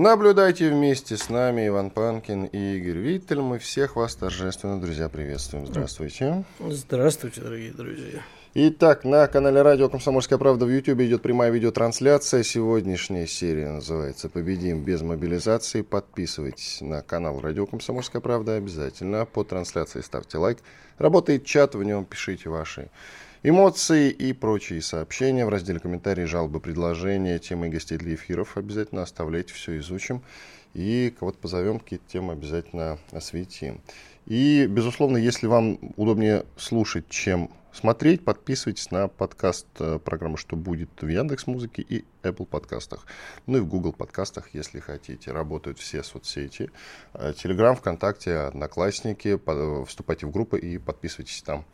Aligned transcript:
Наблюдайте 0.00 0.70
вместе 0.70 1.16
с 1.16 1.28
нами 1.28 1.66
Иван 1.66 1.90
Панкин 1.90 2.44
и 2.44 2.76
Игорь 2.76 2.98
Виттель. 2.98 3.40
Мы 3.40 3.58
всех 3.58 3.96
вас 3.96 4.14
торжественно, 4.14 4.80
друзья, 4.80 5.08
приветствуем. 5.08 5.66
Здравствуйте. 5.66 6.44
Здравствуйте, 6.60 7.40
дорогие 7.40 7.72
друзья. 7.72 8.22
Итак, 8.54 9.02
на 9.02 9.26
канале 9.26 9.60
Радио 9.60 9.88
Комсомольская 9.88 10.38
правда 10.38 10.66
в 10.66 10.70
YouTube 10.70 11.00
идет 11.00 11.22
прямая 11.22 11.50
видеотрансляция. 11.50 12.44
Сегодняшняя 12.44 13.26
серия 13.26 13.70
называется 13.70 14.28
«Победим 14.28 14.84
без 14.84 15.02
мобилизации». 15.02 15.82
Подписывайтесь 15.82 16.80
на 16.80 17.02
канал 17.02 17.40
Радио 17.40 17.66
Комсомольская 17.66 18.22
правда 18.22 18.54
обязательно. 18.54 19.24
По 19.24 19.42
трансляции 19.42 20.00
ставьте 20.00 20.38
лайк. 20.38 20.58
Работает 20.98 21.44
чат, 21.44 21.74
в 21.74 21.82
нем 21.82 22.04
пишите 22.04 22.48
ваши 22.50 22.88
эмоции 23.42 24.10
и 24.10 24.32
прочие 24.32 24.82
сообщения. 24.82 25.46
В 25.46 25.48
разделе 25.48 25.80
комментарии, 25.80 26.24
жалобы, 26.24 26.60
предложения, 26.60 27.38
темы 27.38 27.68
гостей 27.68 27.98
для 27.98 28.14
эфиров 28.14 28.56
обязательно 28.56 29.02
оставляйте, 29.02 29.54
все 29.54 29.78
изучим. 29.78 30.22
И 30.74 31.14
кого-то 31.18 31.38
позовем, 31.38 31.80
какие-то 31.80 32.04
темы 32.08 32.32
обязательно 32.32 32.98
осветим. 33.12 33.80
И, 34.26 34.66
безусловно, 34.68 35.16
если 35.16 35.46
вам 35.46 35.78
удобнее 35.96 36.44
слушать, 36.56 37.08
чем 37.08 37.50
смотреть, 37.78 38.24
подписывайтесь 38.24 38.90
на 38.90 39.06
подкаст 39.06 39.66
э, 39.78 40.00
программы 40.04 40.36
«Что 40.36 40.56
будет» 40.56 40.90
в 41.00 41.06
Яндекс 41.06 41.46
Музыке 41.46 41.80
и 41.82 42.04
Apple 42.24 42.44
подкастах. 42.44 43.06
Ну 43.46 43.58
и 43.58 43.60
в 43.60 43.66
Google 43.66 43.92
подкастах, 43.92 44.48
если 44.52 44.80
хотите. 44.80 45.30
Работают 45.30 45.78
все 45.78 46.02
соцсети. 46.02 46.70
Телеграм, 47.36 47.76
ВКонтакте, 47.76 48.36
Одноклассники. 48.38 49.38
Вступайте 49.86 50.26
в 50.26 50.32
группы 50.32 50.58
и 50.58 50.78
подписывайтесь 50.78 51.40
там. 51.42 51.64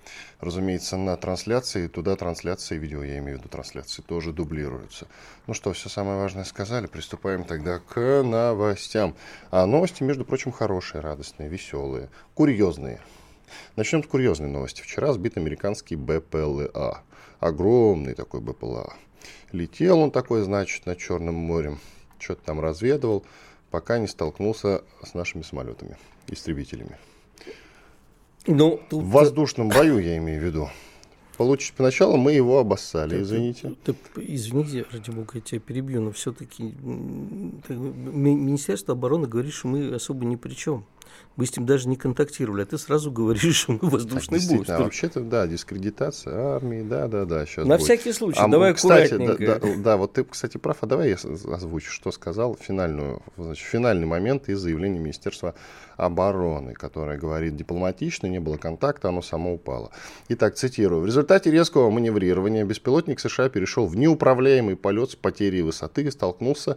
Разумеется, 0.41 0.99
на 0.99 1.17
трансляции, 1.17 1.89
туда 1.89 2.17
трансляции 2.17 2.77
видео, 2.77 3.03
я 3.03 3.19
имею 3.19 3.39
в 3.39 3.41
виду 3.41 3.49
трансляции, 3.49 4.03
тоже 4.03 4.33
дублируются. 4.33 5.07
Ну 5.47 5.55
что, 5.55 5.73
все 5.73 5.89
самое 5.89 6.19
важное 6.19 6.45
сказали. 6.45 6.87
Приступаем 6.87 7.45
тогда 7.45 7.79
к 7.79 8.23
новостям. 8.23 9.17
А 9.51 9.65
новости, 9.65 10.03
между 10.03 10.27
прочим, 10.27 10.53
хорошие, 10.53 11.01
радостные, 11.01 11.49
веселые, 11.49 12.11
курьезные. 12.35 13.01
Начнем 13.77 14.03
с 14.03 14.07
курьезной 14.07 14.49
новости. 14.49 14.83
Вчера 14.83 15.13
сбит 15.13 15.37
американский 15.37 15.97
БПЛА. 15.97 17.03
Огромный 17.41 18.15
такой 18.15 18.41
БПЛА. 18.41 18.95
Летел 19.53 19.99
он 19.99 20.11
такой, 20.11 20.43
значит, 20.43 20.87
над 20.87 20.99
Черным 20.99 21.35
морем. 21.35 21.79
Что-то 22.19 22.43
там 22.45 22.61
разведывал, 22.61 23.25
пока 23.71 23.99
не 23.99 24.07
столкнулся 24.07 24.83
с 25.03 25.15
нашими 25.15 25.43
самолетами, 25.43 25.97
истребителями. 26.29 26.97
Ну, 28.47 28.81
тут... 28.89 29.03
В 29.03 29.09
воздушном 29.09 29.69
бою, 29.69 29.99
я 29.99 30.17
имею 30.19 30.41
в 30.41 30.45
виду. 30.45 30.71
Получить 31.37 31.75
поначалу 31.75 32.17
мы 32.17 32.33
его 32.33 32.61
обоссали, 32.61 33.21
извините. 33.21 33.75
Ты, 33.85 33.93
ты, 33.93 34.25
извините, 34.29 34.87
ради 34.93 35.11
бога, 35.11 35.33
я 35.35 35.41
тебя 35.41 35.61
перебью, 35.61 36.01
но 36.01 36.13
все-таки 36.13 36.63
Министерство 37.69 38.95
обороны 38.95 39.27
говорит, 39.27 39.53
что 39.53 39.67
мы 39.67 39.93
особо 39.93 40.25
ни 40.27 40.37
при 40.37 40.55
чем. 40.55 40.87
Мы 41.37 41.47
с 41.47 41.57
ним 41.57 41.67
даже 41.67 41.89
не 41.89 41.97
контактировали, 41.97 42.63
а 42.63 42.67
ты 42.67 42.79
сразу 42.79 43.11
говоришь, 43.11 43.57
что 43.57 43.73
мы 43.73 43.91
воздушный 43.91 44.39
так, 44.39 44.49
бой. 44.49 44.65
А 44.69 44.79
вообще-то, 44.79 45.21
да, 45.21 45.47
дискредитация 45.47 46.57
армии, 46.57 46.83
да, 46.83 47.09
да, 47.09 47.25
да. 47.25 47.45
Сейчас 47.45 47.67
На 47.67 47.77
будет. 47.77 47.85
всякий 47.85 48.13
случай, 48.13 48.41
а, 48.41 48.47
давай 48.47 48.73
кстати, 48.75 49.17
да, 49.17 49.59
да, 49.59 49.61
да, 49.79 49.97
вот 49.97 50.13
ты, 50.13 50.25
кстати, 50.25 50.59
прав, 50.59 50.79
а 50.83 50.87
давай 50.87 51.09
я 51.11 51.17
озвучу, 51.17 51.91
что 51.91 52.13
сказал 52.13 52.57
финальную, 52.61 53.21
значит, 53.37 53.67
финальный 53.67 54.07
момент 54.07 54.49
из 54.49 54.61
заявления 54.61 55.01
Министерства 55.01 55.55
обороны, 55.97 56.75
которое 56.75 57.19
говорит 57.19 57.57
дипломатично, 57.57 58.27
не 58.27 58.39
было 58.39 58.57
контакта, 58.57 59.09
оно 59.09 59.23
само 59.23 59.55
упало. 59.55 59.91
Итак, 60.29 60.55
цитирую. 60.55 61.03
В 61.03 61.07
результате 61.07 61.51
резкого 61.51 61.91
маневрирования 61.91 62.65
беспилотник 62.65 63.19
США 63.19 63.49
перешел 63.49 63.87
в 63.87 63.97
неуправляемый 63.97 64.77
полет 64.77 65.11
с 65.11 65.17
потерей 65.17 65.63
высоты 65.63 66.03
и 66.03 66.11
столкнулся 66.11 66.73
с 66.73 66.77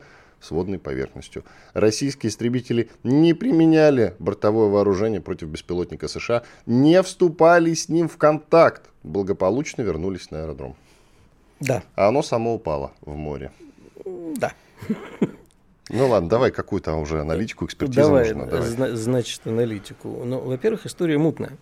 водной 0.52 0.80
поверхностью. 0.80 1.44
Российские 1.74 2.30
истребители 2.30 2.90
не 3.03 3.34
применяли 3.34 4.16
бортовое 4.20 4.70
вооружение 4.70 5.22
против 5.22 5.48
беспилотника 5.48 6.08
США, 6.08 6.44
не 6.66 7.02
вступали 7.03 7.74
с 7.74 7.90
ним 7.90 8.08
в 8.08 8.18
контакт, 8.18 8.90
благополучно 9.03 9.81
вернулись 9.81 10.31
на 10.31 10.44
аэродром. 10.44 10.76
Да. 11.59 11.84
А 11.96 12.08
оно 12.08 12.22
само 12.22 12.53
упало 12.53 12.92
в 13.02 13.16
море. 13.16 13.52
Да. 14.06 14.53
Ну 15.90 16.08
ладно, 16.08 16.30
давай 16.30 16.52
какую-то 16.52 16.94
уже 16.96 17.22
аналитику, 17.22 17.66
экспертизу 17.66 18.02
давай, 18.02 18.34
нужно. 18.34 18.52
Давай, 18.52 18.68
зна- 18.68 18.96
значит, 18.96 19.47
аналитику. 19.47 20.24
Ну, 20.26 20.40
во-первых, 20.42 20.86
история 20.86 21.18
мутная. 21.18 21.58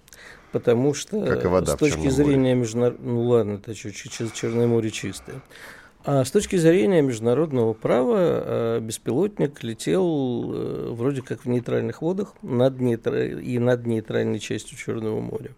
Потому 0.52 0.94
что 0.94 1.24
как 1.26 1.46
вода 1.46 1.76
с 1.76 1.78
точки 1.78 2.10
зрения 2.10 2.56
международного... 2.56 3.14
Ну 3.14 3.22
ладно, 3.24 3.54
это 3.56 3.76
что, 3.76 3.92
Черное 4.32 4.68
море 4.68 4.90
чистое. 4.90 5.42
А 6.06 6.24
с 6.24 6.30
точки 6.30 6.56
зрения 6.56 7.02
международного 7.02 7.74
права 7.74 8.18
э, 8.20 8.80
беспилотник 8.80 9.64
летел 9.64 10.54
э, 10.54 10.88
вроде 10.92 11.24
как 11.24 11.46
в 11.46 11.50
нейтральных 11.50 12.04
водах 12.04 12.36
над 12.44 12.80
нейтра... 12.80 13.26
и 13.26 13.58
над 13.58 13.88
нейтральной 13.88 14.38
частью 14.38 14.78
Черного 14.78 15.20
моря. 15.20 15.52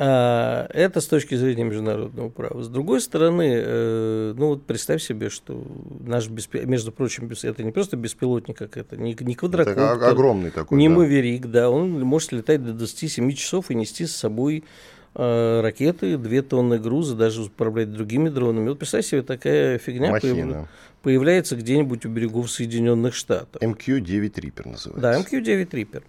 А 0.00 0.68
это 0.72 1.00
с 1.00 1.06
точки 1.08 1.34
зрения 1.34 1.64
международного 1.64 2.28
права. 2.28 2.62
С 2.62 2.68
другой 2.68 3.00
стороны, 3.00 3.60
э, 3.60 4.34
ну 4.36 4.50
вот 4.50 4.62
представь 4.62 5.02
себе, 5.02 5.28
что 5.28 5.60
наш, 6.06 6.28
беспи... 6.28 6.60
между 6.60 6.92
прочим, 6.92 7.28
это 7.42 7.64
не 7.64 7.72
просто 7.72 7.96
беспилотник, 7.96 8.56
как 8.56 8.76
это, 8.76 8.96
не, 8.96 9.16
не 9.18 9.34
квадрокоптер, 9.34 9.82
это 9.82 10.08
огромный 10.08 10.52
такой, 10.52 10.78
не 10.78 10.88
да. 10.88 10.94
маверик, 10.94 11.46
да, 11.46 11.68
он 11.68 12.00
может 12.02 12.30
летать 12.30 12.64
до 12.64 12.74
27 12.74 13.32
часов 13.32 13.72
и 13.72 13.74
нести 13.74 14.06
с 14.06 14.14
собой 14.14 14.62
ракеты, 15.14 16.16
2 16.16 16.42
тонны 16.42 16.78
груза, 16.78 17.16
даже 17.16 17.42
управлять 17.42 17.92
другими 17.92 18.28
дронами. 18.28 18.68
Вот 18.68 18.78
представь 18.78 19.06
себе, 19.06 19.22
такая 19.22 19.78
фигня 19.78 20.12
появ... 20.12 20.68
появляется 21.02 21.56
где-нибудь 21.56 22.04
у 22.06 22.08
берегов 22.08 22.50
Соединенных 22.50 23.14
Штатов. 23.14 23.60
MQ-9 23.62 24.32
Reaper 24.32 24.68
называется. 24.68 25.00
Да, 25.00 25.18
MQ-9 25.18 25.70
Reaper. 25.70 26.02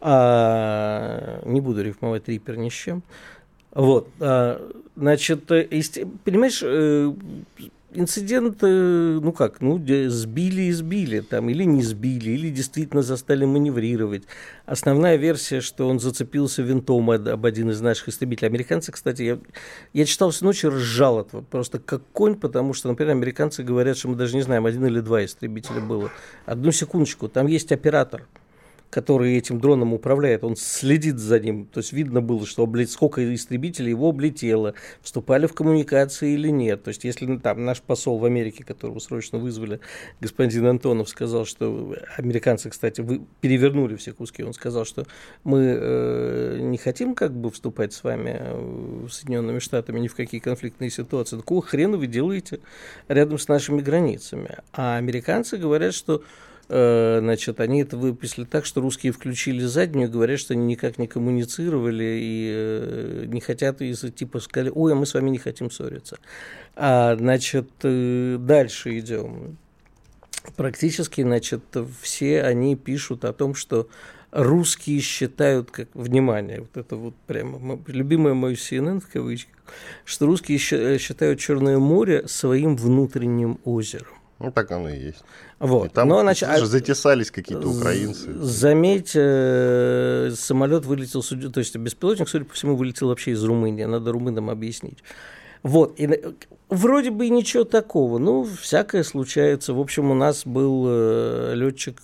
А, 0.00 1.40
не 1.44 1.60
буду 1.60 1.82
рифмовать 1.82 2.28
Reaper 2.28 2.56
ни 2.56 2.68
с 2.68 2.72
чем. 2.72 3.02
Вот, 3.72 4.08
а, 4.20 4.60
значит, 4.96 5.50
э, 5.50 5.66
понимаешь, 6.24 6.60
э, 6.62 7.12
инцидент, 7.94 8.58
ну 8.62 9.32
как, 9.32 9.60
ну 9.60 9.78
сбили 10.08 10.62
и 10.62 10.72
сбили, 10.72 11.20
там, 11.20 11.48
или 11.48 11.64
не 11.64 11.82
сбили, 11.82 12.30
или 12.30 12.50
действительно 12.50 13.02
застали 13.02 13.44
маневрировать. 13.44 14.24
Основная 14.66 15.16
версия, 15.16 15.60
что 15.60 15.88
он 15.88 16.00
зацепился 16.00 16.62
винтом 16.62 17.10
об 17.10 17.46
один 17.46 17.70
из 17.70 17.80
наших 17.80 18.08
истребителей. 18.08 18.48
Американцы, 18.48 18.92
кстати, 18.92 19.22
я, 19.22 19.38
я 19.92 20.04
читал 20.04 20.30
всю 20.30 20.44
ночь 20.44 20.64
и 20.64 20.68
ржал 20.68 21.20
этого, 21.20 21.42
просто 21.42 21.78
как 21.78 22.02
конь, 22.12 22.36
потому 22.36 22.74
что, 22.74 22.88
например, 22.88 23.12
американцы 23.12 23.62
говорят, 23.62 23.96
что 23.96 24.08
мы 24.08 24.16
даже 24.16 24.36
не 24.36 24.42
знаем, 24.42 24.66
один 24.66 24.86
или 24.86 25.00
два 25.00 25.24
истребителя 25.24 25.80
было. 25.80 26.10
Одну 26.46 26.72
секундочку, 26.72 27.28
там 27.28 27.46
есть 27.46 27.72
оператор– 27.72 28.26
который 28.92 29.38
этим 29.38 29.58
дроном 29.58 29.94
управляет, 29.94 30.44
он 30.44 30.54
следит 30.54 31.18
за 31.18 31.40
ним. 31.40 31.64
То 31.64 31.80
есть 31.80 31.94
видно 31.94 32.20
было, 32.20 32.44
что 32.44 32.70
сколько 32.86 33.34
истребителей 33.34 33.88
его 33.88 34.10
облетело, 34.10 34.74
вступали 35.00 35.46
в 35.46 35.54
коммуникации 35.54 36.34
или 36.34 36.48
нет. 36.48 36.82
То 36.82 36.88
есть 36.88 37.02
если 37.02 37.24
ну, 37.24 37.40
там 37.40 37.64
наш 37.64 37.80
посол 37.80 38.18
в 38.18 38.26
Америке, 38.26 38.64
которого 38.64 38.98
срочно 38.98 39.38
вызвали, 39.38 39.80
господин 40.20 40.66
Антонов, 40.66 41.08
сказал, 41.08 41.46
что 41.46 41.96
американцы, 42.18 42.68
кстати, 42.68 43.00
вы 43.00 43.22
перевернули 43.40 43.96
все 43.96 44.12
куски, 44.12 44.44
он 44.44 44.52
сказал, 44.52 44.84
что 44.84 45.06
мы 45.42 45.74
э, 45.74 46.58
не 46.60 46.76
хотим 46.76 47.14
как 47.14 47.32
бы 47.32 47.50
вступать 47.50 47.94
с 47.94 48.04
вами 48.04 48.36
э, 48.38 49.06
Соединенными 49.10 49.60
Штатами 49.60 50.00
ни 50.00 50.08
в 50.08 50.14
какие 50.14 50.38
конфликтные 50.38 50.90
ситуации. 50.90 51.38
Какого 51.38 51.62
хрена 51.62 51.96
вы 51.96 52.08
делаете 52.08 52.60
рядом 53.08 53.38
с 53.38 53.48
нашими 53.48 53.80
границами? 53.80 54.58
А 54.74 54.98
американцы 54.98 55.56
говорят, 55.56 55.94
что 55.94 56.22
значит, 56.68 57.60
они 57.60 57.82
это 57.82 57.96
выписали 57.96 58.44
так, 58.44 58.64
что 58.64 58.80
русские 58.80 59.12
включили 59.12 59.60
заднюю, 59.60 60.10
говорят, 60.10 60.40
что 60.40 60.54
они 60.54 60.64
никак 60.64 60.98
не 60.98 61.06
коммуницировали 61.06 62.18
и 62.20 62.50
э, 62.54 63.24
не 63.26 63.40
хотят, 63.40 63.82
из 63.82 64.00
типа 64.12 64.40
сказали, 64.40 64.72
ой, 64.74 64.92
а 64.92 64.94
мы 64.94 65.04
с 65.04 65.14
вами 65.14 65.30
не 65.30 65.38
хотим 65.38 65.70
ссориться. 65.70 66.18
А, 66.74 67.16
значит, 67.16 67.68
э, 67.82 68.36
дальше 68.38 68.98
идем. 68.98 69.58
Практически, 70.56 71.22
значит, 71.22 71.62
все 72.00 72.42
они 72.42 72.74
пишут 72.76 73.24
о 73.24 73.32
том, 73.32 73.54
что 73.54 73.88
русские 74.32 75.00
считают, 75.00 75.70
как, 75.70 75.88
внимание, 75.94 76.60
вот 76.60 76.76
это 76.76 76.96
вот 76.96 77.14
прямо, 77.26 77.78
любимое 77.86 78.34
мое 78.34 78.54
CNN 78.54 79.00
в 79.00 79.08
кавычках, 79.08 79.54
что 80.04 80.26
русские 80.26 80.58
считают 80.58 81.38
Черное 81.38 81.78
море 81.78 82.26
своим 82.26 82.76
внутренним 82.76 83.58
озером. 83.64 84.21
Ну, 84.42 84.50
так 84.52 84.70
оно 84.72 84.88
и 84.88 84.98
есть. 84.98 85.22
Вот. 85.60 85.86
И 85.86 85.88
там 85.94 86.08
Но, 86.08 86.20
значит, 86.22 86.48
же 86.48 86.54
а- 86.54 86.66
затесались 86.66 87.30
какие-то 87.30 87.68
украинцы. 87.68 88.32
Заметь, 88.34 89.12
э, 89.14 90.32
самолет 90.36 90.84
вылетел, 90.84 91.22
то 91.22 91.60
есть 91.60 91.76
беспилотник, 91.76 92.28
судя 92.28 92.44
по 92.44 92.54
всему, 92.54 92.76
вылетел 92.76 93.08
вообще 93.08 93.30
из 93.32 93.44
Румынии. 93.44 93.84
Надо 93.84 94.10
румынам 94.12 94.50
объяснить. 94.50 94.98
Вот. 95.62 95.94
И, 95.98 96.06
на- 96.08 96.16
вроде 96.76 97.10
бы 97.10 97.26
и 97.26 97.30
ничего 97.30 97.64
такого. 97.64 98.18
Ну, 98.18 98.44
всякое 98.60 99.02
случается. 99.04 99.74
В 99.74 99.80
общем, 99.80 100.10
у 100.10 100.14
нас 100.14 100.42
был 100.46 101.54
летчик 101.54 102.00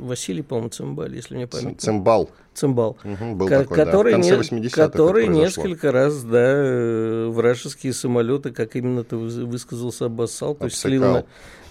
Василий, 0.00 0.42
по-моему, 0.42 0.70
Цимбаль, 0.70 1.14
если 1.14 1.34
мне 1.36 1.46
память. 1.46 1.80
Цимбал. 1.80 2.30
Цимбал. 2.54 2.96
Мгм, 3.04 3.38
был 3.38 3.46
Ко- 3.46 3.58
такой, 3.60 3.76
да. 3.76 3.82
В 3.84 3.86
который, 3.86 4.12
конце 4.14 4.30
не- 4.30 4.36
80-х 4.42 4.74
который 4.88 5.28
несколько 5.28 5.92
раз, 5.92 6.24
да, 6.24 6.38
э, 6.42 7.28
вражеские 7.28 7.92
самолеты, 7.92 8.50
как 8.50 8.74
именно 8.74 9.04
ты 9.04 9.14
выс- 9.14 9.44
высказался, 9.44 10.06
обоссал, 10.06 10.56
то 10.56 10.64
есть 10.64 10.76
слил 10.76 11.02
на, 11.02 11.24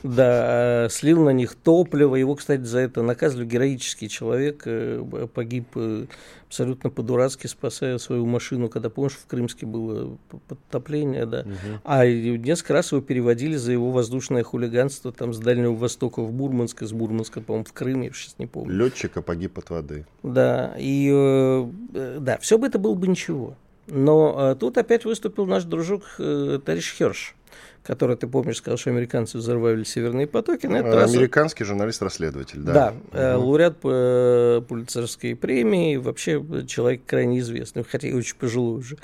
да, 0.03 0.85
э, 0.85 0.89
слил 0.89 1.23
на 1.25 1.31
них 1.31 1.55
топливо. 1.55 2.15
Его, 2.15 2.35
кстати, 2.35 2.61
за 2.61 2.79
это 2.79 3.01
наказывали. 3.01 3.45
Героический 3.45 4.07
человек 4.07 4.61
э, 4.65 5.03
погиб 5.33 5.65
э, 5.75 6.05
абсолютно 6.47 6.89
по-дурацки, 6.89 7.47
спасая 7.47 7.97
свою 7.97 8.25
машину, 8.25 8.69
когда, 8.69 8.89
помнишь, 8.89 9.17
в 9.21 9.25
Крымске 9.27 9.65
было 9.65 10.17
подтопление, 10.47 11.25
да. 11.25 11.43
А 11.83 12.05
и 12.35 12.37
несколько 12.37 12.73
раз 12.73 12.91
его 12.91 13.01
переводили 13.01 13.55
за 13.55 13.71
его 13.71 13.91
воздушное 13.91 14.43
хулиганство 14.43 15.11
там 15.11 15.33
с 15.33 15.39
Дальнего 15.39 15.73
Востока 15.73 16.21
в 16.21 16.33
Мурманск, 16.33 16.81
из 16.81 16.91
Мурманска, 16.91 17.41
по-моему, 17.41 17.65
в 17.65 17.73
Крым, 17.73 18.01
я 18.01 18.11
сейчас 18.11 18.35
не 18.37 18.45
помню. 18.45 18.73
Летчика 18.73 19.21
погиб 19.21 19.57
от 19.57 19.69
воды. 19.69 20.05
Да, 20.23 20.75
и 20.77 21.09
э, 21.13 21.69
э, 21.93 22.17
да, 22.19 22.37
все 22.39 22.57
бы 22.57 22.67
это 22.67 22.79
было 22.79 22.93
бы 22.93 23.07
ничего. 23.07 23.55
Но 23.87 24.51
э, 24.51 24.55
тут 24.59 24.77
опять 24.77 25.05
выступил 25.05 25.45
наш 25.45 25.63
дружок 25.63 26.03
э, 26.19 26.59
товарищ 26.63 26.93
Херш, 26.97 27.35
который, 27.83 28.17
ты 28.17 28.27
помнишь, 28.27 28.57
сказал, 28.57 28.77
что 28.77 28.89
американцы 28.89 29.37
взорвали 29.37 29.83
северные 29.85 30.27
потоки. 30.27 30.67
На 30.67 30.77
этот 30.77 30.93
раз 30.93 31.09
он- 31.11 31.15
Американский 31.17 31.63
журналист-расследователь, 31.63 32.59
да. 32.59 32.73
да, 32.73 32.93
э, 33.13 33.37
Мгм. 33.37 33.45
лауреат 33.45 33.77
э, 33.83 34.61
Пулитцерской 34.67 35.35
премии, 35.37 35.95
вообще 35.95 36.43
человек 36.67 37.01
крайне 37.05 37.39
известный, 37.39 37.83
хотя 37.89 38.09
и 38.09 38.13
очень 38.13 38.35
пожилой 38.35 38.79
уже. 38.79 38.97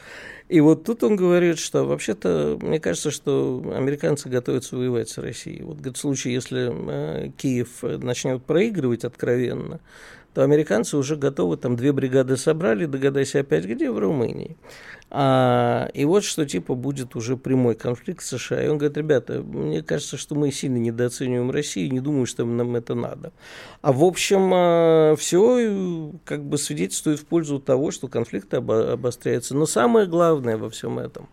И 0.49 0.59
вот 0.59 0.83
тут 0.83 1.01
он 1.03 1.15
говорит, 1.15 1.57
что 1.59 1.85
вообще-то, 1.85 2.59
мне 2.61 2.79
кажется, 2.81 3.09
что 3.09 3.63
американцы 3.73 4.27
готовятся 4.27 4.75
воевать 4.75 5.07
с 5.09 5.17
Россией. 5.17 5.63
Вот 5.63 5.77
говорит, 5.77 5.95
в 5.95 6.01
случае, 6.01 6.33
если 6.33 6.69
э, 6.73 7.29
Киев 7.37 7.83
начнет 7.83 8.43
проигрывать 8.43 9.05
откровенно, 9.05 9.79
то 10.33 10.43
американцы 10.43 10.97
уже 10.97 11.15
готовы, 11.15 11.57
там 11.57 11.75
две 11.75 11.91
бригады 11.91 12.37
собрали, 12.37 12.85
догадайся 12.85 13.41
опять 13.41 13.65
где, 13.65 13.91
в 13.91 13.99
Румынии. 13.99 14.57
А, 15.15 15.89
и 15.93 16.05
вот 16.05 16.23
что 16.23 16.43
типа 16.43 16.73
будет 16.73 17.15
уже 17.15 17.37
прямой 17.37 17.75
конфликт 17.75 18.23
с 18.23 18.35
США. 18.35 18.63
И 18.63 18.67
он 18.67 18.79
говорит, 18.79 18.97
ребята, 18.97 19.43
мне 19.43 19.83
кажется, 19.83 20.17
что 20.17 20.33
мы 20.33 20.51
сильно 20.51 20.77
недооцениваем 20.77 21.51
Россию, 21.51 21.93
не 21.93 21.99
думаю, 21.99 22.25
что 22.25 22.45
нам 22.45 22.75
это 22.75 22.95
надо. 22.95 23.31
А 23.83 23.93
в 23.93 24.03
общем, 24.03 25.15
все 25.17 26.11
как 26.25 26.43
бы 26.43 26.57
свидетельствует 26.57 27.19
в 27.19 27.25
пользу 27.25 27.59
того, 27.59 27.91
что 27.91 28.07
конфликт 28.07 28.51
обо- 28.55 28.93
обостряется. 28.93 29.55
Но 29.55 29.67
самое 29.67 30.07
главное 30.07 30.57
во 30.57 30.71
всем 30.71 30.97
этом, 30.97 31.29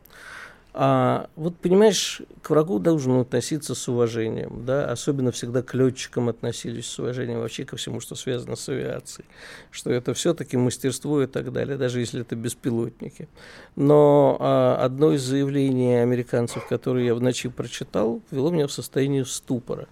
а, 0.73 1.29
вот 1.35 1.57
понимаешь, 1.57 2.23
к 2.43 2.51
врагу 2.51 2.79
должно 2.79 3.21
относиться 3.21 3.75
с 3.75 3.89
уважением, 3.89 4.65
да, 4.65 4.91
особенно 4.91 5.33
всегда 5.33 5.63
к 5.63 5.75
летчикам 5.75 6.29
относились 6.29 6.87
с 6.87 6.99
уважением, 6.99 7.41
вообще 7.41 7.65
ко 7.65 7.77
всему, 7.77 8.01
что 8.01 8.15
связано 8.15 8.55
с 8.55 8.69
авиацией, 8.69 9.27
что 9.73 9.91
это 9.91 10.15
все-таки 10.15 10.57
мастерство 10.57 11.23
и 11.23 11.27
так 11.27 11.53
далее, 11.53 11.77
даже 11.77 11.99
если 11.99 12.21
это 12.21 12.37
беспилотники. 12.37 13.29
Но 13.75 14.37
а, 14.39 14.77
одно 14.81 15.13
из 15.13 15.23
заявлений 15.23 16.03
американцев, 16.03 16.67
которые 16.69 17.07
я 17.07 17.15
в 17.15 17.21
ночи 17.21 17.49
прочитал, 17.49 18.23
ввело 18.31 18.51
меня 18.51 18.69
в 18.69 18.73
состояние 18.73 19.25
ступора. 19.25 19.89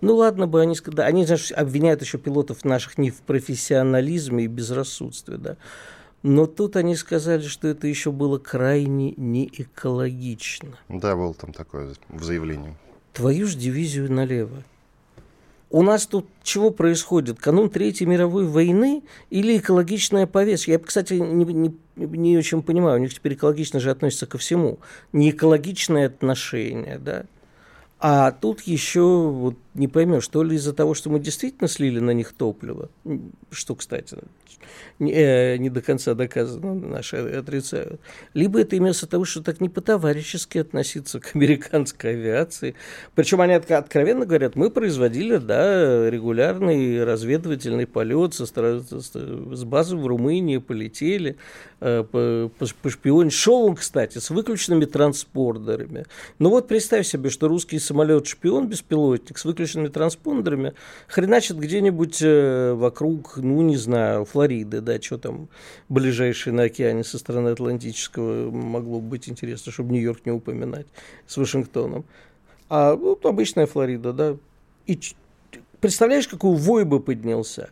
Ну 0.00 0.16
ладно 0.16 0.46
бы 0.46 0.60
они 0.60 0.74
сказали, 0.74 1.06
они, 1.06 1.26
знаешь, 1.26 1.52
обвиняют 1.52 2.00
еще 2.00 2.18
пилотов 2.18 2.64
наших 2.64 2.98
не 2.98 3.10
в 3.10 3.20
профессионализме 3.20 4.44
и 4.44 4.48
безрассудстве, 4.48 5.36
да. 5.36 5.56
Но 6.22 6.46
тут 6.46 6.76
они 6.76 6.94
сказали, 6.94 7.42
что 7.42 7.68
это 7.68 7.86
еще 7.86 8.12
было 8.12 8.38
крайне 8.38 9.12
неэкологично. 9.16 10.78
Да, 10.88 11.16
был 11.16 11.34
там 11.34 11.52
такое 11.52 11.94
в 12.08 12.22
заявлении. 12.22 12.76
Твою 13.12 13.46
ж 13.46 13.56
дивизию 13.56 14.10
налево. 14.10 14.62
У 15.68 15.82
нас 15.82 16.06
тут 16.06 16.28
чего 16.42 16.70
происходит? 16.70 17.40
Канун 17.40 17.70
Третьей 17.70 18.06
мировой 18.06 18.46
войны 18.46 19.02
или 19.30 19.56
экологичная 19.56 20.26
повестка? 20.26 20.72
Я, 20.72 20.78
кстати, 20.78 21.14
не, 21.14 21.44
не, 21.46 21.74
не 21.96 22.36
очень 22.36 22.62
понимаю, 22.62 22.98
у 22.98 23.02
них 23.02 23.14
теперь 23.14 23.32
экологично 23.34 23.80
же 23.80 23.90
относится 23.90 24.26
ко 24.26 24.36
всему. 24.36 24.78
Не 25.14 25.30
экологичное 25.30 26.08
отношение, 26.08 26.98
да? 26.98 27.24
А 27.98 28.32
тут 28.32 28.60
еще 28.62 29.00
вот 29.30 29.56
не 29.74 29.88
поймешь, 29.88 30.28
то 30.28 30.42
ли 30.42 30.56
из-за 30.56 30.72
того, 30.72 30.94
что 30.94 31.10
мы 31.10 31.18
действительно 31.18 31.68
слили 31.68 31.98
на 31.98 32.10
них 32.10 32.32
топливо, 32.32 32.90
что, 33.50 33.74
кстати, 33.74 34.18
не, 34.98 35.12
э, 35.12 35.56
не 35.56 35.70
до 35.70 35.80
конца 35.80 36.14
доказано, 36.14 36.74
наши 36.74 37.16
отрицают, 37.16 38.00
либо 38.34 38.60
это 38.60 38.76
имеется 38.76 39.06
того, 39.06 39.24
что 39.24 39.42
так 39.42 39.60
не 39.60 39.68
по-товарищески 39.68 40.58
относиться 40.58 41.20
к 41.20 41.34
американской 41.34 42.10
авиации. 42.10 42.74
Причем 43.14 43.40
они 43.40 43.54
отк- 43.54 43.72
откровенно 43.72 44.26
говорят, 44.26 44.56
мы 44.56 44.70
производили, 44.70 45.38
да, 45.38 46.10
регулярный 46.10 47.02
разведывательный 47.02 47.86
полет 47.86 48.34
со, 48.34 48.46
с, 48.46 49.64
базы 49.64 49.96
в 49.96 50.06
Румынии, 50.06 50.58
полетели, 50.58 51.36
э, 51.80 52.04
по, 52.04 52.50
по, 52.58 52.66
пошпионить. 52.82 53.32
Шел 53.32 53.64
он, 53.64 53.76
кстати, 53.76 54.18
с 54.18 54.28
выключенными 54.30 54.84
транспондерами. 54.84 56.04
Ну 56.38 56.50
вот 56.50 56.68
представь 56.68 57.06
себе, 57.06 57.30
что 57.30 57.48
русский 57.48 57.78
самолет-шпион, 57.78 58.68
беспилотник 58.68 59.38
с 59.38 59.44
выключенными 59.44 59.61
транспондерами 59.88 60.74
хреначит 61.08 61.58
где-нибудь 61.58 62.22
э, 62.22 62.72
вокруг, 62.72 63.36
ну 63.36 63.62
не 63.62 63.76
знаю, 63.76 64.24
Флориды, 64.24 64.80
да, 64.80 65.00
что 65.00 65.18
там 65.18 65.48
ближайшее 65.88 66.54
на 66.54 66.64
океане 66.64 67.04
со 67.04 67.18
стороны 67.18 67.48
Атлантического 67.48 68.50
могло 68.50 69.00
бы 69.00 69.08
быть 69.08 69.28
интересно, 69.28 69.72
чтобы 69.72 69.92
Нью-Йорк 69.92 70.26
не 70.26 70.32
упоминать 70.32 70.86
с 71.26 71.36
Вашингтоном. 71.36 72.04
А 72.68 72.94
вот 72.94 73.26
обычная 73.26 73.66
Флорида, 73.66 74.12
да. 74.12 74.36
И 74.86 74.98
представляешь, 75.80 76.28
какой 76.28 76.56
вой 76.56 76.84
бы 76.84 77.00
поднялся? 77.00 77.70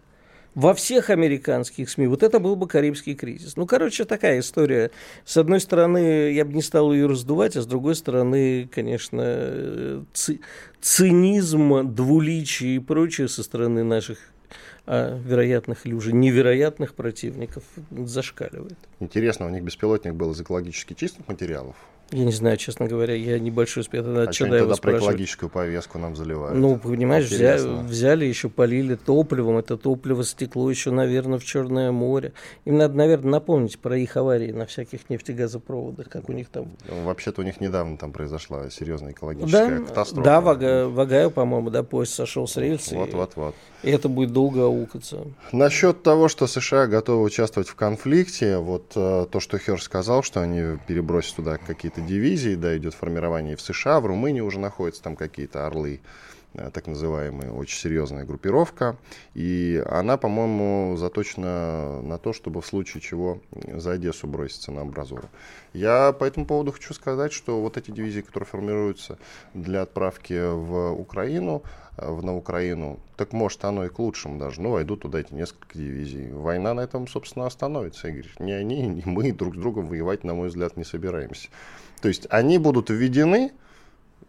Во 0.54 0.74
всех 0.74 1.10
американских 1.10 1.90
СМИ. 1.90 2.06
Вот 2.06 2.22
это 2.22 2.40
был 2.40 2.56
бы 2.56 2.66
Карибский 2.66 3.14
кризис. 3.14 3.56
Ну, 3.56 3.66
короче, 3.66 4.04
такая 4.04 4.40
история. 4.40 4.90
С 5.24 5.36
одной 5.36 5.60
стороны, 5.60 6.32
я 6.32 6.44
бы 6.44 6.52
не 6.52 6.62
стал 6.62 6.92
ее 6.92 7.06
раздувать, 7.06 7.56
а 7.56 7.62
с 7.62 7.66
другой 7.66 7.94
стороны, 7.94 8.68
конечно, 8.72 10.04
ци- 10.12 10.40
цинизм, 10.80 11.94
двуличие 11.94 12.76
и 12.76 12.78
прочее 12.78 13.28
со 13.28 13.42
стороны 13.42 13.84
наших 13.84 14.18
а, 14.86 15.16
вероятных 15.18 15.86
или 15.86 15.94
уже 15.94 16.12
невероятных 16.12 16.94
противников 16.94 17.62
зашкаливает. 17.90 18.78
Интересно, 18.98 19.46
у 19.46 19.50
них 19.50 19.62
беспилотник 19.62 20.14
был 20.14 20.32
из 20.32 20.40
экологически 20.40 20.94
чистых 20.94 21.28
материалов? 21.28 21.76
Я 22.12 22.24
не 22.24 22.32
знаю, 22.32 22.56
честно 22.56 22.86
говоря, 22.86 23.14
я 23.14 23.38
небольшой 23.38 23.84
спец, 23.84 24.04
надо 24.04 24.22
А 24.30 24.32
Чадаева 24.32 24.68
тогда 24.74 24.82
про 24.82 24.98
экологическую 24.98 25.48
повестку 25.48 25.98
нам 25.98 26.16
заливают? 26.16 26.58
Ну, 26.58 26.76
понимаешь, 26.76 27.26
взя- 27.26 27.34
Интересно. 27.34 27.82
взяли 27.84 28.24
еще, 28.24 28.48
полили 28.48 28.96
топливом. 28.96 29.58
Это 29.58 29.76
топливо 29.76 30.24
стекло 30.24 30.68
еще, 30.70 30.90
наверное, 30.90 31.38
в 31.38 31.44
Черное 31.44 31.92
море. 31.92 32.32
Им 32.64 32.78
надо, 32.78 32.94
наверное, 32.96 33.30
напомнить 33.30 33.78
про 33.78 33.96
их 33.96 34.16
аварии 34.16 34.50
на 34.50 34.66
всяких 34.66 35.08
нефтегазопроводах, 35.08 36.08
как 36.08 36.28
у 36.28 36.32
них 36.32 36.48
там. 36.48 36.72
Вообще-то 37.04 37.42
у 37.42 37.44
них 37.44 37.60
недавно 37.60 37.96
там 37.96 38.12
произошла 38.12 38.68
серьезная 38.70 39.12
экологическая 39.12 39.78
Да, 39.80 39.84
катастрофа. 39.86 40.24
да, 40.24 40.40
Вага- 40.40 40.88
Вагаю, 40.88 41.30
по-моему, 41.30 41.70
да, 41.70 41.82
поезд 41.82 42.12
сошел 42.14 42.46
с 42.48 42.56
рельс. 42.56 42.90
и- 42.92 42.96
Вот, 42.96 43.12
вот, 43.14 43.32
вот. 43.36 43.54
И 43.82 43.90
это 43.90 44.08
будет 44.08 44.32
долго 44.32 44.64
аукаться. 44.64 45.18
Насчет 45.52 46.02
того, 46.02 46.28
что 46.28 46.46
США 46.46 46.86
готовы 46.86 47.22
участвовать 47.22 47.68
в 47.68 47.74
конфликте, 47.76 48.58
вот 48.58 48.92
э, 48.96 49.26
то, 49.30 49.40
что 49.40 49.58
Херш 49.58 49.84
сказал, 49.84 50.22
что 50.22 50.42
они 50.42 50.76
перебросят 50.86 51.36
туда 51.36 51.56
какие-то 51.56 51.99
дивизии, 52.06 52.54
да, 52.54 52.76
идет 52.76 52.94
формирование 52.94 53.56
в 53.56 53.60
США, 53.60 54.00
в 54.00 54.06
Румынии 54.06 54.40
уже 54.40 54.58
находятся 54.58 55.02
там 55.02 55.16
какие-то 55.16 55.66
орлы, 55.66 56.00
э, 56.54 56.70
так 56.72 56.86
называемая 56.86 57.50
очень 57.50 57.78
серьезная 57.78 58.24
группировка, 58.24 58.96
и 59.34 59.82
она, 59.86 60.16
по-моему, 60.16 60.96
заточена 60.96 62.02
на 62.02 62.18
то, 62.18 62.32
чтобы 62.32 62.60
в 62.60 62.66
случае 62.66 63.00
чего 63.00 63.40
за 63.72 63.92
Одессу 63.92 64.26
броситься 64.26 64.72
на 64.72 64.82
амбразуру. 64.82 65.28
Я 65.72 66.12
по 66.12 66.24
этому 66.24 66.46
поводу 66.46 66.72
хочу 66.72 66.94
сказать, 66.94 67.32
что 67.32 67.60
вот 67.60 67.76
эти 67.76 67.90
дивизии, 67.90 68.22
которые 68.22 68.46
формируются 68.46 69.18
для 69.54 69.82
отправки 69.82 70.34
в 70.52 70.92
Украину, 70.92 71.62
э, 71.96 72.10
в, 72.10 72.24
на 72.24 72.36
Украину, 72.36 72.98
так 73.16 73.32
может 73.32 73.64
оно 73.64 73.84
и 73.84 73.88
к 73.88 73.98
лучшему 73.98 74.38
даже. 74.38 74.60
Ну, 74.60 74.70
войдут 74.70 75.02
туда 75.02 75.20
эти 75.20 75.34
несколько 75.34 75.78
дивизий. 75.78 76.32
Война 76.32 76.74
на 76.74 76.80
этом, 76.80 77.06
собственно, 77.06 77.46
остановится, 77.46 78.08
Игорь. 78.08 78.30
Ни 78.38 78.52
они, 78.52 78.82
ни 78.82 79.02
мы 79.04 79.32
друг 79.32 79.54
с 79.54 79.58
другом 79.58 79.86
воевать, 79.88 80.24
на 80.24 80.34
мой 80.34 80.48
взгляд, 80.48 80.76
не 80.76 80.84
собираемся. 80.84 81.50
То 82.00 82.08
есть 82.08 82.26
они 82.30 82.58
будут 82.58 82.90
введены, 82.90 83.52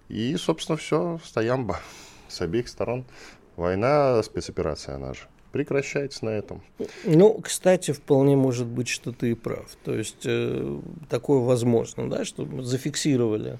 и, 0.09 0.35
собственно, 0.35 0.77
все, 0.77 1.19
стоямба 1.23 1.79
с 2.27 2.41
обеих 2.41 2.67
сторон. 2.67 3.05
Война, 3.55 4.21
спецоперация 4.23 4.95
она 4.95 5.13
же 5.13 5.21
прекращается 5.51 6.25
на 6.25 6.29
этом. 6.29 6.61
Ну, 7.03 7.33
кстати, 7.41 7.91
вполне 7.91 8.35
может 8.35 8.67
быть, 8.67 8.87
что 8.87 9.11
ты 9.11 9.31
и 9.31 9.33
прав. 9.33 9.65
То 9.83 9.93
есть 9.93 10.23
э, 10.25 10.79
такое 11.09 11.39
возможно, 11.39 12.09
да, 12.09 12.25
что 12.25 12.47
зафиксировали, 12.61 13.59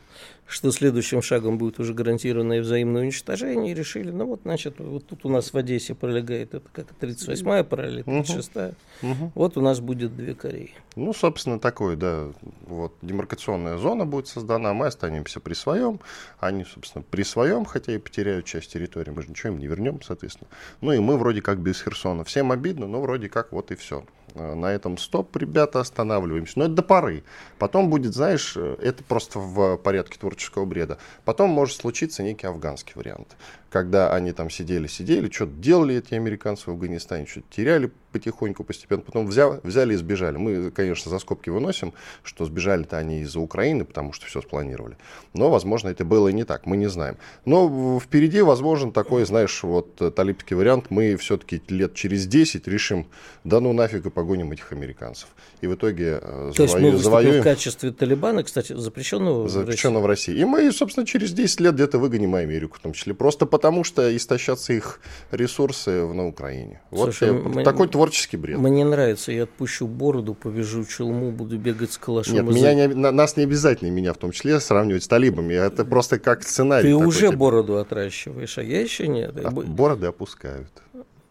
что 0.51 0.71
следующим 0.71 1.21
шагом 1.21 1.57
будет 1.57 1.79
уже 1.79 1.93
гарантированное 1.93 2.61
взаимное 2.61 3.03
уничтожение, 3.03 3.71
и 3.71 3.75
решили, 3.75 4.11
ну 4.11 4.25
вот, 4.25 4.41
значит, 4.43 4.75
вот 4.79 5.07
тут 5.07 5.25
у 5.25 5.29
нас 5.29 5.53
в 5.53 5.57
Одессе 5.57 5.95
пролегает, 5.95 6.53
это 6.53 6.67
как 6.71 6.87
38-я 6.99 7.63
параллель, 7.63 8.03
36-я, 8.03 8.73
угу. 9.01 9.31
вот 9.33 9.57
у 9.57 9.61
нас 9.61 9.79
будет 9.79 10.15
две 10.15 10.35
Кореи. 10.35 10.73
Ну, 10.97 11.13
собственно, 11.13 11.57
такой, 11.57 11.95
да, 11.95 12.27
вот 12.67 12.93
демаркационная 13.01 13.77
зона 13.77 14.05
будет 14.05 14.27
создана, 14.27 14.73
мы 14.73 14.87
останемся 14.87 15.39
при 15.39 15.53
своем, 15.53 16.01
они, 16.39 16.65
собственно, 16.65 17.03
при 17.09 17.23
своем, 17.23 17.63
хотя 17.63 17.93
и 17.93 17.97
потеряют 17.97 18.45
часть 18.45 18.73
территории, 18.73 19.11
мы 19.11 19.21
же 19.21 19.29
ничего 19.29 19.53
им 19.53 19.59
не 19.59 19.67
вернем, 19.67 20.01
соответственно. 20.01 20.49
Ну 20.81 20.91
и 20.91 20.99
мы 20.99 21.17
вроде 21.17 21.41
как 21.41 21.59
без 21.59 21.81
Херсона. 21.81 22.23
Всем 22.25 22.51
обидно, 22.51 22.87
но 22.87 23.01
вроде 23.01 23.29
как 23.29 23.53
вот 23.53 23.71
и 23.71 23.75
все. 23.75 24.03
Э, 24.35 24.53
на 24.53 24.67
этом 24.67 24.97
стоп, 24.97 25.35
ребята, 25.37 25.79
останавливаемся. 25.79 26.59
Но 26.59 26.65
это 26.65 26.73
до 26.75 26.83
поры. 26.83 27.23
Потом 27.57 27.89
будет, 27.89 28.13
знаешь, 28.13 28.53
э, 28.55 28.75
это 28.81 29.03
просто 29.03 29.39
в 29.39 29.77
порядке 29.77 30.19
творческого 30.19 30.65
бреда. 30.65 30.97
Потом 31.25 31.49
может 31.49 31.77
случиться 31.77 32.23
некий 32.23 32.47
афганский 32.47 32.93
вариант 32.95 33.35
когда 33.71 34.13
они 34.13 34.33
там 34.33 34.49
сидели-сидели, 34.49 35.31
что-то 35.31 35.53
делали 35.53 35.95
эти 35.95 36.13
американцы 36.13 36.65
в 36.65 36.73
Афганистане, 36.73 37.25
что-то 37.25 37.47
теряли 37.49 37.91
потихоньку, 38.11 38.65
постепенно, 38.65 39.01
потом 39.01 39.25
взял, 39.25 39.61
взяли 39.63 39.93
и 39.93 39.95
сбежали. 39.95 40.35
Мы, 40.35 40.71
конечно, 40.71 41.09
за 41.09 41.19
скобки 41.19 41.49
выносим, 41.49 41.93
что 42.23 42.43
сбежали-то 42.43 42.97
они 42.97 43.21
из-за 43.21 43.39
Украины, 43.39 43.85
потому 43.85 44.11
что 44.11 44.25
все 44.25 44.41
спланировали. 44.41 44.97
Но, 45.33 45.49
возможно, 45.49 45.87
это 45.87 46.03
было 46.03 46.27
и 46.27 46.33
не 46.33 46.43
так, 46.43 46.65
мы 46.65 46.75
не 46.75 46.87
знаем. 46.87 47.15
Но 47.45 47.99
впереди, 48.03 48.41
возможно, 48.41 48.91
такой, 48.91 49.23
знаешь, 49.23 49.63
вот 49.63 49.95
талибский 50.15 50.57
вариант, 50.57 50.87
мы 50.89 51.15
все-таки 51.15 51.61
лет 51.69 51.93
через 51.93 52.27
10 52.27 52.67
решим, 52.67 53.07
да 53.45 53.61
ну 53.61 53.71
нафиг 53.71 54.05
и 54.05 54.09
погоним 54.09 54.51
этих 54.51 54.73
американцев. 54.73 55.29
И 55.61 55.67
в 55.67 55.75
итоге 55.75 56.19
э, 56.21 56.51
То 56.53 56.63
есть 56.63 56.77
мы 56.77 56.97
завоюем... 56.97 57.39
в 57.39 57.43
качестве 57.45 57.91
Талибана, 57.91 58.43
кстати, 58.43 58.73
запрещенного, 58.73 59.47
запрещенного 59.47 60.03
в 60.03 60.05
России. 60.07 60.33
в 60.33 60.35
России. 60.35 60.41
И 60.41 60.45
мы, 60.45 60.71
собственно, 60.73 61.05
через 61.05 61.31
10 61.31 61.61
лет 61.61 61.75
где-то 61.75 61.99
выгоним 61.99 62.35
Америку, 62.35 62.75
в 62.77 62.81
том 62.81 62.91
числе, 62.91 63.13
просто 63.13 63.45
потому 63.45 63.60
потому 63.61 63.83
что 63.83 64.15
истощатся 64.15 64.73
их 64.73 64.99
ресурсы 65.29 66.07
на 66.07 66.27
Украине. 66.27 66.81
Слушай, 66.91 67.31
вот 67.31 67.53
мне, 67.53 67.63
такой 67.63 67.87
творческий 67.87 68.37
бред. 68.37 68.57
Мне 68.57 68.83
нравится, 68.83 69.31
я 69.31 69.43
отпущу 69.43 69.85
бороду, 69.87 70.33
повяжу 70.33 70.83
челму, 70.83 71.31
буду 71.31 71.59
бегать 71.59 71.91
с 71.91 71.97
калашом. 71.99 72.33
Нет, 72.33 72.45
меня 72.45 72.73
не, 72.73 72.87
нас 72.87 73.37
не 73.37 73.43
обязательно, 73.43 73.91
меня 73.91 74.13
в 74.13 74.17
том 74.17 74.31
числе, 74.31 74.59
сравнивать 74.59 75.03
с 75.03 75.07
талибами. 75.07 75.53
Это 75.53 75.85
просто 75.85 76.17
как 76.17 76.41
сценарий. 76.41 76.89
Ты 76.89 76.95
уже 76.95 77.27
типа. 77.27 77.37
бороду 77.37 77.77
отращиваешь, 77.77 78.57
а 78.57 78.63
я 78.63 78.81
еще 78.81 79.07
нет. 79.07 79.37
А, 79.43 79.51
бороды 79.51 80.07
опускают 80.07 80.71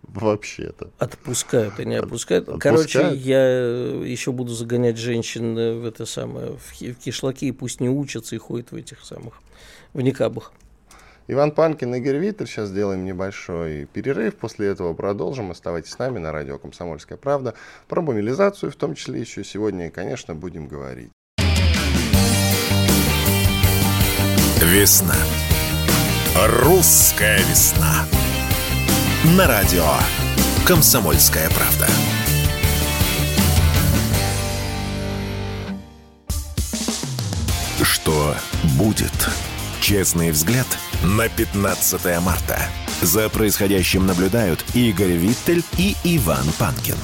вообще-то. 0.02 0.90
Отпускают, 0.98 1.80
они 1.80 1.96
опускают. 1.96 2.48
Отпускают. 2.48 2.62
Короче, 2.62 3.16
я 3.16 3.42
еще 4.04 4.30
буду 4.30 4.54
загонять 4.54 4.98
женщин 4.98 5.54
в 5.80 5.84
это 5.84 6.06
самое, 6.06 6.56
в 6.56 6.94
кишлаки, 6.94 7.48
и 7.48 7.52
пусть 7.52 7.80
не 7.80 7.88
учатся 7.88 8.36
и 8.36 8.38
ходят 8.38 8.70
в 8.70 8.76
этих 8.76 9.04
самых, 9.04 9.34
в 9.94 10.00
никабах. 10.00 10.52
Иван 11.32 11.52
Панкин, 11.52 11.94
Игорь 11.94 12.16
Виттер. 12.16 12.48
Сейчас 12.48 12.70
сделаем 12.70 13.04
небольшой 13.04 13.84
перерыв. 13.84 14.34
После 14.34 14.66
этого 14.66 14.94
продолжим. 14.94 15.52
Оставайтесь 15.52 15.92
с 15.92 15.98
нами 15.98 16.18
на 16.18 16.32
радио 16.32 16.58
«Комсомольская 16.58 17.16
правда». 17.16 17.54
Про 17.86 18.02
мобилизацию 18.02 18.72
в 18.72 18.74
том 18.74 18.96
числе 18.96 19.20
еще 19.20 19.44
сегодня, 19.44 19.92
конечно, 19.92 20.34
будем 20.34 20.66
говорить. 20.66 21.12
Весна. 24.60 25.14
Русская 26.64 27.38
весна. 27.48 28.06
На 29.38 29.46
радио 29.46 29.86
«Комсомольская 30.66 31.48
правда». 31.50 31.86
Что 37.84 38.34
будет? 38.76 39.28
Честный 39.80 40.32
взгляд 40.32 40.66
на 41.02 41.28
15 41.30 42.20
марта. 42.22 42.58
За 43.00 43.30
происходящим 43.30 44.06
наблюдают 44.06 44.62
Игорь 44.74 45.12
Виттель 45.12 45.64
и 45.78 45.94
Иван 46.04 46.44
Панкин. 46.58 46.96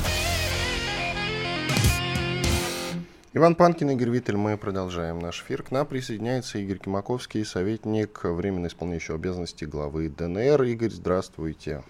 Иван 3.32 3.54
Панкин, 3.54 3.90
Игорь 3.90 4.10
Виттель, 4.10 4.36
мы 4.36 4.58
продолжаем 4.58 5.18
наш 5.18 5.42
эфир. 5.42 5.62
К 5.62 5.70
нам 5.70 5.86
присоединяется 5.86 6.58
Игорь 6.58 6.78
Кимаковский, 6.78 7.44
советник, 7.44 8.20
временно 8.24 8.66
исполняющий 8.66 9.14
обязанности 9.14 9.64
главы 9.64 10.10
ДНР. 10.10 10.62
Игорь, 10.64 10.90
здравствуйте. 10.90 11.82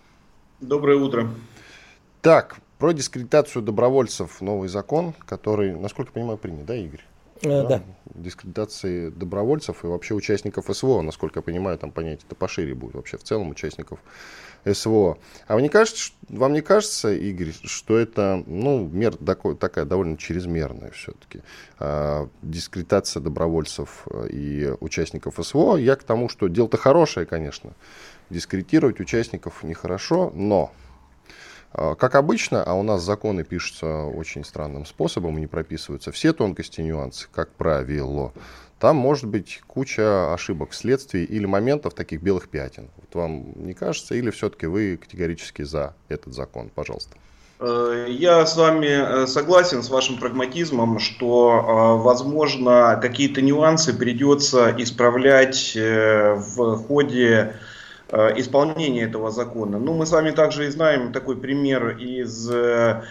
Доброе 0.60 0.98
утро. 0.98 1.28
Так, 2.22 2.58
про 2.78 2.92
дискредитацию 2.92 3.62
добровольцев 3.62 4.40
новый 4.40 4.68
закон, 4.68 5.12
который, 5.24 5.74
насколько 5.74 6.10
я 6.10 6.14
понимаю, 6.14 6.38
принят, 6.38 6.66
да, 6.66 6.76
Игорь? 6.76 7.02
Э, 7.42 7.62
да. 7.62 7.64
да. 7.64 7.82
Дискредитации 8.14 9.10
добровольцев 9.10 9.84
и 9.84 9.86
вообще 9.86 10.14
участников 10.14 10.66
СВО, 10.74 11.02
насколько 11.02 11.38
я 11.38 11.42
понимаю, 11.42 11.78
там 11.78 11.92
понятие 11.92 12.24
это 12.26 12.34
пошире 12.34 12.74
будет 12.74 12.94
вообще 12.94 13.18
в 13.18 13.22
целом 13.22 13.50
участников 13.50 13.98
СВО. 14.64 15.18
А 15.46 15.54
вам 15.54 15.62
не 15.62 15.68
кажется, 15.68 16.12
вам 16.28 16.52
не 16.52 16.62
кажется, 16.62 17.12
Игорь, 17.12 17.52
что 17.64 17.98
это 17.98 18.42
ну, 18.46 18.88
мер 18.88 19.16
такой, 19.16 19.56
такая 19.56 19.84
довольно 19.84 20.16
чрезмерная 20.16 20.90
все-таки 20.90 21.42
а, 21.78 22.28
дискредитация 22.42 23.20
добровольцев 23.20 24.06
и 24.30 24.72
участников 24.80 25.34
СВО? 25.40 25.76
Я 25.76 25.96
к 25.96 26.02
тому, 26.04 26.28
что 26.28 26.48
дело-то 26.48 26.78
хорошее, 26.78 27.26
конечно. 27.26 27.72
Дискредитировать 28.30 28.98
участников 28.98 29.62
нехорошо, 29.62 30.32
но 30.34 30.72
как 31.72 32.14
обычно, 32.14 32.62
а 32.62 32.74
у 32.74 32.82
нас 32.82 33.02
законы 33.02 33.44
пишутся 33.44 34.04
очень 34.04 34.44
странным 34.44 34.86
способом 34.86 35.36
и 35.36 35.40
не 35.40 35.46
прописываются 35.46 36.12
все 36.12 36.32
тонкости 36.32 36.80
и 36.80 36.84
нюансы, 36.84 37.28
как 37.32 37.50
правило, 37.50 38.32
там 38.78 38.96
может 38.96 39.26
быть 39.26 39.62
куча 39.66 40.34
ошибок 40.34 40.70
вследствие 40.70 41.24
или 41.24 41.46
моментов 41.46 41.94
таких 41.94 42.22
белых 42.22 42.48
пятен. 42.48 42.90
Вот 42.96 43.14
вам 43.14 43.66
не 43.66 43.72
кажется, 43.72 44.14
или 44.14 44.30
все-таки 44.30 44.66
вы 44.66 44.98
категорически 44.98 45.62
за 45.62 45.94
этот 46.08 46.34
закон? 46.34 46.70
Пожалуйста. 46.74 47.16
Э, 47.58 48.06
я 48.08 48.44
с 48.44 48.54
вами 48.54 49.22
э, 49.22 49.26
согласен 49.26 49.82
с 49.82 49.88
вашим 49.88 50.18
прагматизмом, 50.18 50.98
что, 50.98 51.98
э, 52.00 52.02
возможно, 52.02 52.98
какие-то 53.00 53.40
нюансы 53.40 53.94
придется 53.94 54.74
исправлять 54.76 55.72
в 55.74 56.76
ходе 56.86 57.56
исполнения 58.10 59.02
этого 59.02 59.30
закона. 59.30 59.78
Ну, 59.78 59.94
мы 59.94 60.06
с 60.06 60.12
вами 60.12 60.30
также 60.30 60.66
и 60.66 60.70
знаем 60.70 61.12
такой 61.12 61.36
пример 61.36 61.96
из 61.98 62.48
э, 62.50 63.02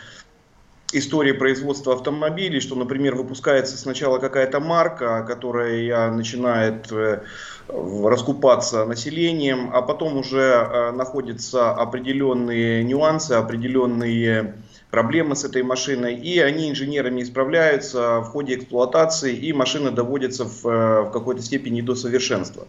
истории 0.94 1.34
производства 1.34 1.94
автомобилей, 1.94 2.62
что, 2.62 2.76
например, 2.76 3.16
выпускается 3.16 3.78
сначала 3.78 4.20
какая-то 4.20 4.60
марка, 4.60 5.26
которая 5.28 6.12
начинает 6.12 6.92
э, 6.92 7.24
раскупаться 7.68 8.86
населением, 8.86 9.72
а 9.74 9.82
потом 9.82 10.18
уже 10.18 10.92
находятся 10.94 11.72
определенные 11.72 12.84
нюансы, 12.84 13.34
определенные 13.34 14.56
проблемы 14.92 15.36
с 15.36 15.44
этой 15.44 15.62
машиной, 15.62 16.16
и 16.16 16.40
они 16.40 16.70
инженерами 16.70 17.22
исправляются 17.22 18.20
в 18.20 18.26
ходе 18.26 18.56
эксплуатации, 18.56 19.36
и 19.36 19.52
машина 19.52 19.92
доводится 19.92 20.46
в, 20.46 20.64
в 20.64 21.10
какой-то 21.12 21.42
степени 21.42 21.82
до 21.82 21.96
совершенства. 21.96 22.68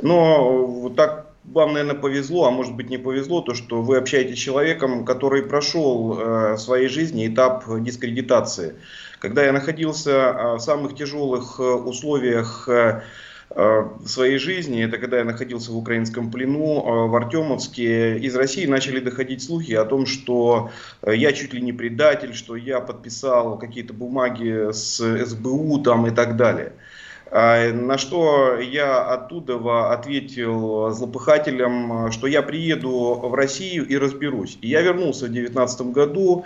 Но 0.00 0.90
так 0.96 1.25
вам, 1.52 1.72
наверное, 1.72 2.00
повезло, 2.00 2.46
а 2.46 2.50
может 2.50 2.74
быть 2.74 2.90
не 2.90 2.98
повезло, 2.98 3.40
то, 3.40 3.54
что 3.54 3.82
вы 3.82 3.98
общаетесь 3.98 4.36
с 4.36 4.42
человеком, 4.42 5.04
который 5.04 5.42
прошел 5.42 6.18
э, 6.18 6.52
в 6.54 6.58
своей 6.58 6.88
жизни 6.88 7.26
этап 7.28 7.64
дискредитации. 7.80 8.74
Когда 9.20 9.44
я 9.44 9.52
находился 9.52 10.10
э, 10.10 10.54
в 10.56 10.60
самых 10.60 10.94
тяжелых 10.94 11.58
э, 11.58 11.62
условиях 11.62 12.68
в 13.48 14.08
своей 14.08 14.38
жизни, 14.38 14.84
это 14.84 14.98
когда 14.98 15.18
я 15.18 15.24
находился 15.24 15.70
в 15.70 15.76
украинском 15.76 16.32
плену 16.32 17.06
в 17.06 17.14
Артемовске, 17.14 18.18
из 18.18 18.34
России 18.34 18.66
начали 18.66 18.98
доходить 18.98 19.40
слухи 19.40 19.70
о 19.70 19.84
том, 19.84 20.04
что 20.04 20.70
я 21.06 21.32
чуть 21.32 21.54
ли 21.54 21.62
не 21.62 21.72
предатель, 21.72 22.34
что 22.34 22.56
я 22.56 22.80
подписал 22.80 23.56
какие-то 23.56 23.94
бумаги 23.94 24.72
с 24.72 24.98
СБУ 24.98 25.78
там 25.78 26.08
и 26.08 26.10
так 26.10 26.36
далее. 26.36 26.72
А, 27.30 27.72
на 27.72 27.98
что 27.98 28.58
я 28.58 29.02
оттуда 29.02 29.92
ответил 29.92 30.90
злопыхателям, 30.90 32.12
что 32.12 32.26
я 32.26 32.42
приеду 32.42 33.14
в 33.14 33.34
Россию 33.34 33.86
и 33.86 33.96
разберусь. 33.96 34.58
И 34.60 34.68
я 34.68 34.82
вернулся 34.82 35.26
в 35.26 35.30
2019 35.30 35.92
году, 35.92 36.44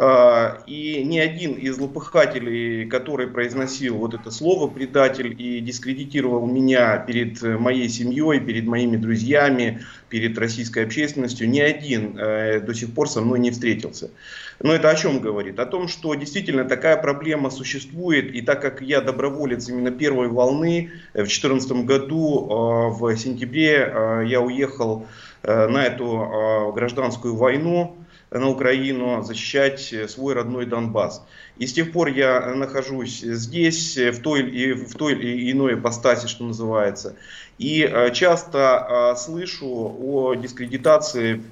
и 0.00 1.02
ни 1.04 1.18
один 1.18 1.54
из 1.54 1.74
злопыхателей, 1.74 2.86
который 2.86 3.26
произносил 3.26 3.96
вот 3.96 4.14
это 4.14 4.30
слово 4.30 4.68
«предатель» 4.68 5.34
и 5.36 5.58
дискредитировал 5.58 6.46
меня 6.46 6.98
перед 6.98 7.42
моей 7.42 7.88
семьей, 7.88 8.38
перед 8.38 8.66
моими 8.66 8.96
друзьями, 8.96 9.80
перед 10.08 10.38
российской 10.38 10.84
общественностью, 10.84 11.48
ни 11.48 11.60
один 11.60 12.16
э, 12.16 12.60
до 12.60 12.74
сих 12.74 12.92
пор 12.94 13.08
со 13.08 13.20
мной 13.20 13.38
не 13.38 13.50
встретился. 13.50 14.10
Но 14.60 14.72
это 14.72 14.90
о 14.90 14.94
чем 14.94 15.20
говорит? 15.20 15.58
О 15.58 15.66
том, 15.66 15.88
что 15.88 16.14
действительно 16.14 16.64
такая 16.64 16.96
проблема 16.96 17.50
существует, 17.50 18.34
и 18.34 18.40
так 18.40 18.60
как 18.62 18.80
я 18.80 19.00
доброволец 19.00 19.68
именно 19.68 19.90
первой 19.90 20.28
волны, 20.28 20.90
в 21.12 21.16
2014 21.16 21.84
году, 21.84 22.46
э, 22.48 22.98
в 22.98 23.16
сентябре, 23.16 23.92
э, 23.92 24.24
я 24.26 24.40
уехал 24.40 25.06
на 25.44 25.86
эту 25.86 26.72
гражданскую 26.74 27.36
войну, 27.36 27.96
на 28.30 28.48
Украину, 28.48 29.22
защищать 29.22 29.94
свой 30.08 30.34
родной 30.34 30.66
Донбасс. 30.66 31.22
И 31.56 31.66
с 31.66 31.72
тех 31.72 31.92
пор 31.92 32.08
я 32.08 32.54
нахожусь 32.54 33.20
здесь, 33.20 33.96
в 33.96 34.20
той, 34.20 34.48
и 34.48 34.72
в 34.72 34.94
той 34.94 35.14
или 35.14 35.50
иной 35.50 35.74
ипостаси, 35.74 36.26
что 36.26 36.44
называется. 36.44 37.16
И 37.58 37.82
э, 37.82 38.12
часто 38.12 39.12
э, 39.14 39.16
слышу 39.16 39.66
о 39.66 40.34
дискредитации 40.34 41.42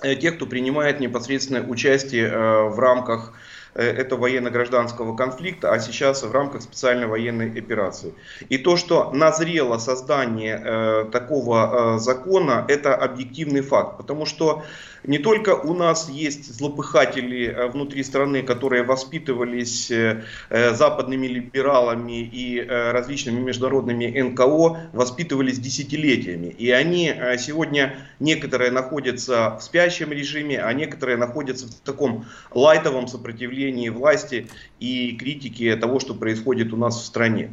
э, 0.00 0.16
тех, 0.16 0.36
кто 0.36 0.46
принимает 0.46 1.00
непосредственное 1.00 1.62
участие 1.62 2.30
в 2.68 2.78
рамках 2.78 3.34
этого 3.82 4.20
военно-гражданского 4.20 5.16
конфликта, 5.16 5.72
а 5.72 5.78
сейчас 5.78 6.22
в 6.22 6.32
рамках 6.32 6.62
специальной 6.62 7.06
военной 7.06 7.50
операции. 7.50 8.14
И 8.48 8.58
то, 8.58 8.76
что 8.76 9.10
назрело 9.12 9.78
создание 9.78 11.06
такого 11.12 11.98
закона, 11.98 12.64
это 12.68 12.94
объективный 12.94 13.60
факт, 13.60 13.96
потому 13.96 14.26
что 14.26 14.64
не 15.06 15.18
только 15.18 15.54
у 15.54 15.72
нас 15.72 16.08
есть 16.08 16.52
злопыхатели 16.52 17.46
э, 17.46 17.68
внутри 17.68 18.02
страны, 18.02 18.42
которые 18.42 18.82
воспитывались 18.82 19.90
э, 19.90 20.24
э, 20.50 20.74
западными 20.74 21.26
либералами 21.26 22.22
и 22.22 22.60
различными 22.66 23.40
международными 23.40 24.06
НКО, 24.20 24.90
воспитывались 24.92 25.58
десятилетиями. 25.58 26.48
И 26.48 26.70
они 26.70 27.14
сегодня 27.38 27.96
некоторые 28.20 28.70
находятся 28.70 29.56
в 29.58 29.62
спящем 29.62 30.12
режиме, 30.12 30.60
а 30.60 30.72
некоторые 30.72 31.16
находятся 31.16 31.66
в 31.66 31.74
таком 31.84 32.26
лайтовом 32.50 33.06
сопротивлении 33.08 33.65
власти 33.90 34.46
и 34.80 35.16
критике 35.16 35.76
того, 35.76 36.00
что 36.00 36.14
происходит 36.14 36.72
у 36.72 36.76
нас 36.76 36.96
в 36.96 37.04
стране. 37.04 37.52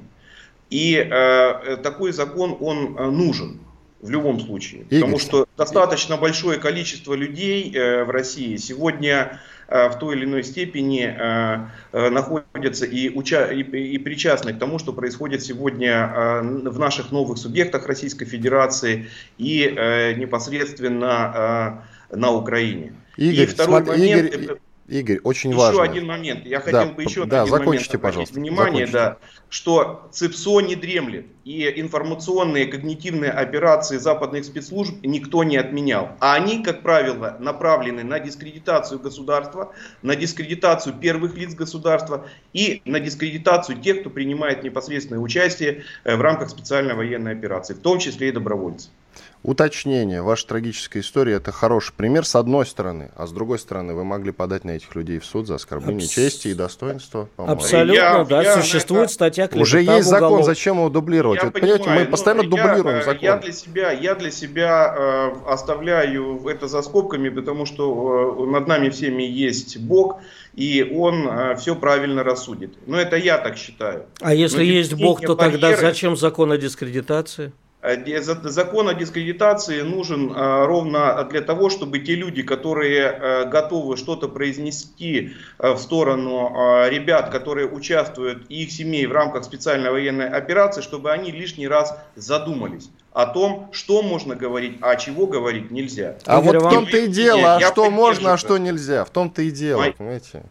И 0.69 0.95
э, 0.95 1.77
такой 1.77 2.11
закон, 2.11 2.57
он 2.59 2.93
нужен 3.15 3.59
в 4.03 4.09
любом 4.09 4.39
случае. 4.39 4.81
Игорь. 4.81 4.99
Потому 4.99 5.19
что 5.19 5.47
достаточно 5.57 6.17
большое 6.17 6.59
количество 6.59 7.13
людей 7.13 7.73
э, 7.73 8.03
в 8.03 8.09
России 8.09 8.57
сегодня 8.57 9.39
э, 9.69 9.87
в 9.87 9.97
той 9.97 10.17
или 10.17 10.25
иной 10.25 10.43
степени 10.43 11.05
э, 11.05 12.09
находятся 12.09 12.85
и, 12.85 13.09
уча 13.09 13.45
и, 13.45 13.61
и 13.61 13.97
причастны 13.97 14.53
к 14.53 14.59
тому, 14.59 14.77
что 14.77 14.91
происходит 14.91 15.41
сегодня 15.41 16.41
в 16.65 16.77
наших 16.79 17.11
новых 17.11 17.37
субъектах 17.37 17.87
Российской 17.87 18.25
Федерации 18.25 19.07
и 19.37 19.73
непосредственно 20.17 21.81
на 22.11 22.31
Украине. 22.31 22.93
Игорь, 23.15 23.43
и 23.43 23.45
второй 23.45 23.83
смотри, 23.83 24.11
момент... 24.11 24.35
Игорь... 24.35 24.57
Игорь, 24.87 25.19
очень 25.23 25.51
еще 25.51 25.59
важно. 25.59 25.81
Еще 25.81 25.91
один 25.91 26.07
момент. 26.07 26.45
Я 26.45 26.59
хотел 26.59 26.87
да, 26.87 26.91
бы 26.91 27.03
еще 27.03 27.25
да, 27.25 27.43
один 27.43 27.53
закончите, 27.53 27.97
момент 27.97 28.01
пожалуйста. 28.03 28.35
внимание, 28.35 28.85
закончите. 28.85 28.97
да, 28.97 29.17
что 29.49 30.09
ЦИПСО 30.11 30.59
не 30.59 30.75
дремлет. 30.75 31.25
И 31.45 31.71
информационные 31.79 32.65
когнитивные 32.65 33.31
операции 33.31 33.97
западных 33.97 34.43
спецслужб 34.43 34.95
никто 35.03 35.45
не 35.45 35.55
отменял. 35.55 36.17
А 36.19 36.33
они, 36.33 36.63
как 36.63 36.81
правило, 36.81 37.37
направлены 37.39 38.03
на 38.03 38.19
дискредитацию 38.19 38.99
государства, 38.99 39.73
на 40.01 40.17
дискредитацию 40.17 40.95
первых 40.95 41.37
лиц 41.37 41.53
государства 41.55 42.27
и 42.51 42.81
на 42.83 42.99
дискредитацию 42.99 43.79
тех, 43.79 44.01
кто 44.01 44.09
принимает 44.09 44.63
непосредственное 44.63 45.21
участие 45.21 45.83
э, 46.03 46.17
в 46.17 46.21
рамках 46.21 46.49
специальной 46.49 46.93
военной 46.93 47.31
операции, 47.31 47.73
в 47.73 47.79
том 47.79 47.99
числе 47.99 48.29
и 48.29 48.31
добровольцев. 48.33 48.91
Уточнение. 49.43 50.21
Ваша 50.21 50.47
трагическая 50.47 51.01
история– 51.01 51.33
это 51.35 51.51
хороший 51.51 51.93
пример 51.93 52.25
с 52.25 52.33
одной 52.35 52.65
стороны, 52.65 53.11
а 53.17 53.27
с 53.27 53.33
другой 53.33 53.59
стороны 53.59 53.93
вы 53.93 54.05
могли 54.05 54.31
подать 54.31 54.63
на 54.63 54.71
этих 54.71 54.95
людей 54.95 55.19
в 55.19 55.25
суд 55.25 55.47
за 55.47 55.55
оскорбление 55.55 56.05
Абс... 56.05 56.13
чести 56.13 56.47
и 56.47 56.53
достоинства. 56.53 57.27
Абсолютно, 57.35 57.93
я, 57.93 58.23
да. 58.23 58.41
Я, 58.41 58.61
существует 58.61 59.09
я, 59.09 59.13
статья 59.13 59.49
Уже 59.53 59.81
есть 59.81 60.07
закон, 60.07 60.45
зачем 60.45 60.77
его 60.77 60.89
дублировать? 60.89 61.39
Я 61.39 61.45
вот, 61.45 61.53
понимаю, 61.53 61.79
понимаете, 61.79 62.05
мы 62.05 62.11
постоянно 62.11 62.43
ну, 62.43 62.49
дублируем 62.51 62.95
я, 62.95 63.03
закон. 63.03 63.21
Я 63.21 63.37
для 63.37 63.51
себя, 63.51 63.91
я 63.91 64.15
для 64.15 64.31
себя 64.31 64.95
э, 64.97 65.33
оставляю 65.45 66.47
это 66.47 66.69
за 66.69 66.81
скобками, 66.81 67.27
потому 67.27 67.65
что 67.65 68.37
э, 68.39 68.49
над 68.49 68.67
нами 68.67 68.89
всеми 68.91 69.23
есть 69.23 69.77
Бог, 69.77 70.21
и 70.53 70.83
он 70.83 71.27
э, 71.27 71.55
все 71.57 71.75
правильно 71.75 72.23
рассудит. 72.23 72.75
Но 72.87 72.97
это 72.97 73.17
я 73.17 73.37
так 73.39 73.57
считаю. 73.57 74.05
А 74.21 74.33
если 74.33 74.57
Но 74.57 74.63
есть 74.63 74.93
Бог, 74.93 75.19
то 75.19 75.35
барьеры... 75.35 75.59
тогда 75.59 75.75
зачем 75.75 76.15
закон 76.15 76.53
о 76.53 76.57
дискредитации? 76.57 77.51
Э, 77.83 78.21
закон 78.21 78.87
о 78.87 78.93
дискредитации 78.93 79.81
нужен 79.81 80.31
э, 80.31 80.65
ровно 80.65 81.27
для 81.29 81.41
того, 81.41 81.69
чтобы 81.69 81.99
те 81.99 82.15
люди, 82.15 82.41
которые 82.41 83.01
э, 83.01 83.45
готовы 83.49 83.97
что-то 83.97 84.29
произнести 84.29 85.33
в 85.59 85.77
сторону 85.77 86.87
ребят, 86.89 87.29
которые 87.29 87.67
участвуют 87.67 88.45
и 88.49 88.63
их 88.63 88.71
семей 88.71 89.05
в 89.05 89.11
рамках 89.11 89.43
специальной 89.43 89.91
военной 89.91 90.29
операции, 90.29 90.81
чтобы 90.81 91.11
они 91.11 91.31
лишний 91.31 91.67
раз 91.67 91.97
задумались 92.15 92.89
о 93.11 93.25
том, 93.25 93.69
что 93.71 94.01
можно 94.01 94.35
говорить, 94.35 94.77
а 94.81 94.95
чего 94.95 95.27
говорить 95.27 95.69
нельзя. 95.71 96.15
А 96.25 96.39
Игорь, 96.39 96.59
вот 96.59 96.71
в 96.71 96.73
том-то 96.73 96.97
и 96.97 97.07
дело, 97.07 97.55
а 97.55 97.59
что 97.59 97.89
можно, 97.91 98.33
а 98.33 98.37
что 98.37 98.57
нельзя. 98.57 99.03
В 99.03 99.09
том-то 99.09 99.41
и 99.41 99.51
дело, 99.51 99.91
понимаете? 99.97 100.43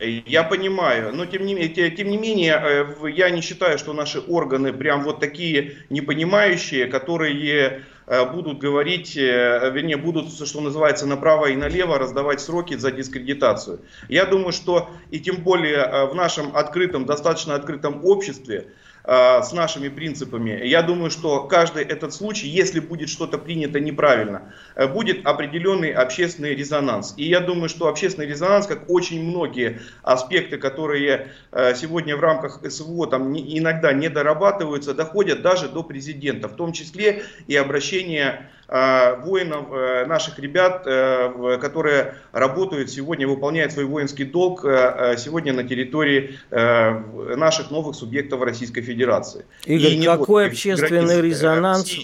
Я 0.00 0.44
понимаю, 0.44 1.12
но 1.12 1.26
тем 1.26 1.44
не, 1.44 1.68
тем 1.68 2.08
не 2.08 2.16
менее, 2.16 2.60
э, 2.62 3.10
я 3.10 3.30
не 3.30 3.40
считаю, 3.40 3.78
что 3.78 3.92
наши 3.92 4.20
органы 4.20 4.72
прям 4.72 5.02
вот 5.02 5.18
такие 5.18 5.78
непонимающие, 5.90 6.86
которые 6.86 7.82
э, 8.06 8.24
будут 8.30 8.58
говорить, 8.58 9.16
э, 9.16 9.70
вернее, 9.72 9.96
будут, 9.96 10.32
что 10.32 10.60
называется, 10.60 11.06
направо 11.06 11.46
и 11.46 11.56
налево 11.56 11.98
раздавать 11.98 12.40
сроки 12.40 12.76
за 12.76 12.92
дискредитацию. 12.92 13.80
Я 14.08 14.24
думаю, 14.24 14.52
что 14.52 14.88
и 15.10 15.18
тем 15.18 15.42
более 15.42 16.06
в 16.06 16.14
нашем 16.14 16.56
открытом, 16.56 17.04
достаточно 17.04 17.56
открытом 17.56 18.04
обществе, 18.04 18.68
с 19.08 19.52
нашими 19.52 19.88
принципами, 19.88 20.50
я 20.66 20.82
думаю, 20.82 21.10
что 21.10 21.44
каждый 21.44 21.82
этот 21.82 22.12
случай, 22.12 22.46
если 22.46 22.78
будет 22.78 23.08
что-то 23.08 23.38
принято 23.38 23.80
неправильно, 23.80 24.52
э, 24.74 24.86
будет 24.86 25.26
определенный 25.26 25.92
общественный 25.92 26.54
резонанс. 26.54 27.14
И 27.16 27.24
я 27.24 27.40
думаю, 27.40 27.70
что 27.70 27.88
общественный 27.88 28.26
резонанс, 28.26 28.66
как 28.66 28.90
очень 28.90 29.22
многие 29.22 29.80
аспекты, 30.02 30.58
которые 30.58 31.28
э, 31.52 31.74
сегодня 31.74 32.18
в 32.18 32.20
рамках 32.20 32.60
СВО 32.70 33.06
там 33.06 33.34
иногда 33.34 33.94
не 33.94 34.10
дорабатываются, 34.10 34.92
доходят 34.92 35.40
даже 35.40 35.68
до 35.68 35.82
президента, 35.82 36.48
в 36.48 36.56
том 36.56 36.72
числе 36.72 37.22
и 37.46 37.56
обращение 37.56 38.50
воинов, 38.68 40.06
наших 40.06 40.38
ребят, 40.38 40.84
которые 41.60 42.14
работают 42.32 42.90
сегодня, 42.90 43.26
выполняют 43.26 43.72
свой 43.72 43.86
воинский 43.86 44.24
долг 44.24 44.60
сегодня 44.60 45.54
на 45.54 45.64
территории 45.64 46.38
наших 46.50 47.70
новых 47.70 47.96
субъектов 47.96 48.42
Российской 48.42 48.82
Федерации. 48.82 49.46
Игорь, 49.64 49.94
и 49.94 50.04
какой 50.04 50.46
общественный 50.48 51.20
резонанс... 51.22 51.96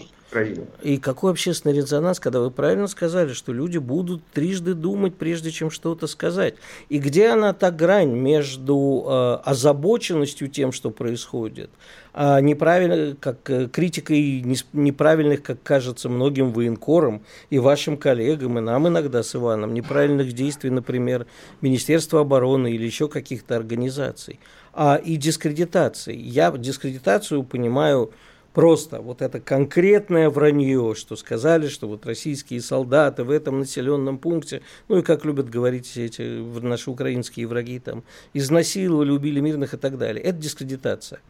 И 0.83 0.99
какой 0.99 1.31
общественный 1.31 1.77
резонанс, 1.77 2.19
когда 2.19 2.41
вы 2.41 2.51
правильно 2.51 2.89
сказали, 2.89 3.33
что 3.35 3.53
люди 3.53 3.79
будут 3.79 4.21
трижды 4.33 4.75
думать, 4.75 5.15
прежде 5.15 5.53
чем 5.53 5.71
что-то 5.71 6.09
сказать. 6.09 6.57
И 6.89 6.99
где 6.99 7.29
она 7.29 7.53
та 7.53 7.71
грань 7.71 8.11
между 8.11 9.05
э, 9.07 9.49
озабоченностью 9.49 10.49
тем, 10.49 10.73
что 10.73 10.91
происходит, 10.91 11.71
а 12.17 12.41
неправильно, 12.41 13.17
как 13.17 13.51
э, 13.51 13.67
критикой 13.67 14.45
неправильных, 14.73 15.43
как 15.43 15.61
кажется 15.65 16.09
многим 16.09 16.53
военкорам 16.53 17.23
и 17.51 17.59
вашим 17.59 17.97
коллегам, 17.97 18.57
и 18.59 18.61
нам 18.61 18.87
иногда 18.87 19.25
с 19.25 19.35
Иваном, 19.35 19.75
неправильных 19.75 20.33
действий, 20.33 20.71
например, 20.71 21.27
Министерства 21.61 22.21
обороны 22.21 22.71
или 22.71 22.87
еще 22.87 23.09
каких-то 23.09 23.57
организаций 23.57 24.39
а, 24.73 24.95
и 24.95 25.17
дискредитации. 25.17 26.17
Я 26.17 26.53
дискредитацию 26.53 27.43
понимаю 27.43 28.13
просто 28.53 29.01
вот 29.01 29.21
это 29.21 29.41
конкретное 29.41 30.31
вранье, 30.31 30.95
что 30.97 31.17
сказали, 31.17 31.67
что 31.67 31.89
вот 31.89 32.07
российские 32.07 32.61
солдаты 32.61 33.25
в 33.25 33.31
этом 33.31 33.59
населенном 33.59 34.19
пункте, 34.19 34.63
ну 34.87 34.99
и 34.99 35.03
как 35.03 35.25
любят 35.25 35.51
говорить 35.51 35.97
эти 35.97 36.23
наши 36.61 36.91
украинские 36.91 37.49
враги, 37.49 37.81
там, 37.81 38.05
изнасиловали, 38.33 39.11
убили 39.11 39.41
мирных 39.41 39.75
и 39.75 39.77
так 39.77 39.99
далее. 39.99 40.23
Это 40.23 40.39
дискредитация. 40.39 41.21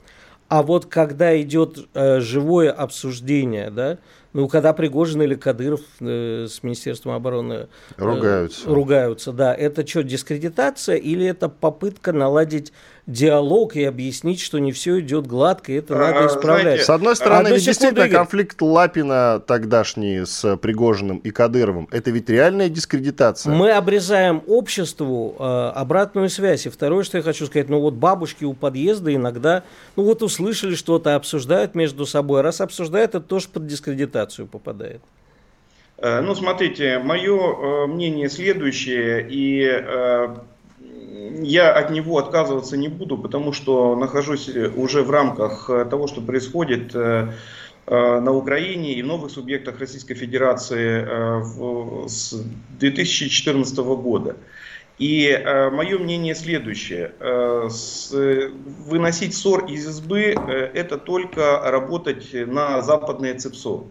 А 0.55 0.62
вот 0.62 0.87
когда 0.87 1.40
идет 1.40 1.88
э, 1.95 2.21
живое 2.21 2.71
обсуждение, 2.71 3.73
да, 3.73 3.99
ну, 4.33 4.47
когда 4.47 4.73
Пригожин 4.73 5.21
или 5.23 5.35
Кадыров 5.35 5.81
э, 5.99 6.47
с 6.49 6.62
Министерством 6.62 7.14
обороны 7.14 7.53
э, 7.55 7.67
ругаются. 7.97 8.69
ругаются, 8.69 9.33
да, 9.33 9.53
это 9.53 9.85
что, 9.85 10.05
дискредитация 10.05 10.95
или 10.95 11.27
это 11.27 11.49
попытка 11.49 12.12
наладить 12.12 12.73
диалог 13.07 13.77
и 13.77 13.85
объяснить, 13.85 14.40
что 14.40 14.59
не 14.59 14.73
все 14.73 15.01
идет 15.01 15.27
гладко, 15.27 15.73
и 15.73 15.77
это 15.77 15.95
а, 15.95 15.99
надо 15.99 16.27
исправлять. 16.27 16.62
Знаете, 16.62 16.85
с 16.85 16.90
одной 16.90 17.17
стороны, 17.17 17.49
а 17.49 17.51
ведь 17.53 17.64
действительно 17.64 18.05
Игорь... 18.05 18.19
конфликт 18.19 18.62
Лапина 18.62 19.43
тогдашний 19.47 20.25
с 20.25 20.57
Пригожиным 20.57 21.19
и 21.19 21.31
Кадыровым, 21.31 21.88
это 21.90 22.11
ведь 22.11 22.29
реальная 22.31 22.69
дискредитация. 22.69 23.53
Мы 23.53 23.71
обрезаем 23.73 24.43
обществу 24.47 25.37
э, 25.38 25.43
обратную 25.75 26.31
связь. 26.31 26.67
И 26.67 26.71
второе, 26.71 27.05
что 27.05 27.19
я 27.19 27.23
хочу 27.23 27.47
сказать, 27.47 27.69
ну 27.69 27.81
вот 27.81 27.95
бабушки 27.95 28.45
у 28.45 28.55
подъезда 28.55 29.14
иногда, 29.14 29.64
ну 29.97 30.05
вот 30.05 30.23
услышали 30.23 30.75
что-то, 30.75 31.14
обсуждают 31.14 31.75
между 31.75 32.07
собой. 32.07 32.40
Раз 32.40 32.61
обсуждают, 32.61 33.14
это 33.14 33.21
тоже 33.21 33.49
под 33.49 33.67
дискредитацию 33.67 34.47
попадает. 34.47 35.03
Э, 35.99 36.21
ну, 36.21 36.35
смотрите, 36.35 36.99
мое 36.99 37.37
э, 37.37 37.87
мнение 37.87 38.29
следующее, 38.29 39.27
и 39.29 39.62
э, 39.62 40.35
я 41.42 41.72
от 41.72 41.90
него 41.90 42.18
отказываться 42.18 42.77
не 42.77 42.88
буду, 42.88 43.16
потому 43.18 43.53
что 43.53 43.94
нахожусь 43.96 44.48
э, 44.48 44.68
уже 44.68 45.03
в 45.03 45.11
рамках 45.11 45.70
э, 45.70 45.85
того, 45.85 46.07
что 46.07 46.20
происходит 46.20 46.94
э, 46.94 47.33
на 47.87 48.33
Украине 48.33 48.94
и 48.94 49.03
в 49.03 49.07
новых 49.07 49.31
субъектах 49.31 49.79
Российской 49.79 50.14
Федерации 50.14 52.09
с 52.09 52.42
2014 52.79 53.77
года. 53.79 54.37
И 54.98 55.27
э, 55.27 55.70
мое 55.70 55.98
мнение 55.98 56.35
следующее. 56.35 57.12
Э, 57.20 57.68
с, 57.68 58.11
выносить 58.87 59.35
ссор 59.35 59.66
из 59.66 59.87
избы 59.88 60.35
э, 60.35 60.70
это 60.72 60.98
только 60.98 61.61
работать 61.64 62.29
на 62.33 62.81
западное 62.81 63.35
ЦЕПСО. 63.35 63.85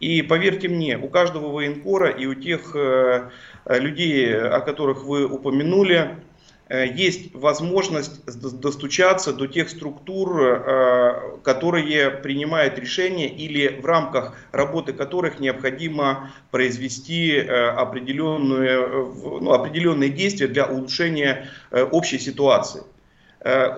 И 0.00 0.22
поверьте 0.22 0.68
мне, 0.68 0.96
у 0.96 1.08
каждого 1.08 1.52
военкора 1.52 2.08
и 2.08 2.26
у 2.26 2.34
тех 2.34 2.74
э, 2.74 3.30
людей, 3.66 4.34
о 4.34 4.60
которых 4.60 5.04
вы 5.04 5.26
упомянули, 5.26 6.16
Э, 6.16 6.33
есть 6.70 7.34
возможность 7.34 8.24
достучаться 8.24 9.34
до 9.34 9.46
тех 9.46 9.68
структур, 9.68 10.40
э, 10.40 11.38
которые 11.42 12.10
принимают 12.10 12.78
решения 12.78 13.28
или 13.28 13.68
в 13.68 13.84
рамках 13.84 14.34
работы 14.50 14.94
которых 14.94 15.40
необходимо 15.40 16.32
произвести 16.50 17.32
э, 17.32 17.68
определенные, 17.68 18.86
ну, 18.86 19.52
определенные 19.52 20.08
действия 20.08 20.46
для 20.46 20.64
улучшения 20.64 21.48
общей 21.70 22.18
ситуации. 22.18 22.82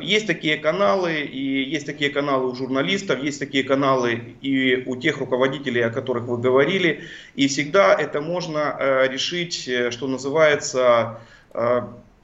Есть 0.00 0.28
такие 0.28 0.58
каналы, 0.58 1.22
и 1.22 1.64
есть 1.64 1.86
такие 1.86 2.10
каналы 2.10 2.52
у 2.52 2.54
журналистов, 2.54 3.20
есть 3.20 3.40
такие 3.40 3.64
каналы 3.64 4.36
и 4.40 4.84
у 4.86 4.94
тех 4.94 5.18
руководителей, 5.18 5.80
о 5.80 5.90
которых 5.90 6.22
вы 6.26 6.38
говорили. 6.38 7.00
И 7.34 7.48
всегда 7.48 7.92
это 7.92 8.20
можно 8.20 8.76
решить, 9.10 9.68
что 9.90 10.06
называется, 10.06 11.18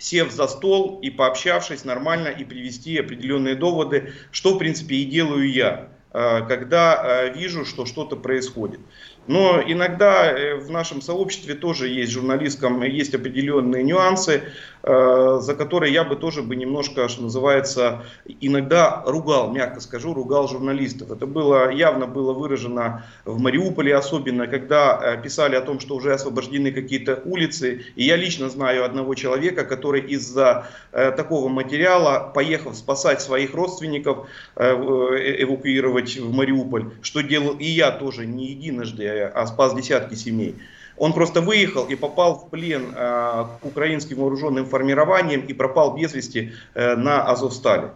сев 0.02 0.32
за 0.32 0.48
стол 0.48 0.98
и 1.00 1.10
пообщавшись 1.10 1.84
нормально 1.84 2.28
и 2.28 2.44
привести 2.44 2.98
определенные 2.98 3.54
доводы, 3.54 4.12
что 4.32 4.54
в 4.54 4.58
принципе 4.58 4.96
и 4.96 5.04
делаю 5.04 5.50
я, 5.50 5.88
э, 6.12 6.40
когда 6.48 7.00
э, 7.02 7.34
вижу, 7.34 7.64
что 7.64 7.86
что-то 7.86 8.16
происходит. 8.16 8.80
Но 9.28 9.62
иногда 9.64 10.32
э, 10.32 10.56
в 10.56 10.70
нашем 10.70 11.00
сообществе 11.00 11.54
тоже 11.54 11.88
есть 11.88 12.10
журналистском, 12.12 12.82
есть 12.82 13.14
определенные 13.14 13.84
нюансы, 13.84 14.42
э, 14.82 15.38
за 15.40 15.54
которые 15.54 15.92
я 15.92 16.02
бы 16.02 16.16
тоже 16.16 16.42
бы 16.42 16.56
немножко, 16.56 17.06
что 17.06 17.22
называется, 17.22 18.02
иногда 18.40 19.04
ругал, 19.06 19.52
мягко 19.52 19.80
скажу, 19.80 20.12
ругал 20.12 20.48
журналистов. 20.48 21.12
Это 21.12 21.26
было 21.26 21.70
явно 21.70 22.08
было 22.08 22.32
выражено 22.32 23.04
в 23.24 23.38
Мариуполе, 23.38 23.94
особенно 23.94 24.48
когда 24.48 24.98
э, 25.00 25.22
писали 25.22 25.54
о 25.54 25.60
том, 25.60 25.78
что 25.78 25.94
уже 25.94 26.12
освобождены 26.12 26.72
какие-то 26.72 27.22
улицы. 27.24 27.84
И 27.94 28.04
я 28.04 28.16
лично 28.16 28.50
знаю 28.50 28.84
одного 28.84 29.14
человека, 29.14 29.64
который 29.64 30.00
из-за 30.00 30.66
такого 30.90 31.48
материала, 31.48 32.30
поехав 32.34 32.76
спасать 32.76 33.20
своих 33.22 33.54
родственников, 33.54 34.26
эвакуировать 34.56 36.18
в 36.18 36.32
Мариуполь, 36.32 36.90
что 37.02 37.22
делал 37.22 37.56
и 37.56 37.64
я 37.64 37.92
тоже 37.92 38.26
не 38.26 38.46
единожды, 38.46 39.11
а 39.20 39.46
спас 39.46 39.74
десятки 39.74 40.14
семей. 40.14 40.56
Он 40.96 41.12
просто 41.12 41.40
выехал 41.40 41.86
и 41.86 41.94
попал 41.94 42.34
в 42.36 42.50
плен 42.50 42.92
э, 42.94 43.44
к 43.60 43.64
украинским 43.64 44.18
вооруженным 44.18 44.66
формированиям 44.66 45.40
и 45.40 45.52
пропал 45.52 45.96
без 45.96 46.14
вести 46.14 46.52
э, 46.74 46.96
на 46.96 47.24
Азовстале. 47.24 47.92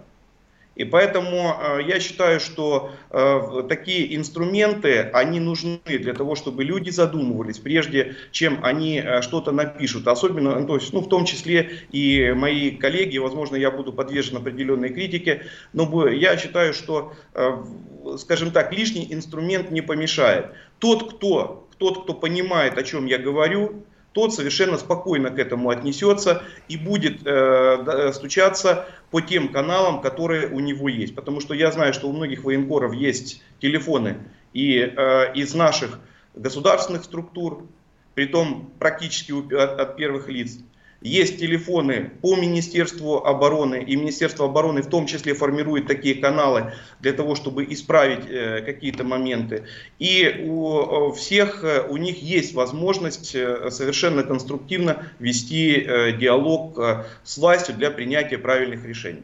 И 0.77 0.85
поэтому 0.85 1.57
э, 1.59 1.81
я 1.89 1.99
считаю, 1.99 2.39
что 2.39 2.91
э, 3.11 3.63
такие 3.67 4.15
инструменты, 4.15 5.09
они 5.15 5.41
нужны 5.41 5.81
для 5.85 6.13
того, 6.13 6.35
чтобы 6.35 6.65
люди 6.65 6.91
задумывались, 6.91 7.59
прежде 7.59 8.15
чем 8.31 8.61
они 8.63 9.01
э, 9.03 9.23
что-то 9.23 9.53
напишут. 9.53 10.07
Особенно, 10.07 10.61
ну, 10.61 10.67
то 10.67 10.75
есть, 10.75 10.93
ну, 10.93 11.01
в 11.01 11.09
том 11.09 11.25
числе 11.25 11.71
и 11.93 12.33
мои 12.37 12.73
коллеги, 12.73 13.17
возможно, 13.17 13.57
я 13.57 13.71
буду 13.71 13.91
подвержен 13.91 14.37
определенной 14.37 14.91
критике, 14.91 15.47
но 15.73 16.09
я 16.09 16.37
считаю, 16.37 16.75
что, 16.75 17.15
скажем 18.19 18.51
так, 18.51 18.71
лишний 18.73 19.07
инструмент 19.11 19.71
не 19.71 19.81
помешает. 19.81 20.49
Тот, 20.79 21.15
кто, 21.15 21.69
тот, 21.79 22.03
кто 22.03 22.13
понимает, 22.13 22.77
о 22.77 22.83
чем 22.83 23.07
я 23.07 23.17
говорю, 23.17 23.83
тот 24.17 24.33
совершенно 24.33 24.79
спокойно 24.79 25.29
к 25.29 25.39
этому 25.39 25.69
отнесется 25.69 26.43
и 26.69 26.79
будет 26.79 27.21
э, 27.27 28.13
стучаться 28.15 28.87
по 29.11 29.21
тем 29.21 29.53
каналам, 29.53 30.01
которые 30.01 30.49
у 30.49 30.59
него 30.59 30.89
есть. 30.89 31.15
Потому 31.15 31.41
что 31.41 31.53
я 31.53 31.71
знаю, 31.71 31.93
что 31.93 32.09
у 32.09 32.13
многих 32.15 32.43
военкоров 32.43 32.95
есть 32.95 33.43
телефоны 33.61 34.17
и 34.55 34.79
э, 34.79 35.35
из 35.35 35.55
наших 35.55 36.01
государственных 36.35 37.05
структур, 37.05 37.67
при 38.15 38.25
том 38.25 38.73
практически 38.79 39.33
от, 39.33 39.53
от 39.53 39.97
первых 39.99 40.31
лиц, 40.31 40.61
есть 41.01 41.39
телефоны 41.39 42.11
по 42.23 42.37
Министерству 42.37 43.25
обороны, 43.25 43.83
и 43.83 43.97
Министерство 43.97 44.47
обороны 44.47 44.83
в 44.83 44.89
том 44.89 45.07
числе 45.07 45.35
формирует 45.35 45.87
такие 45.87 46.15
каналы 46.15 46.73
для 47.01 47.13
того, 47.13 47.35
чтобы 47.35 47.65
исправить 47.65 48.27
э, 48.29 48.63
какие-то 48.63 49.05
моменты. 49.05 49.65
И 49.99 50.45
у 50.47 51.13
всех 51.13 51.63
э, 51.65 51.87
у 51.89 51.97
них 51.97 52.23
есть 52.23 52.55
возможность 52.55 53.35
э, 53.35 53.71
совершенно 53.71 54.23
конструктивно 54.23 55.07
вести 55.19 55.87
диалог 56.19 56.79
с 57.25 57.39
властью 57.39 57.75
для 57.77 57.91
принятия 57.91 58.39
правильных 58.39 58.85
решений. 58.85 59.23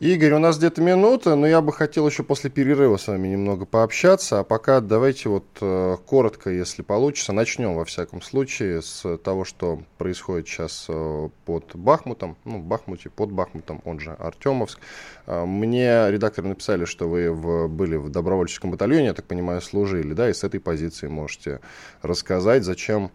Игорь, 0.00 0.34
у 0.34 0.38
нас 0.38 0.58
где-то 0.58 0.80
минута, 0.80 1.34
но 1.34 1.44
я 1.48 1.60
бы 1.60 1.72
хотел 1.72 2.06
еще 2.06 2.22
после 2.22 2.50
перерыва 2.50 2.98
с 2.98 3.08
вами 3.08 3.26
немного 3.26 3.64
пообщаться. 3.64 4.38
А 4.38 4.44
пока 4.44 4.80
давайте 4.80 5.28
вот 5.28 5.44
э, 5.60 5.96
коротко, 6.06 6.50
если 6.50 6.82
получится, 6.82 7.32
начнем 7.32 7.74
во 7.74 7.84
всяком 7.84 8.22
случае 8.22 8.80
с 8.80 9.18
того, 9.18 9.44
что 9.44 9.82
происходит 9.96 10.46
сейчас 10.46 10.86
э, 10.88 11.28
под 11.44 11.74
Бахмутом, 11.74 12.36
ну, 12.44 12.60
Бахмуте, 12.60 13.10
под 13.10 13.32
Бахмутом, 13.32 13.82
он 13.84 13.98
же 13.98 14.12
Артемовск. 14.12 14.78
Э, 15.26 15.44
мне 15.44 16.08
редакторы 16.12 16.46
написали, 16.46 16.84
что 16.84 17.08
вы 17.08 17.32
в, 17.32 17.66
были 17.66 17.96
в 17.96 18.08
добровольческом 18.08 18.70
батальоне, 18.70 19.06
я 19.06 19.14
так 19.14 19.24
понимаю, 19.24 19.60
служили, 19.60 20.14
да, 20.14 20.30
и 20.30 20.32
с 20.32 20.44
этой 20.44 20.60
позиции 20.60 21.08
можете 21.08 21.58
рассказать, 22.02 22.62
зачем 22.62 23.10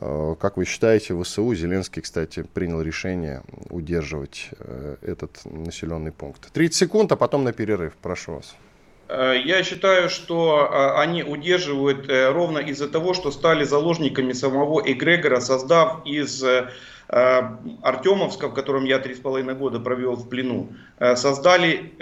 как 0.00 0.56
вы 0.56 0.64
считаете, 0.64 1.20
ВСУ, 1.20 1.54
Зеленский, 1.54 2.02
кстати, 2.02 2.44
принял 2.54 2.80
решение 2.80 3.42
удерживать 3.70 4.50
э, 4.58 4.96
этот 5.02 5.40
населенный 5.44 6.12
пункт? 6.12 6.52
30 6.52 6.76
секунд, 6.76 7.12
а 7.12 7.16
потом 7.16 7.42
на 7.42 7.52
перерыв. 7.52 7.94
Прошу 8.00 8.36
вас. 8.36 8.54
Э, 9.08 9.34
я 9.44 9.64
считаю, 9.64 10.08
что 10.08 10.98
они 11.00 11.24
удерживают 11.24 12.06
ровно 12.08 12.58
из-за 12.58 12.88
того, 12.88 13.12
что 13.12 13.32
стали 13.32 13.64
заложниками 13.64 14.32
самого 14.32 14.80
эгрегора, 14.86 15.40
создав 15.40 16.06
из 16.06 16.44
Артемовска, 17.08 18.48
в 18.48 18.54
котором 18.54 18.84
я 18.84 18.98
три 18.98 19.14
с 19.14 19.18
половиной 19.18 19.54
года 19.54 19.80
провел 19.80 20.14
в 20.14 20.28
плену, 20.28 20.68
создали 21.16 21.94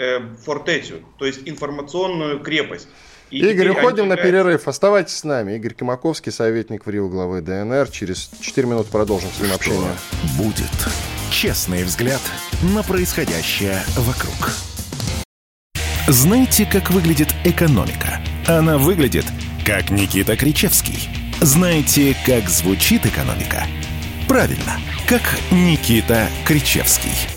фортецию, 0.43 0.99
то 1.17 1.25
есть 1.25 1.47
информационную 1.47 2.41
крепость. 2.41 2.89
И 3.29 3.39
Игорь, 3.39 3.69
уходим 3.69 4.07
на 4.07 4.15
перерыв. 4.15 4.67
Оставайтесь 4.67 5.17
с 5.17 5.23
нами. 5.23 5.55
Игорь 5.55 5.73
Кимаковский, 5.73 6.31
советник 6.31 6.85
в 6.85 6.89
Рио 6.89 7.09
главы 7.09 7.41
ДНР. 7.41 7.89
Через 7.89 8.29
4 8.39 8.67
минуты 8.67 8.89
продолжим 8.89 9.29
с 9.31 9.41
ним 9.41 9.53
общение. 9.53 9.91
будет? 10.37 10.65
Честный 11.29 11.83
взгляд 11.83 12.21
на 12.73 12.83
происходящее 12.83 13.81
вокруг. 13.97 14.51
Знаете, 16.07 16.65
как 16.65 16.89
выглядит 16.89 17.27
экономика? 17.43 18.21
Она 18.47 18.77
выглядит, 18.77 19.25
как 19.65 19.89
Никита 19.89 20.37
Кричевский. 20.37 21.09
Знаете, 21.41 22.15
как 22.25 22.47
звучит 22.49 23.05
экономика? 23.05 23.65
Правильно, 24.27 24.79
как 25.07 25.21
Никита 25.51 26.29
Кричевский. 26.45 27.36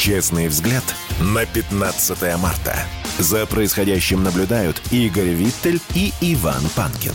Честный 0.00 0.48
взгляд 0.48 0.82
на 1.20 1.44
15 1.44 2.38
марта. 2.38 2.74
За 3.18 3.44
происходящим 3.44 4.22
наблюдают 4.22 4.80
Игорь 4.90 5.34
Виттель 5.34 5.78
и 5.94 6.10
Иван 6.22 6.62
Панкин. 6.74 7.12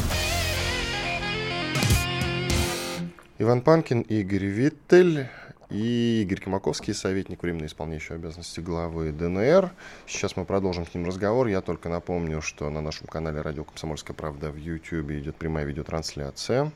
Иван 3.40 3.62
Панкин, 3.62 4.02
Игорь 4.02 4.46
Виттель 4.46 5.30
и 5.72 6.22
Игорь 6.22 6.42
Кимаковский, 6.42 6.94
советник 6.94 7.42
временно 7.42 7.66
исполняющий 7.66 8.14
обязанности 8.14 8.60
главы 8.60 9.12
ДНР. 9.12 9.72
Сейчас 10.06 10.38
мы 10.38 10.46
продолжим 10.46 10.86
с 10.86 10.94
ним 10.94 11.08
разговор. 11.08 11.48
Я 11.48 11.62
только 11.62 11.90
напомню, 11.90 12.44
что 12.44 12.70
на 12.70 12.82
нашем 12.82 13.08
канале 13.08 13.42
«Радио 13.42 13.64
Комсомольская 13.64 14.16
правда» 14.16 14.52
в 14.52 14.58
YouTube 14.58 15.10
идет 15.10 15.38
прямая 15.38 15.66
видеотрансляция. 15.66 16.72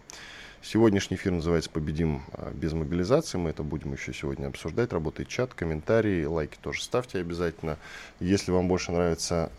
Сегодняшний 0.62 1.16
эфир 1.16 1.32
называется 1.32 1.70
«Победим 1.70 2.22
а, 2.34 2.52
без 2.52 2.74
мобилизации». 2.74 3.38
Мы 3.38 3.52
это 3.52 3.64
будем 3.64 3.94
еще 3.94 4.14
сегодня 4.14 4.48
обсуждать. 4.48 4.92
Работает 4.92 5.30
чат, 5.30 5.54
комментарии, 5.54 6.26
лайки 6.26 6.58
тоже 6.62 6.84
ставьте 6.84 7.20
обязательно. 7.20 7.78
Если 8.20 8.52
вам 8.52 8.68
больше 8.68 8.92
нравится 8.92 9.52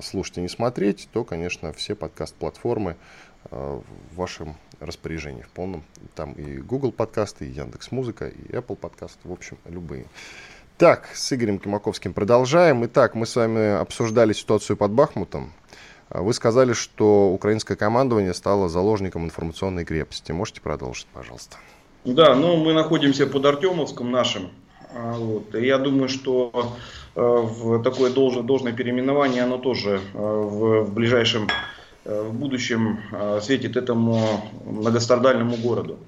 слушать 0.00 0.38
и 0.38 0.40
не 0.40 0.48
смотреть, 0.48 1.08
то, 1.12 1.24
конечно, 1.24 1.72
все 1.72 1.96
подкаст-платформы 1.96 2.96
в 3.50 3.82
вашем 4.14 4.56
распоряжении 4.78 5.42
в 5.42 5.48
полном. 5.48 5.82
Там 6.14 6.32
и 6.34 6.58
Google 6.58 6.92
подкасты, 6.92 7.46
и 7.46 7.50
Яндекс 7.50 7.90
Музыка, 7.90 8.28
и 8.28 8.52
Apple 8.52 8.76
подкасты, 8.76 9.18
в 9.24 9.32
общем, 9.32 9.58
любые. 9.66 10.06
Так, 10.78 11.08
с 11.14 11.32
Игорем 11.32 11.58
Кимаковским 11.58 12.12
продолжаем. 12.12 12.84
Итак, 12.86 13.16
мы 13.16 13.26
с 13.26 13.34
вами 13.34 13.80
обсуждали 13.80 14.32
ситуацию 14.32 14.76
под 14.76 14.92
Бахмутом. 14.92 15.52
А 16.10 16.22
вы 16.22 16.32
сказали, 16.32 16.72
что 16.72 17.30
украинское 17.30 17.76
командование 17.76 18.32
стало 18.32 18.68
заложником 18.68 19.24
информационной 19.24 19.84
крепости. 19.84 20.32
Можете 20.32 20.60
продолжить, 20.60 21.06
пожалуйста? 21.12 21.56
Да, 22.04 22.34
ну 22.34 22.56
мы 22.56 22.72
находимся 22.72 23.26
под 23.26 23.44
Артемовском 23.44 24.10
нашим. 24.10 24.50
А, 24.94 25.12
вот. 25.18 25.54
И 25.54 25.66
я 25.66 25.78
думаю, 25.78 26.08
что 26.08 26.72
э, 27.14 27.20
в 27.20 27.82
такое 27.82 28.10
должное, 28.10 28.42
должное 28.42 28.72
переименование, 28.72 29.42
оно 29.42 29.58
тоже 29.58 30.00
э, 30.14 30.18
в, 30.18 30.84
в 30.84 30.94
ближайшем 30.94 31.48
э, 32.04 32.22
в 32.22 32.32
будущем 32.32 33.00
светит 33.42 33.76
этому 33.76 34.18
многострадальному 34.64 35.56
городу. 35.56 35.98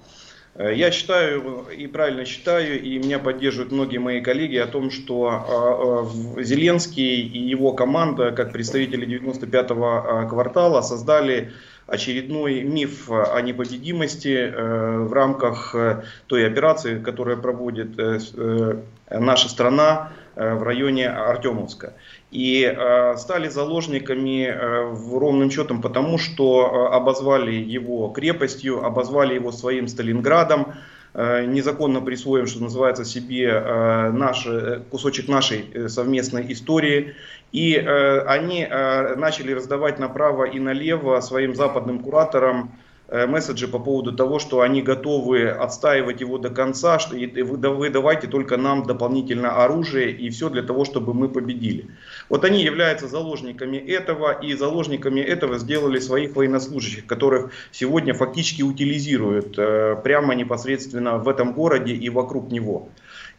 Я 0.59 0.91
считаю 0.91 1.67
и 1.77 1.87
правильно 1.87 2.25
считаю, 2.25 2.83
и 2.83 2.99
меня 2.99 3.19
поддерживают 3.19 3.73
многие 3.73 3.99
мои 3.99 4.21
коллеги 4.21 4.57
о 4.57 4.67
том, 4.67 4.91
что 4.91 6.11
Зеленский 6.39 7.23
и 7.23 7.39
его 7.39 7.73
команда, 7.73 8.33
как 8.33 8.53
представители 8.53 9.07
95-го 9.07 10.29
квартала, 10.29 10.83
создали 10.83 11.53
очередной 11.91 12.63
миф 12.63 13.11
о 13.11 13.41
непобедимости 13.41 14.29
э, 14.29 14.99
в 14.99 15.13
рамках 15.13 15.75
э, 15.75 16.03
той 16.29 16.47
операции, 16.47 17.01
которую 17.01 17.43
проводит 17.43 17.99
э, 17.99 18.77
наша 19.11 19.49
страна 19.49 20.13
в 20.41 20.63
районе 20.63 21.09
Артемовска. 21.09 21.95
И 22.31 22.77
стали 23.17 23.49
заложниками 23.49 24.47
ровным 25.19 25.51
счетом 25.51 25.83
потому, 25.83 26.17
что 26.17 26.93
обозвали 26.93 27.53
его 27.53 28.09
крепостью, 28.09 28.85
обозвали 28.85 29.35
его 29.35 29.53
своим 29.53 29.89
Сталинградом, 29.89 30.75
незаконно 31.13 32.01
присвоим, 32.01 32.47
что 32.47 32.63
называется, 32.63 33.05
себе 33.05 33.53
наш, 34.13 34.47
кусочек 34.91 35.29
нашей 35.29 35.89
совместной 35.89 36.53
истории. 36.53 37.15
И 37.53 37.75
э, 37.75 38.21
они 38.27 38.67
э, 38.69 39.17
начали 39.17 39.53
раздавать 39.53 39.99
направо 39.99 40.45
и 40.45 40.61
налево 40.61 41.21
своим 41.21 41.55
западным 41.55 41.99
кураторам 41.99 42.71
э, 42.71 42.90
месседжи 43.11 43.67
по 43.67 43.79
поводу 43.79 44.13
того, 44.13 44.39
что 44.39 44.61
они 44.61 44.83
готовы 44.83 45.49
отстаивать 45.49 46.21
его 46.21 46.39
до 46.39 46.51
конца, 46.51 46.99
что 46.99 47.17
и 47.17 47.43
вы, 47.43 47.57
вы 47.57 47.91
давайте 47.91 48.29
только 48.29 48.57
нам 48.57 48.85
дополнительно 48.85 49.65
оружие 49.65 50.13
и 50.13 50.31
все 50.31 50.49
для 50.49 50.63
того, 50.63 50.85
чтобы 50.85 51.13
мы 51.13 51.29
победили. 51.29 51.87
Вот 52.29 52.45
они 52.45 52.63
являются 52.63 53.09
заложниками 53.09 53.77
этого, 53.77 54.33
и 54.33 54.55
заложниками 54.55 55.21
этого 55.21 55.59
сделали 55.59 55.99
своих 55.99 56.37
военнослужащих, 56.37 57.07
которых 57.07 57.51
сегодня 57.73 58.15
фактически 58.15 58.63
утилизируют 58.63 59.59
э, 59.59 59.97
прямо 60.05 60.35
непосредственно 60.35 61.19
в 61.19 61.29
этом 61.29 61.53
городе 61.53 61.95
и 61.95 62.09
вокруг 62.11 62.51
него 62.51 62.89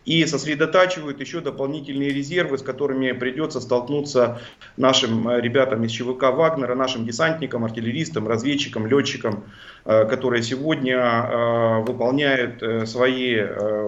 и 0.06 0.26
сосредотачивают 0.26 1.20
еще 1.20 1.42
дополнительные 1.42 2.10
резервы, 2.10 2.58
с 2.58 2.62
которыми 2.62 3.12
придется 3.12 3.62
столкнуться 3.62 4.40
нашим 4.78 5.30
э, 5.30 5.42
ребятам 5.42 5.84
из 5.84 5.92
ЧВК 5.92 6.24
Вагнера, 6.34 6.76
нашим 6.76 7.06
десантникам, 7.06 7.66
артиллеристам, 7.66 8.28
разведчикам, 8.28 8.88
летчикам, 8.88 9.44
э, 9.86 10.06
которые 10.06 10.42
сегодня 10.42 10.98
э, 10.98 11.82
выполняют 11.82 12.64
свои 12.90 13.38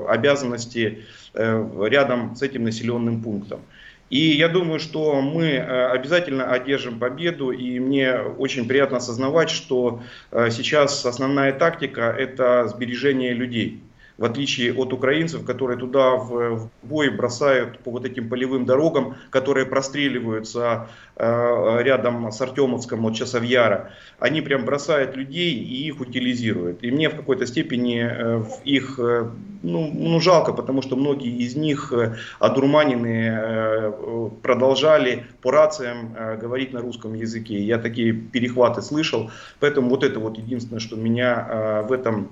обязанности 0.07 1.03
рядом 1.33 2.35
с 2.35 2.41
этим 2.41 2.63
населенным 2.63 3.21
пунктом. 3.21 3.61
И 4.09 4.19
я 4.19 4.47
думаю, 4.47 4.79
что 4.79 5.21
мы 5.21 5.57
обязательно 5.57 6.45
одержим 6.51 6.99
победу, 6.99 7.51
и 7.51 7.79
мне 7.79 8.17
очень 8.19 8.67
приятно 8.67 8.97
осознавать, 8.97 9.49
что 9.49 10.01
сейчас 10.31 11.05
основная 11.05 11.51
тактика– 11.53 12.15
это 12.17 12.67
сбережение 12.67 13.33
людей 13.33 13.81
в 14.17 14.25
отличие 14.25 14.73
от 14.73 14.93
украинцев, 14.93 15.45
которые 15.45 15.77
туда 15.77 16.15
в, 16.15 16.69
бой 16.83 17.09
бросают 17.09 17.79
по 17.79 17.91
вот 17.91 18.05
этим 18.05 18.29
полевым 18.29 18.65
дорогам, 18.65 19.15
которые 19.29 19.65
простреливаются 19.65 20.87
э, 21.15 21.77
рядом 21.81 22.31
с 22.31 22.39
Артемовском 22.41 23.05
от 23.05 23.15
Часовьяра, 23.15 23.91
они 24.19 24.41
прям 24.41 24.65
бросают 24.65 25.15
людей 25.15 25.53
и 25.53 25.87
их 25.87 25.99
утилизируют. 25.99 26.83
И 26.83 26.91
мне 26.91 27.09
в 27.09 27.15
какой-то 27.15 27.45
степени 27.45 28.07
э, 28.09 28.43
их 28.63 28.99
э, 28.99 29.29
ну, 29.63 29.89
ну, 29.93 30.19
жалко, 30.19 30.51
потому 30.53 30.81
что 30.81 30.95
многие 30.95 31.37
из 31.37 31.55
них 31.55 31.93
э, 31.93 32.15
одурманенные 32.39 33.39
э, 33.41 34.29
продолжали 34.41 35.25
по 35.41 35.51
рациям 35.51 36.13
э, 36.17 36.37
говорить 36.37 36.73
на 36.73 36.81
русском 36.81 37.13
языке. 37.13 37.63
Я 37.63 37.79
такие 37.79 38.13
перехваты 38.13 38.81
слышал, 38.81 39.31
поэтому 39.59 39.89
вот 39.89 40.03
это 40.03 40.19
вот 40.19 40.37
единственное, 40.37 40.81
что 40.81 40.97
меня 40.97 41.83
в 41.87 41.91
этом 41.93 42.29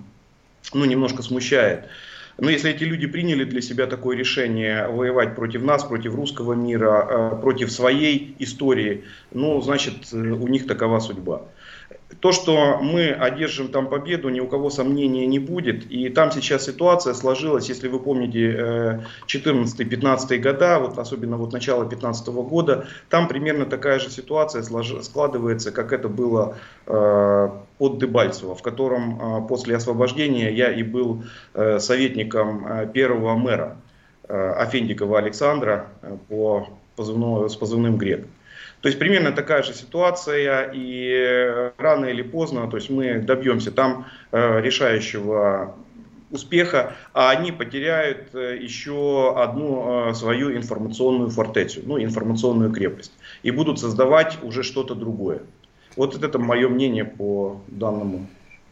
ну, 0.74 0.86
немножко 0.86 1.24
смущает. 1.24 1.86
Но 2.38 2.50
если 2.50 2.71
эти 2.71 2.84
люди 2.84 3.08
приняли 3.08 3.43
для 3.43 3.62
себя 3.62 3.88
такое 3.88 4.17
решение 4.17 4.88
воевать 4.88 5.36
против 5.36 5.63
нас, 5.63 5.84
против 5.84 6.15
русского 6.15 6.54
мира, 6.54 7.08
э, 7.10 7.41
против 7.41 7.71
своей 7.71 8.36
истории, 8.39 9.04
ну, 9.32 9.62
значит, 9.62 10.12
у 10.12 10.47
них 10.47 10.65
такова 10.65 11.00
судьба. 11.00 11.43
То, 12.19 12.32
что 12.32 12.80
мы 12.82 13.10
одержим 13.10 13.69
там 13.69 13.88
победу, 13.88 14.30
ни 14.30 14.39
у 14.39 14.47
кого 14.47 14.69
сомнения 14.69 15.26
не 15.26 15.39
будет. 15.39 15.89
И 15.89 16.10
там 16.10 16.32
сейчас 16.32 16.65
ситуация 16.65 17.13
сложилась, 17.13 17.69
если 17.69 17.88
вы 17.88 18.00
помните 18.00 19.02
14-15 19.28 20.38
года, 20.38 20.80
вот 20.80 20.97
особенно 20.97 21.38
вот 21.38 21.54
начало 21.54 21.89
15 21.89 22.28
года, 22.28 22.88
там 23.10 23.28
примерно 23.28 23.65
такая 23.65 24.00
же 24.00 24.10
ситуация 24.10 24.63
складывается, 24.63 25.71
как 25.71 25.93
это 25.93 26.10
было 26.10 26.58
э, 26.86 27.50
под 27.78 28.00
Дебальцево, 28.00 28.56
в 28.56 28.62
котором 28.62 29.19
э, 29.45 29.47
после 29.47 29.76
освобождения 29.76 30.52
я 30.52 30.71
и 30.71 30.84
был 30.84 31.24
э, 31.54 31.80
советником 31.80 32.89
первого 32.93 33.36
мэра 33.36 33.78
Афендикова 34.28 35.17
Александра 35.17 35.88
по 36.30 36.67
позывному, 36.95 37.50
с 37.50 37.56
позывным 37.56 37.97
«Грек». 37.97 38.28
То 38.81 38.87
есть 38.87 38.97
примерно 38.97 39.31
такая 39.31 39.63
же 39.63 39.73
ситуация, 39.73 40.71
и 40.73 41.71
рано 41.77 42.05
или 42.05 42.23
поздно 42.23 42.67
то 42.69 42.77
есть 42.77 42.89
мы 42.89 43.19
добьемся 43.19 43.71
там 43.71 44.07
э, 44.31 44.61
решающего 44.61 45.75
успеха, 46.31 46.95
а 47.13 47.29
они 47.29 47.51
потеряют 47.51 48.33
э, 48.33 48.57
еще 48.59 49.35
одну 49.37 50.09
э, 50.09 50.13
свою 50.13 50.55
информационную 50.55 51.29
фортецию, 51.29 51.83
ну, 51.85 52.01
информационную 52.01 52.71
крепость, 52.71 53.11
и 53.43 53.51
будут 53.51 53.79
создавать 53.79 54.39
уже 54.41 54.63
что-то 54.63 54.95
другое. 54.95 55.41
Вот 55.95 56.21
это 56.21 56.39
мое 56.39 56.69
мнение 56.69 57.05
по 57.05 57.61
данному 57.67 58.27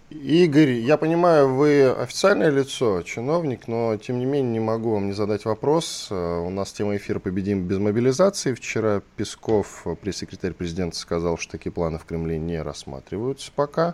Игорь, 0.09 0.71
я 0.71 0.97
понимаю, 0.97 1.53
вы 1.53 1.87
официальное 1.87 2.49
лицо, 2.49 3.03
чиновник, 3.03 3.67
но 3.67 3.95
тем 3.97 4.17
не 4.17 4.25
менее 4.25 4.53
не 4.53 4.59
могу 4.59 4.93
вам 4.93 5.05
не 5.05 5.13
задать 5.13 5.45
вопрос. 5.45 6.07
Э, 6.09 6.39
у 6.39 6.49
нас 6.49 6.71
тема 6.71 6.97
эфира 6.97 7.19
«Победим 7.19 7.67
без 7.67 7.77
мобилизации». 7.77 8.55
Вчера 8.55 9.03
Песков, 9.17 9.85
пресс-секретарь 10.01 10.53
президента, 10.53 10.97
сказал, 10.97 11.37
что 11.37 11.51
такие 11.51 11.71
планы 11.71 11.99
в 11.99 12.05
Кремле 12.05 12.39
не 12.39 12.59
рассматриваются 12.59 13.51
пока. 13.55 13.93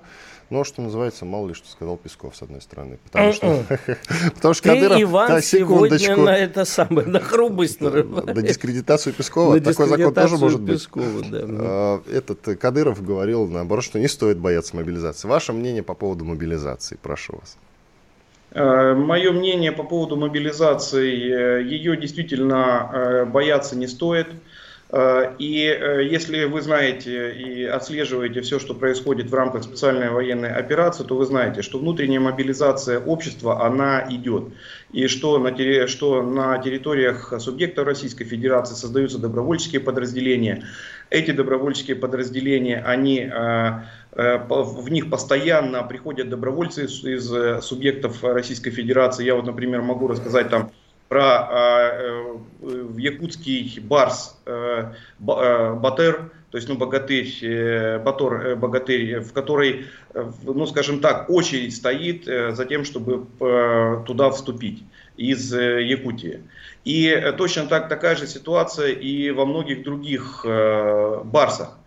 Но, 0.50 0.64
что 0.64 0.82
называется, 0.82 1.26
мало 1.26 1.50
ли 1.50 1.54
что 1.54 1.68
сказал 1.68 1.98
Песков, 1.98 2.36
с 2.36 2.42
одной 2.44 2.62
стороны. 2.62 2.98
Потому 3.04 3.34
что, 3.34 3.66
потому 4.36 4.54
что 4.54 4.70
Кадыров... 4.70 5.02
Иван, 5.02 5.28
да, 5.28 5.42
сегодня 5.42 6.16
на 6.16 6.38
это 6.38 6.64
самое, 6.66 7.08
на 7.08 7.20
нарывает. 7.20 8.36
На 8.36 8.42
дискредитацию 8.42 9.14
Пескова. 9.14 9.60
Такой 9.60 9.88
закон 9.88 10.14
тоже 10.14 10.38
может 10.38 10.62
быть. 10.62 10.88
А, 10.96 12.02
этот 12.10 12.58
Кадыров 12.58 13.04
говорил, 13.04 13.48
наоборот, 13.48 13.84
что 13.84 14.00
не 14.00 14.08
стоит 14.08 14.38
бояться 14.38 14.78
мобилизации. 14.78 15.28
Ваше 15.28 15.52
мнение 15.52 15.84
по 15.84 15.94
поводу 15.94 16.05
мобилизации, 16.14 16.98
прошу 17.02 17.38
вас. 17.38 17.58
Э, 18.56 18.94
Мое 18.94 19.32
мнение 19.34 19.72
по 19.74 19.84
поводу 19.84 20.16
мобилизации, 20.16 21.60
э, 21.60 21.64
ее 21.64 21.98
действительно 21.98 22.90
э, 22.94 23.26
бояться 23.26 23.78
не 23.78 23.88
стоит. 23.88 24.28
И 25.40 26.08
если 26.12 26.46
вы 26.46 26.62
знаете 26.62 27.32
и 27.32 27.66
отслеживаете 27.66 28.42
все, 28.42 28.60
что 28.60 28.76
происходит 28.76 29.32
в 29.32 29.34
рамках 29.34 29.64
специальной 29.64 30.12
военной 30.12 30.54
операции, 30.54 31.04
то 31.04 31.18
вы 31.18 31.26
знаете, 31.26 31.64
что 31.64 31.80
внутренняя 31.80 32.20
мобилизация 32.20 33.00
общества, 33.00 33.66
она 33.66 34.06
идет. 34.12 34.44
И 34.94 35.08
что 35.08 35.40
на, 35.40 35.88
что 35.88 36.22
на 36.22 36.60
территориях 36.60 37.34
субъектов 37.40 37.88
Российской 37.88 38.26
Федерации 38.26 38.76
создаются 38.76 39.18
добровольческие 39.18 39.82
подразделения. 39.82 40.64
Эти 41.10 41.32
добровольческие 41.32 41.96
подразделения, 41.96 42.78
они 42.78 43.30
в 44.16 44.90
них 44.90 45.10
постоянно 45.10 45.84
приходят 45.84 46.30
добровольцы 46.30 46.86
из 46.86 47.64
субъектов 47.64 48.24
Российской 48.24 48.72
Федерации. 48.72 49.26
Я 49.26 49.36
вот, 49.36 49.46
например, 49.46 49.82
могу 49.82 50.08
рассказать 50.08 50.50
там 50.50 50.72
про 51.10 51.92
в 52.62 52.98
якутский 52.98 53.80
барс 53.82 54.38
Батер, 55.20 56.32
то 56.50 56.58
есть, 56.58 56.70
ну, 56.70 56.78
богатырь, 56.78 58.00
Батор, 58.00 58.56
богатырь, 58.56 59.20
в 59.20 59.34
которой, 59.34 59.88
ну, 60.44 60.66
скажем 60.66 61.02
так, 61.02 61.30
очередь 61.30 61.76
стоит 61.76 62.24
за 62.26 62.66
тем, 62.66 62.86
чтобы 62.86 63.26
туда 64.08 64.30
вступить 64.30 64.84
из 65.18 65.54
Якутии. 65.54 66.40
И 66.86 67.34
точно 67.38 67.66
так, 67.68 67.90
такая 67.90 68.16
же 68.16 68.26
ситуация 68.28 68.94
и 68.94 69.32
во 69.32 69.46
многих 69.46 69.84
других 69.84 70.46
барсах. 70.46 71.78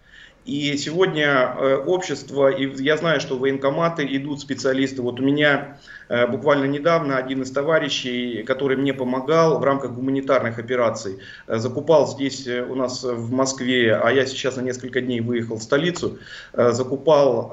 И 0.49 0.79
сегодня 0.79 1.55
э, 1.59 1.77
общество, 1.77 2.49
и 2.49 2.83
я 2.83 2.97
знаю, 2.97 3.21
что 3.21 3.37
военкоматы 3.37 4.07
идут 4.17 4.41
специалисты. 4.41 5.03
Вот 5.03 5.21
у 5.21 5.23
меня 5.23 5.77
э, 6.09 6.27
буквально 6.27 6.65
недавно 6.65 7.19
один 7.19 7.43
из 7.43 7.51
товарищей, 7.51 8.45
который 8.45 8.79
мне 8.79 8.95
помогал 8.95 9.59
в 9.59 9.65
рамках 9.65 9.93
гуманитарных 9.93 10.59
операций, 10.59 11.19
э, 11.49 11.59
закупал 11.59 12.07
здесь 12.09 12.49
у 12.49 12.75
нас 12.77 13.05
в 13.05 13.31
Москве, 13.31 13.95
а 13.95 14.11
я 14.11 14.25
сейчас 14.25 14.57
на 14.57 14.63
несколько 14.63 15.03
дней 15.03 15.21
выехал 15.21 15.57
в 15.57 15.63
столицу, 15.63 16.19
закупал 16.55 17.51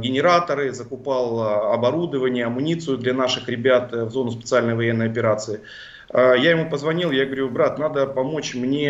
генераторы, 0.00 0.72
закупал 0.72 1.72
оборудование, 1.72 2.46
амуницию 2.46 2.98
для 2.98 3.14
наших 3.14 3.48
ребят 3.48 3.92
в 3.92 4.10
зону 4.10 4.32
специальной 4.32 4.74
военной 4.74 5.06
операции. 5.06 5.60
Я 6.12 6.50
ему 6.50 6.68
позвонил, 6.70 7.10
я 7.10 7.26
говорю, 7.26 7.48
брат, 7.48 7.78
надо 7.78 8.06
помочь 8.06 8.54
мне 8.54 8.88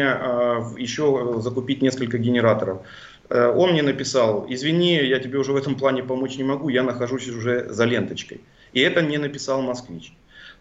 еще 0.76 1.40
закупить 1.40 1.82
несколько 1.82 2.18
генераторов. 2.18 2.82
Э, 3.30 3.48
он 3.48 3.72
мне 3.72 3.82
написал, 3.82 4.46
извини, 4.48 4.96
я 4.96 5.18
тебе 5.18 5.38
уже 5.38 5.52
в 5.52 5.56
этом 5.56 5.76
плане 5.76 6.02
помочь 6.02 6.36
не 6.36 6.44
могу, 6.44 6.68
я 6.68 6.82
нахожусь 6.82 7.28
уже 7.28 7.68
за 7.70 7.84
ленточкой. 7.84 8.40
И 8.72 8.80
это 8.80 9.02
не 9.02 9.18
написал 9.18 9.62
москвич. 9.62 10.12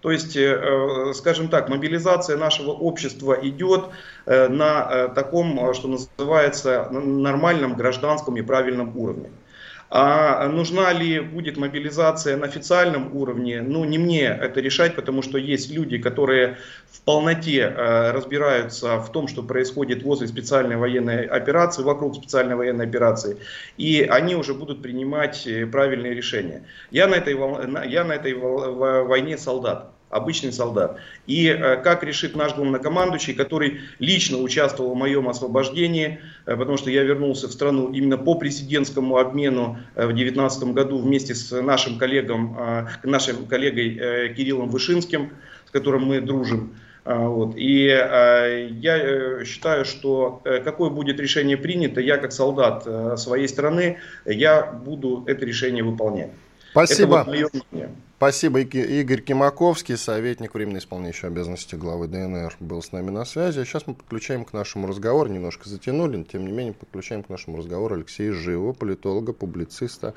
То 0.01 0.11
есть, 0.11 0.35
э, 0.35 0.41
э, 0.41 1.13
скажем 1.13 1.47
так, 1.47 1.69
мобилизация 1.69 2.37
нашего 2.37 2.71
общества 2.71 3.37
идет 3.41 3.85
на 4.25 5.09
таком, 5.09 5.73
что 5.73 5.87
называется, 5.87 6.89
нормальном 6.91 7.75
гражданском 7.75 8.37
и 8.37 8.41
правильном 8.41 8.97
уровне. 8.97 9.29
А 9.95 10.47
нужна 10.47 10.91
ли 10.91 11.19
будет 11.19 11.55
мобилизация 11.55 12.35
на 12.35 12.47
официальном 12.47 13.15
уровне, 13.15 13.61
ну 13.61 13.85
не 13.85 13.99
мне 13.99 14.23
это 14.23 14.59
решать, 14.59 14.95
потому 14.95 15.21
что 15.21 15.37
есть 15.37 15.69
люди, 15.69 15.99
которые 15.99 16.57
в 16.89 17.01
полноте 17.01 17.59
э, 17.59 18.09
разбираются 18.09 18.97
в 18.97 19.11
том, 19.11 19.27
что 19.27 19.43
происходит 19.43 20.01
возле 20.01 20.27
специальной 20.27 20.77
военной 20.77 21.25
операции, 21.25 21.83
вокруг 21.83 22.15
специальной 22.15 22.55
военной 22.55 22.87
операции, 22.87 23.37
и 23.77 24.01
они 24.01 24.35
уже 24.35 24.55
будут 24.55 24.81
принимать 24.81 25.45
э, 25.45 25.67
правильные 25.67 26.15
решения. 26.15 26.63
Я 26.89 27.05
на 27.05 27.13
этой, 27.13 27.37
я 27.87 28.03
на 28.03 28.13
этой 28.13 28.33
войне 28.33 29.37
солдат 29.37 29.92
обычный 30.13 30.53
солдат. 30.53 30.97
И 31.27 31.47
э, 31.47 31.77
как 31.77 32.03
решит 32.03 32.35
наш 32.35 32.55
главнокомандующий, 32.55 33.33
который 33.33 33.81
лично 33.99 34.37
участвовал 34.37 34.93
в 34.93 34.97
моем 34.97 35.27
освобождении, 35.27 36.19
э, 36.45 36.55
потому 36.55 36.77
что 36.77 36.89
я 36.89 37.03
вернулся 37.03 37.47
в 37.47 37.51
страну 37.51 37.91
именно 37.91 38.17
по 38.17 38.35
президентскому 38.35 39.17
обмену 39.17 39.77
э, 39.95 40.05
в 40.05 40.13
2019 40.13 40.63
году 40.73 40.99
вместе 40.99 41.33
с 41.35 41.61
нашим 41.61 41.97
коллегом, 41.97 42.57
нашим 43.03 43.45
коллегой 43.47 44.33
Кириллом 44.35 44.69
Вышинским, 44.69 45.31
с 45.65 45.71
которым 45.71 46.05
мы 46.05 46.21
дружим. 46.21 46.75
Вот. 47.05 47.55
И 47.57 47.87
э, 47.87 48.69
я 48.71 49.43
считаю, 49.45 49.83
что 49.83 50.41
какое 50.63 50.89
будет 50.89 51.19
решение 51.19 51.57
принято, 51.57 51.99
я 51.99 52.17
как 52.17 52.31
солдат 52.31 52.87
своей 53.19 53.47
страны, 53.47 53.97
я 54.25 54.63
буду 54.63 55.23
это 55.27 55.45
решение 55.45 55.83
выполнять. 55.83 56.31
Спасибо. 56.73 57.19
Это 57.19 57.25
вот 57.25 57.27
мое 57.27 57.49
мнение. 57.71 57.95
Спасибо, 58.17 58.61
Игорь 58.61 59.21
Кимаковский, 59.21 59.97
советник 59.97 60.55
временно 60.55 60.77
исполняющий 60.77 61.27
обязанности 61.27 61.75
главы 61.75 62.07
ДНР, 62.07 62.55
был 62.61 62.81
с 62.81 62.93
нами 62.93 63.11
на 63.11 63.25
связи. 63.25 63.59
А 63.59 63.65
сейчас 63.65 63.85
мы 63.85 63.93
подключаем 63.95 64.45
к 64.45 64.53
нашему 64.53 64.87
разговору, 64.87 65.29
немножко 65.29 65.67
затянули, 65.67 66.15
но 66.15 66.23
тем 66.23 66.45
не 66.45 66.51
менее 66.53 66.73
подключаем 66.73 67.21
к 67.21 67.29
нашему 67.29 67.57
разговору 67.57 67.95
Алексея 67.95 68.31
Живого, 68.31 68.71
политолога, 68.71 69.33
публициста. 69.33 70.13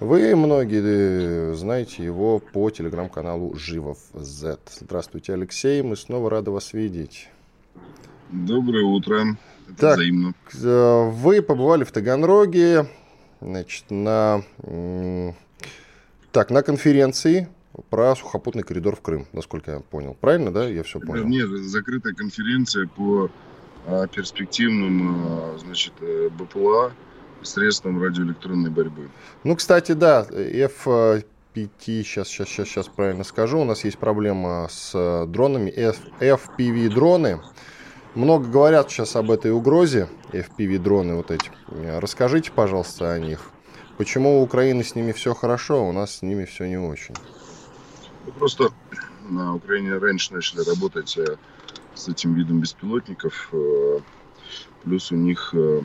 Вы 0.00 0.34
многие 0.34 1.54
знаете 1.54 2.04
его 2.04 2.40
по 2.40 2.68
телеграм-каналу 2.70 3.54
Живов 3.54 3.98
Z. 4.12 4.58
Здравствуйте, 4.80 5.32
Алексей, 5.32 5.80
мы 5.82 5.96
снова 5.96 6.28
рады 6.28 6.50
вас 6.50 6.72
видеть. 6.72 7.28
Доброе 8.32 8.84
утро. 8.84 9.38
Это 9.68 9.78
так, 9.78 9.94
взаимно. 9.98 10.34
Э, 10.62 11.10
вы 11.10 11.40
побывали 11.42 11.84
в 11.84 11.92
Таганроге, 11.92 12.88
значит, 13.40 13.84
на 13.90 14.42
так, 16.36 16.50
на 16.50 16.62
конференции 16.62 17.48
про 17.88 18.14
сухопутный 18.14 18.62
коридор 18.62 18.94
в 18.94 19.00
Крым, 19.00 19.26
насколько 19.32 19.70
я 19.70 19.80
понял. 19.80 20.14
Правильно, 20.20 20.52
да? 20.52 20.68
Я 20.68 20.82
все 20.82 21.00
понял. 21.00 21.24
Нет, 21.24 21.48
закрытая 21.48 22.12
конференция 22.12 22.86
по 22.88 23.30
а, 23.86 24.06
перспективным, 24.06 25.16
а, 25.16 25.56
значит, 25.58 25.94
э, 26.02 26.28
БПЛА 26.28 26.92
средствам 27.40 28.02
радиоэлектронной 28.02 28.68
борьбы. 28.68 29.08
Ну, 29.44 29.56
кстати, 29.56 29.92
да, 29.92 30.26
F5, 30.30 31.24
сейчас, 31.54 32.28
сейчас, 32.28 32.48
сейчас, 32.48 32.68
сейчас 32.68 32.88
правильно 32.88 33.24
скажу, 33.24 33.58
у 33.58 33.64
нас 33.64 33.82
есть 33.84 33.96
проблема 33.96 34.68
с 34.70 35.24
дронами, 35.28 35.70
FPV-дроны. 36.20 37.40
Много 38.14 38.46
говорят 38.46 38.90
сейчас 38.90 39.16
об 39.16 39.30
этой 39.30 39.52
угрозе, 39.52 40.10
FPV-дроны 40.32 41.14
вот 41.14 41.30
эти. 41.30 41.50
Расскажите, 41.98 42.52
пожалуйста, 42.52 43.14
о 43.14 43.18
них. 43.18 43.52
Почему 43.98 44.40
у 44.40 44.42
Украины 44.42 44.84
с 44.84 44.94
ними 44.94 45.12
все 45.12 45.34
хорошо, 45.34 45.76
а 45.76 45.82
у 45.82 45.92
нас 45.92 46.16
с 46.16 46.22
ними 46.22 46.44
все 46.44 46.66
не 46.66 46.78
очень? 46.78 47.14
Ну, 48.26 48.32
просто 48.32 48.70
на 49.28 49.54
Украине 49.54 49.96
раньше 49.96 50.34
начали 50.34 50.60
работать 50.68 51.16
э, 51.16 51.36
с 51.94 52.08
этим 52.08 52.34
видом 52.34 52.60
беспилотников. 52.60 53.48
Э, 53.52 54.00
плюс 54.84 55.10
у 55.12 55.16
них 55.16 55.54
э, 55.54 55.80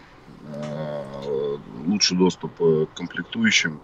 лучший 1.85 2.17
доступ 2.17 2.57
к 2.57 2.87
комплектующим, 2.95 3.79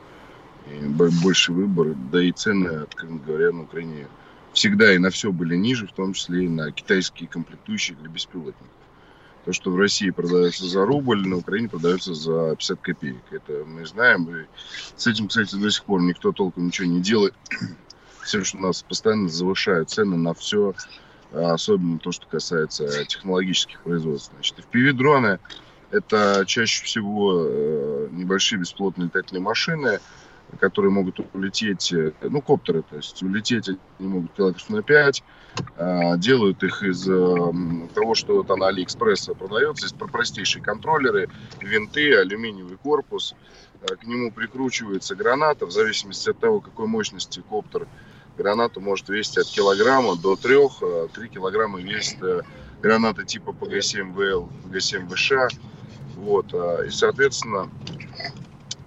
и 0.69 0.85
больше 1.23 1.53
выбор, 1.53 1.95
да 2.11 2.21
и 2.21 2.31
цены, 2.31 2.67
откровенно 2.83 3.19
говоря, 3.19 3.51
на 3.51 3.63
Украине 3.63 4.07
всегда 4.51 4.93
и 4.93 4.97
на 4.97 5.09
все 5.09 5.31
были 5.31 5.55
ниже, 5.55 5.87
в 5.87 5.93
том 5.93 6.13
числе 6.13 6.45
и 6.45 6.49
на 6.49 6.71
китайские 6.71 7.29
комплектующие 7.29 7.95
для 7.97 8.09
беспилотников. 8.09 8.67
То, 9.47 9.53
что 9.53 9.71
в 9.71 9.77
России 9.77 10.09
продается 10.09 10.65
за 10.65 10.85
рубль, 10.85 11.25
на 11.25 11.37
Украине 11.37 11.69
продается 11.69 12.13
за 12.13 12.53
50 12.57 12.81
копеек. 12.81 13.23
Это 13.31 13.63
мы 13.65 13.85
знаем. 13.85 14.27
И 14.29 14.45
с 14.97 15.07
этим, 15.07 15.29
кстати, 15.29 15.55
до 15.55 15.71
сих 15.71 15.85
пор 15.85 16.01
никто 16.01 16.33
толком 16.33 16.65
ничего 16.65 16.87
не 16.87 16.99
делает. 16.99 17.33
Все, 18.23 18.43
что 18.43 18.57
у 18.57 18.59
нас 18.61 18.83
постоянно 18.83 19.29
завышают 19.29 19.89
цены 19.89 20.17
на 20.17 20.33
все, 20.33 20.73
а 21.31 21.53
особенно 21.53 21.97
то, 21.97 22.11
что 22.11 22.27
касается 22.27 23.05
технологических 23.05 23.81
производств. 23.83 24.33
Значит, 24.33 24.57
FPV-дроны– 24.69 25.39
это 25.91 26.43
чаще 26.45 26.83
всего 26.83 27.45
э, 27.47 28.09
небольшие 28.11 28.59
беспилотные 28.59 29.05
летательные 29.05 29.41
машины, 29.41 30.01
которые 30.59 30.91
могут 30.91 31.19
улететь, 31.33 31.91
э, 31.91 32.13
ну, 32.21 32.41
коптеры, 32.41 32.81
то 32.81 32.95
есть 32.95 33.21
улететь 33.21 33.69
они 33.99 34.07
могут 34.07 34.33
километров 34.33 34.69
на 34.69 34.81
5, 34.81 35.23
а, 35.75 36.17
делают 36.17 36.63
их 36.63 36.83
из 36.83 37.07
э, 37.07 37.13
того, 37.93 38.15
что 38.15 38.43
там 38.43 38.59
на 38.59 38.67
Алиэкспресс 38.67 39.29
продается, 39.37 39.85
есть 39.85 39.97
простейшие 39.97 40.63
контроллеры, 40.63 41.29
винты, 41.59 42.15
алюминиевый 42.15 42.77
корпус, 42.77 43.35
э, 43.81 43.95
к 43.95 44.03
нему 44.05 44.31
прикручивается 44.31 45.15
граната, 45.15 45.65
в 45.65 45.71
зависимости 45.71 46.29
от 46.29 46.39
того, 46.39 46.61
какой 46.61 46.87
мощности 46.87 47.43
коптер, 47.47 47.87
граната 48.37 48.79
может 48.79 49.09
весить 49.09 49.37
от 49.37 49.47
килограмма 49.47 50.15
до 50.15 50.35
трех, 50.35 50.81
3 51.13 51.29
килограмма 51.29 51.81
весит 51.81 52.19
граната 52.81 53.23
типа 53.23 53.49
ПГ-7ВЛ, 53.51 54.47
ПГ-7ВШ, 54.65 55.59
вот, 56.15 56.53
и, 56.85 56.89
соответственно, 56.89 57.69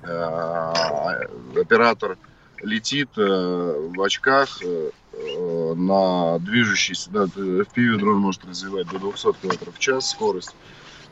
оператор 0.02 2.18
летит 2.62 3.10
э, 3.16 3.90
в 3.94 4.02
очках 4.02 4.60
э, 4.62 4.90
на 5.74 6.38
движущийся, 6.38 7.10
да, 7.10 7.24
FPV 7.24 7.98
дрон 7.98 8.18
может 8.18 8.44
развивать 8.44 8.88
до 8.88 8.98
200 8.98 9.32
км 9.40 9.70
в 9.70 9.78
час 9.78 10.10
скорость. 10.10 10.54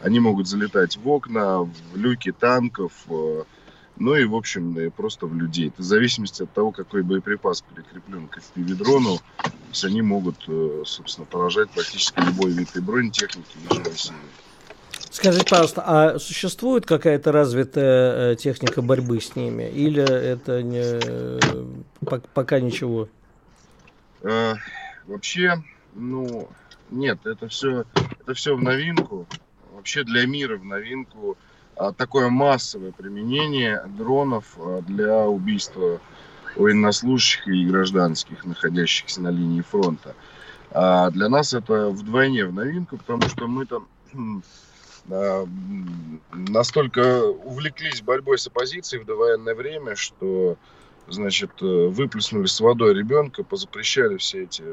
Они 0.00 0.20
могут 0.20 0.46
залетать 0.46 0.96
в 0.96 1.08
окна, 1.08 1.62
в 1.62 1.72
люки 1.94 2.30
танков, 2.30 2.92
ну 3.96 4.14
и, 4.14 4.24
в 4.24 4.36
общем, 4.36 4.92
просто 4.92 5.26
в 5.26 5.34
людей. 5.34 5.68
Это 5.68 5.82
в 5.82 5.84
зависимости 5.84 6.44
от 6.44 6.52
того, 6.52 6.70
какой 6.70 7.02
боеприпас 7.02 7.62
прикреплен 7.62 8.28
к 8.28 8.38
FPV-дрону, 8.38 9.18
они 9.82 10.02
могут, 10.02 10.36
собственно, 10.86 11.26
поражать 11.26 11.70
практически 11.70 12.20
любой 12.20 12.52
вид 12.52 12.76
и 12.76 12.80
бронетехники, 12.80 13.56
и 13.70 13.82
России. 13.82 14.14
Скажите, 15.18 15.46
пожалуйста, 15.50 15.82
а 15.84 16.18
существует 16.20 16.86
какая-то 16.86 17.32
развитая 17.32 18.34
э, 18.34 18.36
техника 18.36 18.82
борьбы 18.82 19.20
с 19.20 19.34
ними? 19.34 19.64
Или 19.64 20.00
это 20.00 20.62
не, 20.62 21.00
пока 22.34 22.60
ничего? 22.60 23.08
А, 24.22 24.54
вообще, 25.08 25.60
ну, 25.96 26.48
нет, 26.92 27.18
это 27.26 27.48
все, 27.48 27.84
это 28.20 28.34
все 28.34 28.54
в 28.54 28.62
новинку. 28.62 29.26
Вообще 29.74 30.04
для 30.04 30.24
мира 30.24 30.56
в 30.56 30.64
новинку 30.64 31.36
а, 31.74 31.92
такое 31.92 32.28
массовое 32.28 32.92
применение 32.92 33.82
дронов 33.98 34.44
а, 34.56 34.82
для 34.82 35.26
убийства 35.26 36.00
военнослужащих 36.54 37.48
и 37.48 37.66
гражданских, 37.66 38.44
находящихся 38.44 39.20
на 39.20 39.32
линии 39.32 39.62
фронта. 39.62 40.14
А 40.70 41.10
для 41.10 41.28
нас 41.28 41.54
это 41.54 41.88
вдвойне 41.88 42.44
в 42.44 42.52
новинку, 42.52 42.98
потому 42.98 43.22
что 43.22 43.48
мы 43.48 43.66
там 43.66 43.88
настолько 46.32 47.24
увлеклись 47.24 48.02
борьбой 48.02 48.38
с 48.38 48.46
оппозицией 48.46 49.02
в 49.02 49.06
довоенное 49.06 49.54
время, 49.54 49.96
что 49.96 50.56
значит, 51.08 51.50
э, 51.62 51.88
выплеснули 51.88 52.46
с 52.46 52.60
водой 52.60 52.94
ребенка, 52.94 53.42
позапрещали 53.42 54.18
все 54.18 54.44
эти 54.44 54.64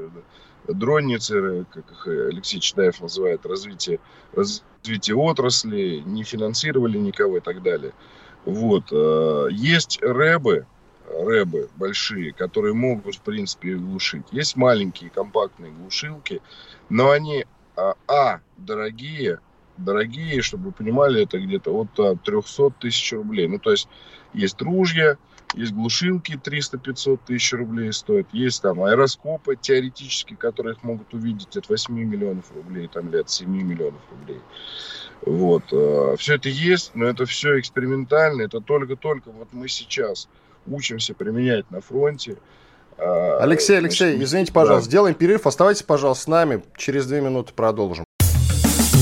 дронницы, 0.68 1.66
как 1.72 1.92
их 1.92 2.08
Алексей 2.08 2.60
Чедаев 2.60 3.00
называет, 3.00 3.46
развитие, 3.46 4.00
развитие 4.34 5.16
отрасли, 5.16 6.02
не 6.06 6.24
финансировали 6.24 6.98
никого 6.98 7.38
и 7.38 7.42
так 7.42 7.62
далее. 7.64 7.94
Вот. 8.46 8.92
Э, 8.92 9.48
есть 9.52 10.00
рэбы, 10.02 10.66
рэбы 11.08 11.70
большие, 11.76 12.34
которые 12.34 12.74
могут, 12.74 13.16
в 13.16 13.22
принципе, 13.22 13.76
глушить. 13.76 14.26
Есть 14.32 14.56
маленькие 14.56 15.10
компактные 15.10 15.72
глушилки, 15.72 16.42
но 16.90 17.12
они, 17.12 17.46
а, 17.76 17.96
а 18.08 18.40
дорогие, 18.58 19.40
дорогие, 19.78 20.42
чтобы 20.42 20.66
вы 20.66 20.72
понимали, 20.72 21.24
это 21.24 21.40
где-то 21.40 21.72
от 21.72 22.24
300 22.24 22.70
тысяч 22.80 23.14
рублей. 23.14 23.48
Ну, 23.48 23.60
то 23.60 23.72
есть, 23.72 23.88
есть 24.34 24.62
ружья, 24.62 25.18
есть 25.54 25.74
глушилки 25.74 26.34
300-500 26.34 27.20
тысяч 27.26 27.54
рублей 27.54 27.94
стоят. 27.94 28.28
Есть 28.34 28.62
там 28.62 28.84
аэроскопы 28.84 29.56
теоретически, 29.56 30.36
которые 30.36 30.76
их 30.76 30.84
могут 30.84 31.14
увидеть 31.14 31.56
от 31.56 31.70
8 31.70 31.94
миллионов 31.94 32.52
рублей 32.54 32.90
там, 32.92 33.10
или 33.10 33.18
от 33.18 33.30
7 33.30 33.50
миллионов 33.50 34.02
рублей. 34.12 34.42
Вот. 35.22 35.64
Э, 35.72 36.16
все 36.18 36.36
это 36.36 36.50
есть, 36.50 36.92
но 36.94 37.06
это 37.06 37.26
все 37.26 37.60
экспериментально. 37.60 38.42
Это 38.42 38.60
только-только 38.60 39.32
вот 39.32 39.50
мы 39.54 39.68
сейчас 39.70 40.28
учимся 40.68 41.14
применять 41.14 41.70
на 41.72 41.80
фронте. 41.80 42.38
А, 42.98 43.40
Алексей, 43.40 43.78
Алексей, 43.78 44.22
извините, 44.22 44.54
пожалуйста, 44.54 44.88
да. 44.88 44.92
сделаем 44.92 45.16
перерыв. 45.16 45.48
Оставайтесь, 45.48 45.84
пожалуйста, 45.84 46.24
с 46.24 46.28
нами. 46.28 46.64
Через 46.78 47.06
две 47.08 47.22
минуты 47.22 47.54
продолжим. 47.54 48.05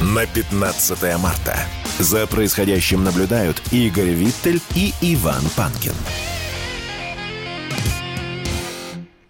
на 0.00 0.26
15 0.26 1.18
марта. 1.18 1.54
За 1.98 2.26
происходящим 2.26 3.04
наблюдают 3.04 3.60
Игорь 3.70 4.14
Виттель 4.14 4.60
и 4.74 4.92
Иван 5.02 5.42
Панкин. 5.56 5.92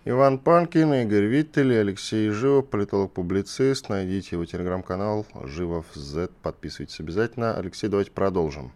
Иван 0.04 0.38
Панкин, 0.38 0.94
Игорь 0.94 1.24
Виттель 1.24 1.72
и 1.72 1.76
Алексей 1.76 2.30
Живов, 2.30 2.68
политолог-публицист. 2.70 3.88
Найдите 3.88 4.36
его 4.36 4.44
телеграм-канал 4.44 5.26
Живов 5.44 5.86
Z, 5.94 6.30
подписывайтесь 6.42 7.00
обязательно. 7.00 7.54
Алексей, 7.54 7.88
давайте 7.88 8.12
продолжим. 8.12 8.72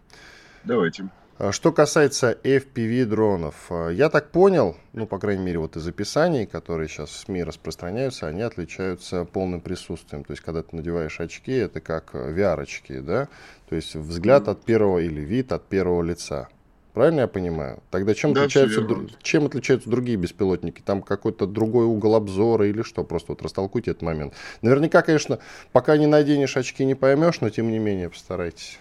Давайте. 0.65 1.09
А 1.37 1.51
что 1.51 1.73
касается 1.73 2.37
FPV-дронов, 2.43 3.55
а, 3.69 3.89
я 3.89 4.09
так 4.09 4.31
понял, 4.31 4.77
ну, 4.93 5.05
по 5.05 5.19
крайней 5.19 5.43
мере, 5.43 5.59
вот 5.59 5.75
из 5.75 5.85
описаний, 5.85 6.45
которые 6.45 6.87
сейчас 6.87 7.09
в 7.09 7.17
СМИ 7.17 7.43
распространяются, 7.43 8.27
они 8.27 8.41
отличаются 8.41 9.25
полным 9.25 9.59
присутствием. 9.59 10.23
То 10.23 10.31
есть, 10.31 10.41
когда 10.41 10.63
ты 10.63 10.73
надеваешь 10.73 11.19
очки, 11.19 11.51
это 11.51 11.81
как 11.81 12.15
VR-очки, 12.15 12.99
да? 12.99 13.27
То 13.67 13.75
есть, 13.75 13.95
взгляд 13.95 14.47
от 14.47 14.63
первого 14.63 14.99
или 14.99 15.19
вид 15.19 15.51
от 15.51 15.67
первого 15.67 16.03
лица. 16.03 16.47
Правильно 16.93 17.21
я 17.21 17.27
понимаю? 17.27 17.83
Тогда 17.91 18.13
чем, 18.13 18.33
да, 18.33 18.43
отличаются, 18.43 18.87
чем 19.21 19.47
отличаются 19.47 19.89
другие 19.89 20.17
беспилотники? 20.17 20.79
Там 20.79 21.01
какой-то 21.01 21.45
другой 21.45 21.85
угол 21.85 22.15
обзора 22.15 22.69
или 22.69 22.81
что? 22.83 23.03
Просто 23.03 23.33
вот 23.33 23.41
растолкуйте 23.41 23.91
этот 23.91 24.03
момент. 24.03 24.33
Наверняка, 24.61 25.01
конечно, 25.01 25.39
пока 25.73 25.97
не 25.97 26.07
наденешь 26.07 26.55
очки, 26.55 26.85
не 26.85 26.95
поймешь, 26.95 27.41
но 27.41 27.49
тем 27.49 27.69
не 27.69 27.79
менее 27.79 28.09
постарайтесь. 28.09 28.79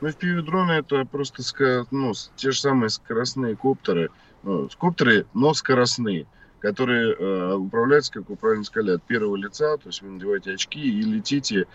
Ну, 0.00 0.08
FPV-дроны 0.08 0.72
это 0.72 1.04
просто 1.04 1.42
ну, 1.90 2.12
те 2.36 2.50
же 2.50 2.60
самые 2.60 2.90
скоростные 2.90 3.56
коптеры. 3.56 4.10
Ну, 4.42 4.68
коптеры, 4.78 5.26
но 5.34 5.54
скоростные, 5.54 6.26
которые 6.60 7.14
э, 7.14 7.54
управляются, 7.54 8.12
как 8.12 8.28
вы 8.28 8.36
правильно 8.36 8.64
сказали, 8.64 8.92
от 8.92 9.02
первого 9.02 9.36
лица. 9.36 9.76
То 9.78 9.88
есть 9.88 10.02
вы 10.02 10.10
надеваете 10.10 10.52
очки 10.52 10.80
и 10.80 11.02
летите 11.02 11.66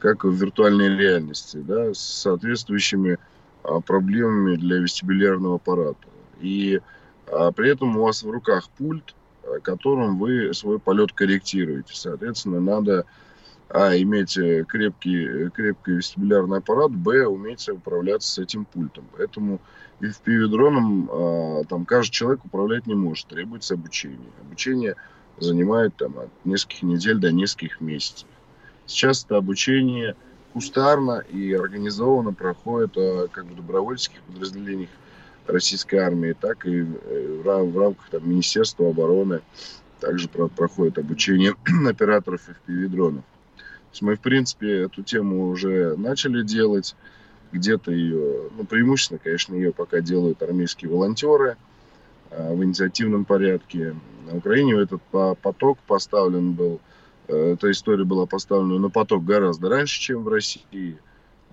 как 0.00 0.24
в 0.24 0.32
виртуальной 0.32 0.96
реальности, 0.96 1.58
да, 1.58 1.94
с 1.94 1.98
соответствующими 1.98 3.18
а, 3.62 3.80
проблемами 3.80 4.56
для 4.56 4.78
вестибулярного 4.78 5.56
аппарата. 5.56 6.08
И 6.40 6.80
а, 7.26 7.52
при 7.52 7.70
этом 7.70 7.96
у 7.96 8.02
вас 8.02 8.22
в 8.22 8.30
руках 8.30 8.68
пульт, 8.70 9.14
а, 9.44 9.60
которым 9.60 10.18
вы 10.18 10.52
свой 10.54 10.78
полет 10.78 11.12
корректируете. 11.12 11.94
Соответственно, 11.94 12.60
надо 12.60 13.04
а, 13.72 13.96
иметь 13.96 14.36
э, 14.36 14.64
крепкий, 14.64 15.46
э, 15.46 15.50
крепкий 15.50 15.92
вестибулярный 15.92 16.58
аппарат, 16.58 16.90
б, 16.90 17.24
уметь 17.26 17.68
управляться 17.68 18.32
с 18.32 18.38
этим 18.38 18.64
пультом. 18.64 19.04
Поэтому 19.16 19.60
и 20.00 20.08
в 20.08 20.50
дроном 20.50 21.08
а, 21.10 21.62
там 21.68 21.84
каждый 21.84 22.12
человек 22.12 22.44
управлять 22.44 22.88
не 22.88 22.94
может, 22.94 23.28
требуется 23.28 23.74
обучение. 23.74 24.18
Обучение 24.40 24.96
занимает 25.38 25.94
там 25.96 26.18
от 26.18 26.30
нескольких 26.44 26.82
недель 26.82 27.18
до 27.18 27.30
нескольких 27.30 27.80
месяцев. 27.80 28.26
Сейчас 28.86 29.24
это 29.24 29.36
обучение 29.36 30.16
кустарно 30.52 31.20
и 31.30 31.52
организованно 31.52 32.32
проходит 32.32 32.96
а, 32.96 33.28
как 33.28 33.44
в 33.44 33.54
добровольческих 33.54 34.20
подразделениях 34.22 34.90
российской 35.46 35.96
армии, 35.96 36.32
так 36.32 36.66
и 36.66 36.80
э, 36.82 37.42
в 37.44 37.78
рамках 37.78 38.08
там, 38.10 38.28
Министерства 38.28 38.90
обороны 38.90 39.42
также 40.00 40.28
проходит 40.28 40.98
обучение 40.98 41.54
операторов 41.88 42.48
FPV-дронов 42.48 43.22
есть 43.90 44.02
мы, 44.02 44.16
в 44.16 44.20
принципе, 44.20 44.82
эту 44.82 45.02
тему 45.02 45.48
уже 45.48 45.96
начали 45.96 46.42
делать. 46.42 46.94
Где-то 47.52 47.90
ее, 47.90 48.48
ну, 48.56 48.64
преимущественно, 48.64 49.18
конечно, 49.22 49.54
ее 49.54 49.72
пока 49.72 50.00
делают 50.00 50.40
армейские 50.40 50.88
волонтеры 50.88 51.56
э, 52.30 52.54
в 52.54 52.62
инициативном 52.62 53.24
порядке. 53.24 53.96
На 54.30 54.38
Украине 54.38 54.80
этот 54.80 55.02
поток 55.02 55.78
поставлен 55.86 56.52
был, 56.52 56.80
э, 57.26 57.54
эта 57.54 57.70
история 57.72 58.04
была 58.04 58.26
поставлена 58.26 58.78
на 58.78 58.88
поток 58.88 59.24
гораздо 59.24 59.68
раньше, 59.68 60.00
чем 60.00 60.22
в 60.22 60.28
России, 60.28 60.96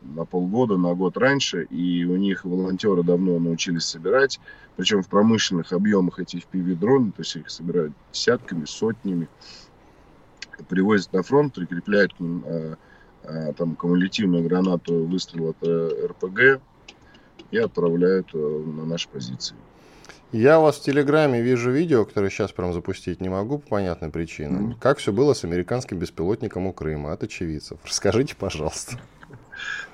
на 0.03 0.25
полгода, 0.25 0.77
на 0.77 0.93
год 0.93 1.17
раньше, 1.17 1.63
и 1.63 2.05
у 2.05 2.15
них 2.15 2.45
волонтеры 2.45 3.01
давно 3.01 3.39
научились 3.39 3.85
собирать, 3.85 4.39
причем 4.75 5.01
в 5.01 5.07
промышленных 5.07 5.73
объемах 5.73 6.19
эти 6.19 6.37
FPV-дроны, 6.37 7.11
то 7.11 7.21
есть 7.21 7.35
их 7.35 7.49
собирают 7.49 7.93
десятками, 8.11 8.65
сотнями 8.65 9.27
привозят 10.69 11.13
на 11.13 11.23
фронт, 11.23 11.53
прикрепляют 11.53 12.13
к 12.13 12.19
ним 12.19 12.43
э, 12.45 12.75
э, 13.23 13.53
там 13.53 13.75
кумулятивную 13.75 14.43
гранату 14.43 15.05
выстрел 15.05 15.49
от 15.49 15.57
э, 15.61 16.07
РПГ 16.07 16.61
и 17.51 17.57
отправляют 17.57 18.29
э, 18.33 18.37
на 18.37 18.85
наши 18.85 19.07
позиции. 19.09 19.55
Я 20.33 20.59
у 20.59 20.63
вас 20.63 20.77
в 20.77 20.83
Телеграме 20.83 21.41
вижу 21.41 21.71
видео, 21.71 22.03
которое 22.03 22.29
сейчас 22.29 22.51
прям 22.51 22.73
запустить 22.73 23.21
не 23.21 23.29
могу 23.29 23.59
по 23.59 23.69
понятным 23.69 24.11
причинам. 24.11 24.71
Mm-hmm. 24.71 24.79
Как 24.81 24.97
все 24.97 25.13
было 25.13 25.33
с 25.33 25.45
американским 25.45 25.99
беспилотником 25.99 26.67
у 26.67 26.73
Крыма 26.73 27.13
от 27.13 27.23
очевидцев. 27.23 27.79
Расскажите, 27.85 28.35
пожалуйста. 28.35 28.99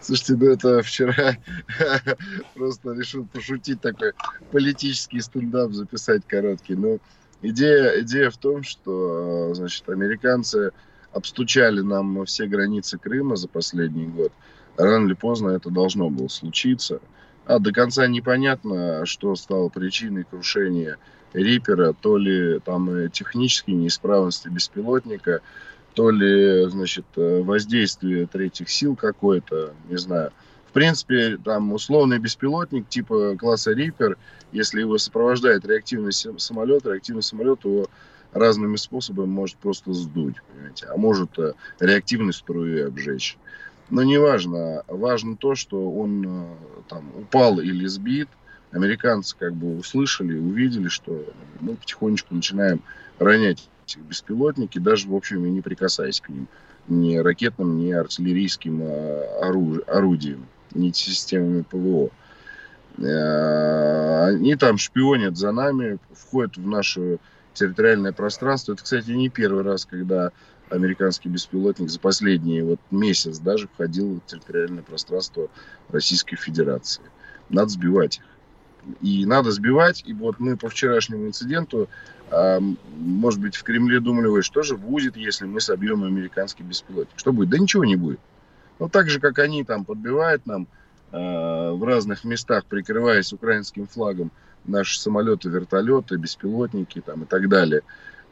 Слушайте, 0.02 0.36
ну 0.36 0.48
это 0.48 0.82
вчера 0.82 1.38
просто 2.56 2.94
решил 2.94 3.26
пошутить 3.26 3.80
такой 3.82 4.14
политический 4.52 5.22
стендап 5.22 5.72
записать 5.72 6.24
короткий. 6.28 6.76
Ну, 6.76 7.00
Идея, 7.46 8.02
идея 8.02 8.30
в 8.30 8.38
том, 8.38 8.64
что 8.64 9.54
значит, 9.54 9.88
американцы 9.90 10.72
обстучали 11.12 11.82
нам 11.82 12.26
все 12.26 12.48
границы 12.48 12.98
Крыма 12.98 13.36
за 13.36 13.50
последний 13.50 14.06
год. 14.06 14.32
Рано 14.78 15.08
или 15.08 15.14
поздно 15.14 15.50
это 15.50 15.70
должно 15.70 16.10
было 16.10 16.30
случиться. 16.30 17.02
А 17.46 17.60
до 17.60 17.74
конца 17.74 18.08
непонятно, 18.08 19.06
что 19.06 19.36
стало 19.36 19.68
причиной 19.68 20.24
крушения 20.24 20.98
Рипера, 21.34 21.94
то 21.94 22.18
ли 22.18 22.62
там 22.62 23.10
технические 23.12 23.76
неисправности 23.76 24.48
беспилотника, 24.48 25.42
то 25.96 26.10
ли, 26.12 26.70
значит, 26.70 27.06
воздействие 27.16 28.26
третьих 28.26 28.70
сил 28.70 28.96
какое-то, 28.96 29.74
не 29.90 29.98
знаю. 29.98 30.32
Принципе, 30.74 31.38
там 31.38 31.72
условный 31.74 32.20
беспилотник 32.20 32.90
типа 32.90 33.36
класса 33.38 33.72
Рипер 33.72 34.18
если 34.54 34.82
его 34.82 34.98
сопровождает 34.98 35.66
реактивный 35.66 36.14
самолет, 36.14 36.86
реактивный 36.86 37.24
самолет 37.24 37.66
его 37.66 37.88
разными 38.32 38.76
способами 38.78 39.28
может 39.28 39.58
просто 39.58 39.94
сдуть, 39.94 40.36
понимаете, 40.52 40.86
а 40.88 40.98
может 40.98 41.38
э, 41.40 41.54
реактивной 41.80 42.34
струей 42.34 42.88
обжечь. 42.88 43.38
Но 43.90 44.04
не 44.04 44.18
важно, 44.18 44.84
то, 45.36 45.56
что 45.56 45.92
он 45.92 46.26
э, 46.26 46.56
там 46.88 47.12
упал 47.18 47.60
или 47.60 47.86
сбит. 47.88 48.30
Американцы 48.72 49.36
как 49.38 49.54
бы 49.54 49.78
услышали, 49.78 50.38
увидели, 50.38 50.88
что 50.88 51.26
мы 51.60 51.76
потихонечку 51.76 52.34
начинаем 52.34 52.82
ронять 53.20 53.70
этих 53.86 54.02
беспилотники, 54.02 54.80
даже, 54.80 55.08
в 55.08 55.16
общем, 55.16 55.46
и 55.46 55.50
не 55.50 55.62
прикасаясь 55.62 56.22
к 56.22 56.30
ним. 56.30 56.48
Ни 56.88 57.18
ракетным, 57.18 57.78
ни 57.78 57.92
артиллерийским 57.92 58.82
а, 58.84 59.40
оруж... 59.44 59.80
ни 60.76 60.92
системами 60.92 61.64
ПВО. 61.64 62.10
Э, 62.98 64.28
они 64.28 64.56
там 64.56 64.78
шпионят 64.78 65.38
за 65.38 65.52
нами, 65.52 65.98
входят 66.14 66.58
в 66.58 66.68
наше 66.68 67.20
территориальное 67.54 68.12
пространство. 68.12 68.74
Это, 68.74 68.84
кстати, 68.84 69.12
не 69.12 69.30
первый 69.30 69.64
раз, 69.64 69.86
когда 69.86 70.32
американский 70.70 71.30
беспилотник 71.30 71.90
за 71.90 72.00
последний 72.00 72.62
вот 72.62 72.80
месяц 72.92 73.40
даже 73.40 73.68
входил 73.68 74.20
в 74.20 74.30
территориальное 74.30 74.84
пространство 74.84 75.50
Российской 75.90 76.36
Федерации. 76.36 77.04
Надо 77.50 77.70
сбивать 77.70 78.18
их. 78.18 78.24
И 79.02 79.26
надо 79.26 79.52
сбивать. 79.52 80.04
И 80.06 80.14
вот 80.14 80.40
мы 80.40 80.58
по 80.58 80.70
вчерашнему 80.70 81.28
инциденту, 81.28 81.90
э, 82.32 82.60
может 82.98 83.40
быть, 83.40 83.56
в 83.56 83.64
Кремле 83.64 84.00
думали, 84.00 84.42
что 84.42 84.64
же 84.64 84.78
будет, 84.78 85.16
если 85.16 85.46
мы 85.46 85.62
собьем 85.62 86.04
американский 86.04 86.64
беспилотник? 86.64 87.14
Что 87.16 87.32
будет? 87.32 87.50
Да 87.50 87.58
ничего 87.58 87.86
не 87.86 87.96
будет. 87.96 88.20
Ну, 88.80 88.90
так 88.90 89.10
же, 89.10 89.20
как 89.20 89.40
они 89.40 89.64
там 89.64 89.86
подбивают 89.86 90.46
нам 90.46 90.68
э, 91.12 91.18
в 91.72 91.84
разных 91.84 92.24
местах, 92.24 92.66
прикрываясь 92.66 93.34
украинским 93.34 93.88
флагом, 93.88 94.32
наши 94.66 95.00
самолеты, 95.00 95.50
вертолеты, 95.50 96.18
беспилотники 96.18 97.02
там, 97.02 97.24
и 97.24 97.26
так 97.26 97.50
далее. 97.50 97.82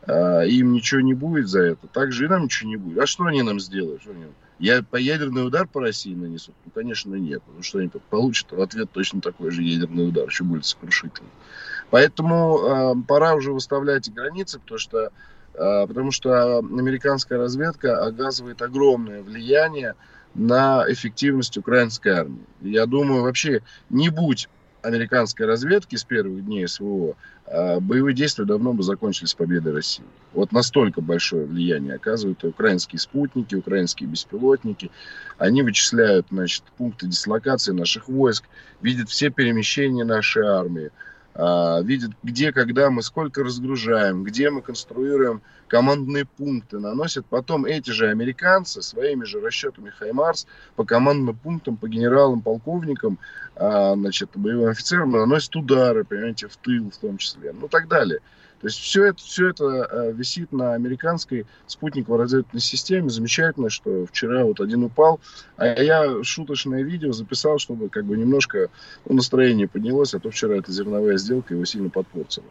Э, 0.08 0.48
им 0.48 0.74
ничего 0.74 1.02
не 1.02 1.14
будет 1.14 1.48
за 1.48 1.62
это. 1.62 1.88
Так 1.88 2.12
же 2.12 2.26
и 2.26 2.28
нам 2.28 2.44
ничего 2.44 2.70
не 2.70 2.78
будет. 2.78 3.00
А 3.00 3.06
что 3.06 3.26
они 3.26 3.44
нам 3.44 3.60
сделают? 3.60 4.02
Что 4.02 4.12
они... 4.12 4.26
Я 4.60 4.84
по 4.84 4.96
ядерный 4.96 5.46
удар 5.46 5.68
по 5.68 5.82
России 5.82 6.14
нанесут? 6.14 6.56
Ну, 6.66 6.72
конечно, 6.74 7.16
нет. 7.16 7.42
Ну, 7.56 7.64
что 7.64 7.80
они 7.80 7.89
получат? 8.10 8.52
В 8.52 8.62
ответ 8.62 8.89
точно 8.92 9.22
такой 9.22 9.52
же 9.52 9.62
ядерный 9.64 10.08
удар, 10.08 10.28
еще 10.28 10.44
будет 10.44 10.66
сокрушительный. 10.66 11.32
Поэтому 11.89 12.60
э, 12.60 12.94
пора 13.08 13.36
уже 13.36 13.52
выставлять 13.52 14.12
границы, 14.12 14.60
потому 14.60 14.78
что, 14.80 15.12
э, 15.54 15.88
потому 15.88 16.12
что 16.12 16.60
американская 16.60 17.38
разведка 17.38 18.04
оказывает 18.04 18.62
огромное 18.62 19.22
влияние 19.22 19.96
на 20.34 20.86
эффективность 20.88 21.57
украинской 21.57 22.09
армии. 22.09 22.45
Я 22.61 22.86
думаю, 22.86 23.23
вообще, 23.23 23.61
не 23.89 24.09
будь 24.09 24.47
американской 24.82 25.45
разведки 25.45 25.95
с 25.95 26.03
первых 26.03 26.45
дней 26.45 26.67
СВО, 26.67 27.15
а, 27.45 27.79
боевые 27.79 28.15
действия 28.15 28.45
давно 28.45 28.73
бы 28.73 28.84
закончились 28.84 29.34
победой 29.34 29.73
России. 29.73 30.05
Вот 30.34 30.51
настолько 30.51 31.01
большое 31.01 31.45
влияние 31.45 31.95
оказывают 31.95 32.43
украинские 32.43 32.99
спутники, 32.99 33.55
украинские 33.55 34.09
беспилотники. 34.09 34.89
Они 35.38 35.61
вычисляют 35.61 36.27
значит, 36.32 36.63
пункты 36.77 37.07
дислокации 37.07 37.73
наших 37.73 38.07
войск, 38.07 38.45
видят 38.82 39.09
все 39.09 39.29
перемещения 39.29 40.03
нашей 40.03 40.43
армии, 40.43 40.91
а, 41.34 41.82
видят, 41.82 42.11
где, 42.23 42.51
когда 42.51 42.89
мы 42.89 43.01
сколько 43.01 43.43
разгружаем, 43.43 44.23
где 44.23 44.49
мы 44.49 44.61
конструируем 44.61 45.41
командные 45.67 46.25
пункты, 46.25 46.79
наносят 46.79 47.25
потом 47.25 47.65
эти 47.65 47.91
же 47.91 48.09
американцы 48.09 48.82
своими 48.82 49.23
же 49.23 49.39
расчетами 49.39 49.89
Хаймарс 49.89 50.45
по 50.75 50.84
командным 50.84 51.36
пунктам, 51.36 51.77
по 51.77 51.88
генералам, 51.88 52.41
полковникам, 52.41 53.17
а, 53.55 53.93
значит, 53.95 54.32
боевым 54.36 54.69
офицерам 54.69 55.11
наносят 55.11 55.55
удары, 55.55 56.03
понимаете, 56.03 56.47
в 56.47 56.57
тыл 56.57 56.91
в 56.91 56.97
том 56.97 57.17
числе, 57.17 57.53
ну 57.53 57.67
так 57.69 57.88
далее. 57.88 58.19
То 58.62 58.68
есть 58.68 58.80
все 58.80 59.05
это, 59.05 59.18
все 59.18 59.49
это 59.49 59.66
э, 59.66 60.12
висит 60.14 60.51
на 60.51 60.74
американской 60.74 61.47
спутниковой 61.66 62.20
разведывательной 62.20 62.62
системе. 62.62 63.09
Замечательно, 63.09 63.72
что 63.72 64.05
вчера 64.05 64.43
вот 64.43 64.59
один 64.59 64.84
упал. 64.84 65.20
А 65.57 65.66
я 65.82 66.24
шуточное 66.24 66.84
видео 66.84 67.12
записал, 67.12 67.57
чтобы 67.57 67.89
как 67.89 68.05
бы 68.05 68.16
немножко 68.16 68.70
ну, 69.05 69.16
настроение 69.16 69.68
поднялось, 69.68 70.14
а 70.14 70.20
то 70.20 70.30
вчера 70.30 70.55
эта 70.57 70.72
зерновая 70.72 71.18
сделка 71.18 71.55
его 71.55 71.66
сильно 71.66 71.89
подпортила. 71.89 72.45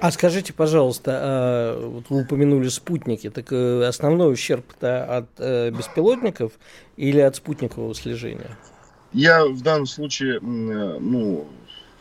А 0.00 0.10
скажите, 0.12 0.52
пожалуйста, 0.52 1.18
а, 1.20 1.88
вот 1.88 2.04
вы 2.10 2.22
упомянули 2.22 2.68
спутники, 2.68 3.28
так 3.28 3.52
э, 3.52 3.84
основной 3.84 4.32
ущерб-то 4.32 5.16
от 5.16 5.28
э, 5.38 5.70
беспилотников 5.70 6.52
или 6.96 7.18
от 7.18 7.34
спутникового 7.34 7.94
слежения? 7.96 8.56
Я 9.12 9.44
в 9.44 9.60
данном 9.62 9.86
случае, 9.86 10.38
ну, 10.40 11.48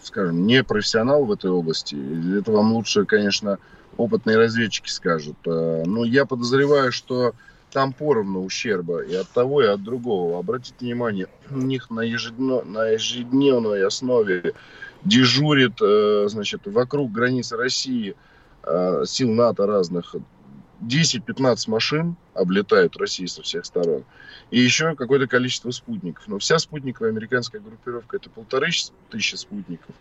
скажем, 0.01 0.45
не 0.45 0.63
профессионал 0.63 1.25
в 1.25 1.31
этой 1.31 1.49
области. 1.49 1.95
Это 2.39 2.51
вам 2.51 2.73
лучше, 2.73 3.05
конечно, 3.05 3.59
опытные 3.97 4.37
разведчики 4.37 4.89
скажут. 4.89 5.37
А, 5.45 5.83
но 5.85 6.05
я 6.05 6.25
подозреваю, 6.25 6.91
что 6.91 7.33
там 7.71 7.93
поровну 7.93 8.43
ущерба 8.43 9.01
и 9.01 9.13
от 9.15 9.29
того, 9.29 9.61
и 9.61 9.67
от 9.67 9.83
другого. 9.83 10.39
Обратите 10.39 10.75
внимание, 10.79 11.27
у 11.51 11.57
них 11.57 11.89
на, 11.89 12.01
ежеднев... 12.01 12.65
на 12.65 12.87
ежедневной 12.87 13.85
основе 13.85 14.53
дежурит, 15.03 15.81
э, 15.81 16.25
значит, 16.27 16.61
вокруг 16.65 17.11
границы 17.11 17.57
России 17.57 18.15
э, 18.63 19.03
сил 19.05 19.31
НАТО 19.31 19.65
разных 19.65 20.15
10-15 20.81 21.69
машин 21.69 22.15
облетают 22.39 22.97
Россию 22.97 23.27
со 23.27 23.41
всех 23.41 23.65
сторон. 23.65 24.03
И 24.51 24.59
еще 24.59 24.95
какое-то 24.95 25.27
количество 25.27 25.71
спутников. 25.71 26.27
Но 26.27 26.39
вся 26.39 26.57
спутниковая 26.59 27.11
американская 27.11 27.61
группировка 27.61 28.17
это 28.17 28.29
полторы 28.29 28.69
тысячи 29.09 29.35
спутников. 29.35 29.95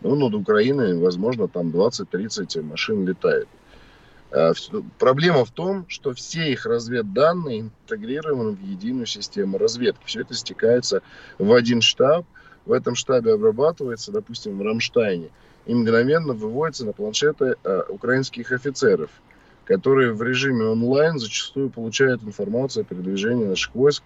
Ну, 0.00 0.14
над 0.14 0.34
Украиной, 0.34 0.96
возможно, 0.98 1.48
там 1.48 1.70
20-30 1.70 2.62
машин 2.62 3.06
летает. 3.06 3.48
А, 4.30 4.52
проблема 4.98 5.44
в 5.44 5.50
том, 5.50 5.86
что 5.88 6.12
все 6.12 6.52
их 6.52 6.66
разведданные 6.66 7.60
интегрированы 7.60 8.52
в 8.52 8.62
единую 8.62 9.06
систему 9.06 9.58
разведки. 9.58 10.02
Все 10.04 10.20
это 10.20 10.34
стекается 10.34 11.02
в 11.38 11.52
один 11.52 11.80
штаб. 11.80 12.26
В 12.66 12.72
этом 12.72 12.94
штабе 12.94 13.32
обрабатывается, 13.32 14.12
допустим, 14.12 14.58
в 14.58 14.62
Рамштайне. 14.62 15.30
И 15.66 15.74
мгновенно 15.74 16.34
выводится 16.34 16.84
на 16.84 16.92
планшеты 16.92 17.56
а, 17.64 17.84
украинских 17.88 18.52
офицеров– 18.52 19.10
которые 19.68 20.14
в 20.14 20.22
режиме 20.22 20.64
онлайн 20.64 21.18
зачастую 21.18 21.68
получают 21.68 22.22
информацию 22.22 22.82
о 22.82 22.84
передвижении 22.84 23.44
наших 23.44 23.74
войск, 23.74 24.02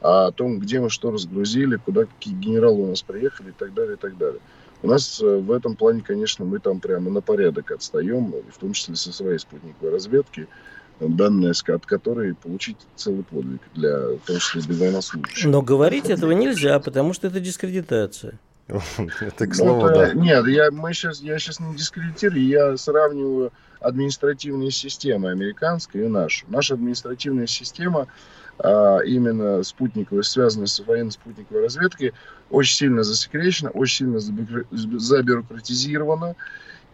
о 0.00 0.32
том, 0.32 0.58
где 0.58 0.80
мы 0.80 0.90
что 0.90 1.12
разгрузили, 1.12 1.76
куда 1.76 2.04
какие 2.04 2.34
генералы 2.34 2.82
у 2.82 2.86
нас 2.88 3.02
приехали 3.02 3.50
и 3.50 3.54
так 3.56 3.72
далее, 3.74 3.94
и 3.94 3.96
так 3.96 4.18
далее. 4.18 4.40
У 4.82 4.88
нас 4.88 5.22
э, 5.22 5.36
в 5.38 5.52
этом 5.52 5.76
плане, 5.76 6.02
конечно, 6.02 6.44
мы 6.44 6.58
там 6.58 6.80
прямо 6.80 7.12
на 7.12 7.20
порядок 7.20 7.70
отстаем, 7.70 8.34
в 8.52 8.58
том 8.58 8.72
числе 8.72 8.96
со 8.96 9.12
своей 9.12 9.38
спутниковой 9.38 9.92
разведки, 9.92 10.48
данные 10.98 11.52
от 11.52 11.86
которой 11.86 12.34
получить 12.34 12.76
целый 12.96 13.22
подвиг 13.22 13.60
для, 13.72 13.96
в 13.96 14.26
том 14.26 14.38
числе, 14.38 14.62
для 14.62 14.76
военнослужащих. 14.76 15.46
Но 15.46 15.62
говорить 15.62 16.10
этого 16.10 16.32
нельзя, 16.32 16.80
потому 16.80 17.12
что 17.12 17.28
это 17.28 17.38
дискредитация. 17.38 18.40
Это 18.68 19.46
к 19.46 19.54
слову, 19.54 19.88
да. 19.88 20.14
Нет, 20.14 20.46
я, 20.46 20.70
мы 20.70 20.94
сейчас, 20.94 21.20
я 21.20 21.38
сейчас 21.38 21.60
не 21.60 21.74
дискредитирую, 21.76 22.46
я 22.46 22.76
сравниваю 22.76 23.52
административные 23.80 24.70
системы 24.70 25.30
американской 25.30 26.06
и 26.06 26.08
нашу. 26.08 26.46
Наша 26.48 26.74
административная 26.74 27.46
система 27.46 28.08
а, 28.58 29.00
именно 29.00 29.62
спутниковая, 29.62 30.22
связанная 30.22 30.66
с 30.66 30.78
военно-спутниковой 30.80 31.64
разведкой, 31.64 32.14
очень 32.50 32.76
сильно 32.76 33.02
засекречена, 33.02 33.70
очень 33.70 34.20
сильно 34.20 34.20
забюрократизирована. 34.70 36.36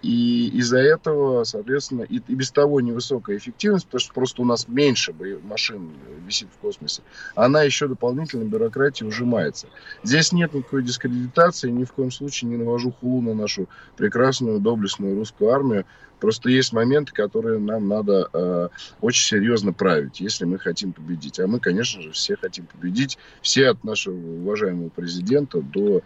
И 0.02 0.48
из-за 0.58 0.78
этого, 0.78 1.44
соответственно, 1.44 2.02
и, 2.02 2.20
и 2.26 2.34
без 2.34 2.50
того 2.50 2.80
невысокая 2.80 3.36
эффективность, 3.36 3.86
потому 3.86 4.00
что 4.00 4.14
просто 4.14 4.42
у 4.42 4.44
нас 4.46 4.66
меньше 4.66 5.14
машин 5.42 5.90
висит 6.26 6.48
в 6.54 6.58
космосе, 6.58 7.02
она 7.34 7.62
еще 7.62 7.86
дополнительно 7.86 8.44
бюрократия 8.44 9.04
ужимается. 9.04 9.68
Здесь 10.02 10.32
нет 10.32 10.54
никакой 10.54 10.82
дискредитации, 10.82 11.70
ни 11.70 11.84
в 11.84 11.92
коем 11.92 12.10
случае 12.10 12.50
не 12.50 12.56
навожу 12.56 12.92
хулу 12.92 13.20
на 13.20 13.34
нашу 13.34 13.68
прекрасную, 13.96 14.58
доблестную 14.60 15.16
русскую 15.16 15.50
армию. 15.50 15.84
Просто 16.18 16.50
есть 16.50 16.72
моменты, 16.72 17.12
которые 17.12 17.58
нам 17.58 17.88
надо 17.88 18.28
э, 18.32 18.68
очень 19.00 19.24
серьезно 19.24 19.72
править, 19.72 20.20
если 20.20 20.44
мы 20.44 20.58
хотим 20.58 20.92
победить. 20.92 21.40
А 21.40 21.46
мы, 21.46 21.60
конечно 21.60 22.02
же, 22.02 22.12
все 22.12 22.36
хотим 22.36 22.66
победить. 22.66 23.18
Все 23.40 23.68
от 23.68 23.82
нашего 23.84 24.16
уважаемого 24.16 24.90
президента 24.90 25.62
до 25.62 26.02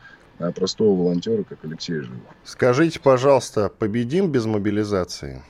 простого 0.54 0.96
волонтера, 0.96 1.44
как 1.44 1.64
Алексей 1.64 2.00
Живов. 2.00 2.20
Скажите, 2.44 3.00
пожалуйста, 3.00 3.68
победим 3.68 4.30
без 4.30 4.46
мобилизации? 4.46 5.42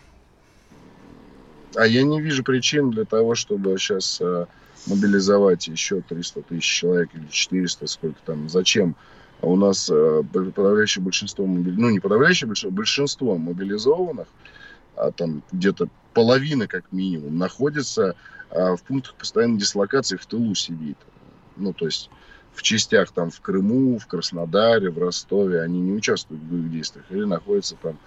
А 1.76 1.86
я 1.86 2.02
не 2.02 2.20
вижу 2.20 2.44
причин 2.44 2.90
для 2.90 3.04
того, 3.04 3.34
чтобы 3.34 3.76
сейчас 3.78 4.20
а, 4.20 4.46
мобилизовать 4.86 5.66
еще 5.66 6.00
300 6.02 6.42
тысяч 6.42 6.64
человек 6.64 7.10
или 7.14 7.26
400, 7.28 7.86
сколько 7.86 8.18
там, 8.24 8.48
зачем? 8.48 8.94
А 9.40 9.46
у 9.46 9.56
нас 9.56 9.90
а, 9.90 10.22
подавляющее 10.22 11.02
большинство, 11.02 11.46
ну 11.46 11.90
не 11.90 11.98
подавляющее 11.98 12.46
большинство, 12.46 12.70
большинство 12.70 13.38
мобилизованных, 13.38 14.28
а 14.96 15.10
там 15.10 15.42
где-то 15.50 15.88
половина 16.12 16.68
как 16.68 16.92
минимум, 16.92 17.38
находится 17.38 18.14
а, 18.50 18.76
в 18.76 18.82
пунктах 18.82 19.14
постоянной 19.16 19.58
дислокации 19.58 20.16
в 20.16 20.26
тылу 20.26 20.54
сидит. 20.54 20.98
Ну, 21.56 21.72
то 21.72 21.86
есть 21.86 22.10
в 22.54 22.62
частях 22.62 23.10
там 23.10 23.30
в 23.30 23.40
Крыму, 23.40 23.98
в 23.98 24.06
Краснодаре, 24.06 24.90
в 24.90 24.98
Ростове, 24.98 25.60
они 25.60 25.80
не 25.80 25.92
участвуют 25.92 26.42
в 26.42 26.46
боевых 26.46 26.70
действиях 26.70 27.04
или 27.10 27.24
находятся 27.24 27.76
там 27.80 27.98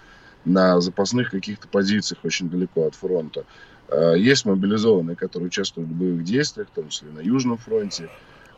на 0.44 0.80
запасных 0.80 1.30
каких-то 1.30 1.68
позициях 1.68 2.24
очень 2.24 2.48
далеко 2.48 2.86
от 2.86 2.94
фронта. 2.94 3.44
А, 3.88 4.14
есть 4.14 4.44
мобилизованные, 4.44 5.16
которые 5.16 5.48
участвуют 5.48 5.90
в 5.90 5.94
боевых 5.94 6.24
действиях, 6.24 6.68
в 6.68 6.74
том 6.74 6.88
числе 6.88 7.10
на 7.10 7.20
Южном 7.20 7.58
фронте. 7.58 8.08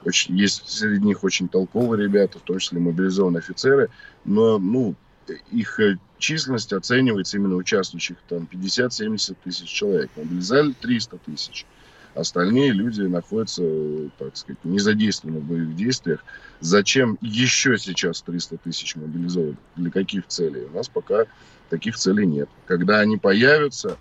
Очень, 0.04 0.38
есть 0.38 0.68
среди 0.68 1.04
них 1.04 1.24
очень 1.24 1.48
толковые 1.48 2.02
ребята, 2.04 2.38
в 2.38 2.42
том 2.42 2.58
числе 2.58 2.80
мобилизованные 2.80 3.40
офицеры, 3.40 3.90
но 4.24 4.58
ну, 4.58 4.94
их 5.50 5.78
э, 5.78 5.98
численность 6.18 6.72
оценивается 6.72 7.36
именно 7.36 7.56
участвующих 7.56 8.16
там 8.28 8.48
50-70 8.50 9.36
тысяч 9.44 9.68
человек. 9.68 10.10
Мобилизовали 10.16 10.72
300 10.72 11.18
тысяч. 11.18 11.66
Остальные 12.14 12.72
люди 12.72 13.02
находятся, 13.02 13.62
так 14.18 14.36
сказать, 14.36 14.64
не 14.64 14.80
задействованы 14.80 15.40
в 15.40 15.44
боевых 15.44 15.76
действиях. 15.76 16.24
Зачем 16.60 17.18
еще 17.20 17.78
сейчас 17.78 18.22
300 18.22 18.58
тысяч 18.58 18.96
мобилизовать? 18.96 19.56
Для 19.76 19.90
каких 19.90 20.26
целей? 20.26 20.64
У 20.64 20.76
нас 20.76 20.88
пока 20.88 21.26
таких 21.68 21.96
целей 21.96 22.26
нет. 22.26 22.48
Когда 22.66 22.98
они 22.98 23.16
появятся, 23.16 23.96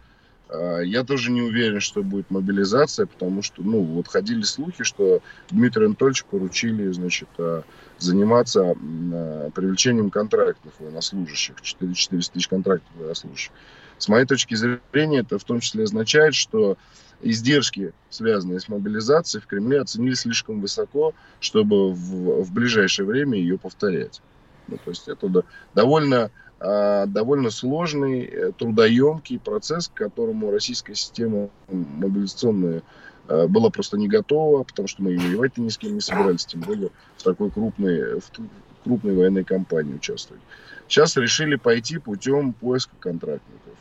а, 0.50 0.80
я 0.80 1.04
тоже 1.04 1.32
не 1.32 1.42
уверен, 1.42 1.80
что 1.80 2.02
будет 2.02 2.32
мобилизация, 2.32 3.06
потому 3.06 3.44
что, 3.44 3.62
ну, 3.62 3.82
вот 3.82 4.08
ходили 4.08 4.42
слухи, 4.42 4.84
что 4.84 5.22
Дмитрию 5.52 5.88
Анатольевичу 5.88 6.26
поручили, 6.30 6.92
значит, 6.92 7.30
а, 7.38 7.64
заниматься 8.00 8.72
а, 8.72 9.50
привлечением 9.52 10.10
контрактных 10.10 10.74
военнослужащих, 10.80 11.62
400 11.62 12.32
тысяч 12.32 12.48
контрактов 12.48 12.90
военнослужащих. 12.96 13.52
С 14.00 14.08
моей 14.08 14.26
точки 14.26 14.56
зрения, 14.56 15.20
это 15.20 15.38
в 15.38 15.44
том 15.44 15.60
числе 15.60 15.84
означает, 15.84 16.34
что 16.34 16.78
издержки, 17.22 17.94
связанные 18.10 18.60
с 18.60 18.70
мобилизацией, 18.70 19.42
в 19.42 19.48
Кремле 19.48 19.82
оценили 19.82 20.14
слишком 20.14 20.62
высоко, 20.62 21.14
чтобы 21.40 21.92
в, 21.92 22.44
в 22.44 22.54
ближайшее 22.54 23.06
время 23.06 23.38
ее 23.38 23.58
повторять. 23.58 24.22
Ну, 24.68 24.78
то 24.78 24.92
есть 24.92 25.08
это 25.08 25.44
довольно, 25.74 26.32
а, 26.60 27.06
довольно 27.08 27.50
сложный, 27.50 28.24
э, 28.24 28.52
трудоемкий 28.58 29.40
процесс, 29.40 29.88
к 29.88 29.94
которому 29.94 30.52
российская 30.52 30.96
система 30.96 31.50
мобилизационная 31.68 32.84
а, 33.28 33.48
была 33.48 33.70
просто 33.70 33.98
не 33.98 34.08
готова, 34.08 34.64
потому 34.64 34.88
что 34.88 35.02
мы 35.04 35.18
воевать 35.18 35.58
ни 35.58 35.70
с 35.70 35.78
кем 35.78 35.96
не 35.96 36.02
собирались, 36.02 36.46
тем 36.46 36.62
более 36.62 36.92
в 37.18 37.24
такой 37.24 37.50
крупной, 37.52 38.20
в 38.20 38.84
крупной 38.84 39.16
военной 39.16 39.44
кампании 39.44 39.96
участвовать. 39.96 40.42
Сейчас 40.88 41.18
решили 41.18 41.56
пойти 41.56 41.98
путем 41.98 42.54
поиска 42.54 42.96
контрактников 43.00 43.74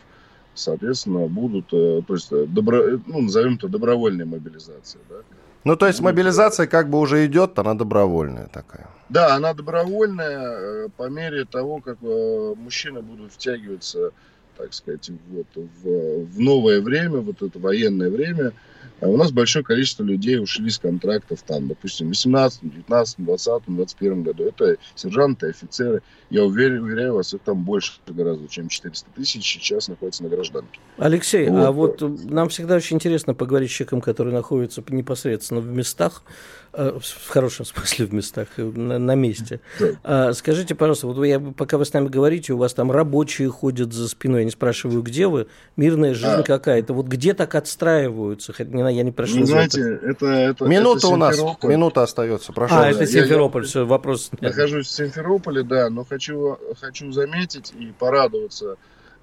соответственно, 0.59 1.27
будут, 1.27 1.73
э, 1.73 2.03
то 2.07 2.15
есть, 2.15 2.33
э, 2.33 2.47
добро, 2.47 2.79
э, 2.79 2.99
ну, 3.07 3.21
назовем 3.21 3.55
это 3.55 3.69
добровольная 3.69 4.27
мобилизация, 4.27 5.01
да. 5.09 5.17
Ну, 5.65 5.77
то 5.77 5.87
есть 5.87 6.01
мобилизация 6.01 6.67
как 6.67 6.89
бы 6.89 6.99
уже 6.99 7.27
идет, 7.27 7.59
она 7.59 7.75
добровольная 7.75 8.47
такая. 8.47 8.89
Да, 9.09 9.35
она 9.35 9.55
добровольная 9.55 10.89
по 10.97 11.09
мере 11.09 11.45
того, 11.45 11.81
как 11.81 11.99
мужчины 12.01 13.03
будут 13.03 13.33
втягиваться, 13.33 14.13
так 14.57 14.73
сказать, 14.73 15.11
вот, 15.29 15.47
в, 15.55 16.25
в 16.25 16.41
новое 16.41 16.81
время, 16.81 17.19
вот 17.19 17.43
это 17.43 17.59
военное 17.59 18.09
время, 18.09 18.53
у 19.07 19.17
нас 19.17 19.31
большое 19.31 19.65
количество 19.65 20.03
людей 20.03 20.39
ушли 20.39 20.71
с 20.71 20.79
контрактов 20.79 21.43
там, 21.47 21.69
допустим, 21.69 22.07
в 22.07 22.11
18, 22.11 22.61
19, 22.63 23.17
20, 23.19 23.63
21 23.67 24.23
году. 24.23 24.45
Это 24.45 24.77
сержанты, 24.95 25.49
офицеры. 25.49 26.03
Я 26.31 26.45
уверен, 26.45 26.83
уверяю 26.83 27.15
вас, 27.15 27.33
их 27.33 27.41
там 27.43 27.65
больше 27.65 27.93
гораздо, 28.07 28.49
чем 28.49 28.69
400 28.69 29.11
тысяч 29.15 29.45
сейчас 29.45 29.89
находится 29.89 30.23
на 30.23 30.29
гражданке. 30.29 30.81
Алексей, 30.97 31.49
вот. 31.49 31.65
а 31.65 31.73
вот 31.73 32.01
нам 32.25 32.49
всегда 32.49 32.77
очень 32.77 32.97
интересно 32.97 33.35
поговорить 33.35 33.71
с 33.71 33.75
человеком, 33.75 34.01
который 34.01 34.33
находится 34.33 34.83
непосредственно 34.89 35.61
в 35.61 35.69
местах, 35.69 36.23
Э, 36.73 36.99
в 37.01 37.29
хорошем 37.29 37.65
смысле 37.65 38.07
в 38.07 38.15
местах, 38.15 38.49
э, 38.57 38.63
на, 38.63 38.99
на 38.99 39.15
месте. 39.15 39.61
А, 40.05 40.33
скажите, 40.33 40.75
пожалуйста, 40.75 41.07
вот 41.07 41.25
я, 41.25 41.41
пока 41.41 41.79
вы 41.79 41.85
с 41.85 41.93
нами 41.93 42.09
говорите, 42.09 42.53
у 42.53 42.59
вас 42.59 42.75
там 42.75 42.93
рабочие 42.93 43.49
ходят 43.49 43.93
за 43.93 44.09
спиной, 44.09 44.41
я 44.41 44.45
не 44.45 44.51
спрашиваю, 44.51 45.03
где 45.03 45.29
вы, 45.29 45.47
мирная 45.77 46.15
жизнь 46.15 46.27
а. 46.27 46.43
какая-то, 46.43 46.93
вот 46.93 47.07
где 47.07 47.33
так 47.35 47.55
отстраиваются? 47.55 48.53
Я 48.89 49.03
не 49.03 49.13
прошу. 49.13 49.41
Ну, 49.41 49.47
знаете, 49.47 49.81
это, 50.03 50.27
это, 50.27 50.65
Минута 50.65 50.99
это 50.99 51.09
у 51.09 51.17
нас, 51.17 51.39
минута 51.63 52.03
остается, 52.03 52.53
прошу. 52.53 52.75
А, 52.75 52.89
это 52.89 53.07
Симферополь, 53.07 53.63
я, 53.63 53.69
все, 53.69 53.87
вопрос. 53.87 54.31
Нахожусь 54.41 54.87
в 54.87 54.91
Симферополе, 54.91 55.63
да, 55.63 55.91
но 55.91 56.05
хочу, 56.05 56.59
хочу 56.81 57.13
заметить 57.13 57.73
и 57.79 57.93
порадоваться 57.99 58.77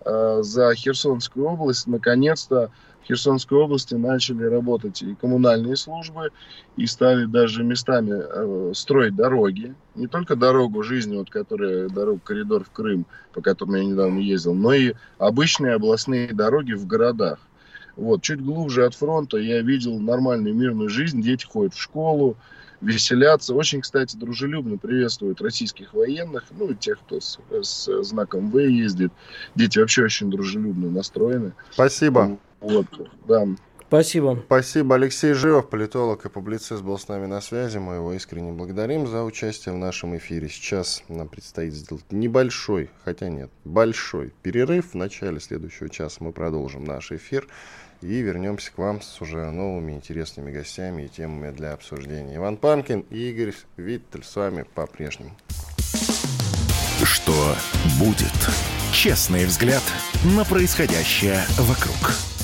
э, 0.06 0.40
за 0.42 0.74
Херсонскую 0.76 1.46
область, 1.48 1.88
наконец-то 1.88 2.72
Херсонской 3.08 3.58
области 3.58 3.94
начали 3.96 4.44
работать 4.44 5.02
и 5.02 5.16
коммунальные 5.16 5.76
службы, 5.76 6.32
и 6.76 6.86
стали 6.88 7.26
даже 7.26 7.64
местами 7.64 8.14
э, 8.14 8.72
строить 8.74 9.16
дороги. 9.16 9.76
Не 9.96 10.08
только 10.08 10.36
дорогу 10.36 10.84
жизни, 10.84 11.16
вот 11.16 11.30
которая 11.30 11.88
дорога 11.90 12.20
коридор 12.24 12.64
в 12.64 12.72
Крым, 12.72 13.06
по 13.34 13.42
которому 13.42 13.78
я 13.78 13.86
недавно 13.86 14.20
ездил, 14.20 14.54
но 14.54 14.74
и 14.74 14.94
обычные 15.20 15.76
областные 15.76 16.34
дороги 16.34 16.74
в 16.74 16.86
городах. 16.88 17.40
Вот, 17.96 18.22
чуть 18.22 18.42
глубже 18.42 18.86
от 18.86 18.94
фронта 18.94 19.38
я 19.38 19.62
видел 19.62 20.00
нормальную 20.00 20.54
мирную 20.54 20.90
жизнь, 20.90 21.22
дети 21.22 21.46
ходят 21.46 21.74
в 21.74 21.82
школу, 21.82 22.38
веселятся. 22.82 23.54
Очень, 23.54 23.82
кстати, 23.82 24.18
дружелюбно 24.18 24.78
приветствуют 24.78 25.42
российских 25.42 25.94
военных, 25.94 26.44
ну, 26.52 26.74
тех, 26.74 27.00
кто 27.00 27.20
с, 27.20 27.40
с 27.62 28.04
знаком 28.04 28.52
В 28.52 28.58
ездит. 28.58 29.12
Дети 29.56 29.80
вообще 29.80 30.04
очень 30.04 30.30
дружелюбно 30.30 30.90
настроены. 30.90 31.54
Спасибо. 31.72 32.38
Вот, 32.60 32.88
да. 33.28 33.46
Спасибо. 33.88 34.44
Спасибо. 34.48 34.96
Алексей 34.96 35.34
Живов, 35.34 35.70
политолог 35.70 36.26
и 36.26 36.30
публицист, 36.30 36.82
был 36.82 36.98
с 36.98 37.08
нами 37.08 37.28
на 37.28 37.40
связи. 37.40 37.78
Мы 37.78 37.96
его 37.96 38.14
искренне 38.14 38.52
благодарим 38.52 39.06
за 39.08 39.24
участие 39.24 39.76
в 39.76 39.78
нашем 39.78 40.18
эфире. 40.18 40.50
Сейчас 40.50 41.04
нам 41.08 41.30
предстоит 41.30 41.74
сделать 41.74 42.04
небольшой, 42.12 42.90
хотя 43.04 43.30
нет, 43.30 43.52
большой 43.64 44.34
перерыв. 44.42 44.92
В 44.92 44.96
начале 44.96 45.40
следующего 45.40 45.88
часа 45.90 46.18
мы 46.20 46.32
продолжим 46.32 46.84
наш 46.84 47.12
эфир 47.12 47.48
и 48.06 48.22
вернемся 48.22 48.72
к 48.72 48.78
вам 48.78 49.02
с 49.02 49.22
уже 49.22 49.50
новыми 49.52 49.94
интересными 49.94 50.52
гостями 50.52 51.04
и 51.04 51.10
темами 51.10 51.52
для 51.52 51.74
обсуждения. 51.74 52.36
Иван 52.36 52.58
Панкин 52.58 53.02
и 53.10 53.30
Игорь 53.32 53.54
Виттель 53.78 54.24
с 54.24 54.36
вами 54.36 54.66
по-прежнему. 54.76 55.32
Что 57.04 57.56
будет? 58.00 58.34
Честный 58.94 59.46
взгляд 59.46 59.84
на 60.24 60.46
происходящее 60.46 61.44
вокруг. 61.58 62.35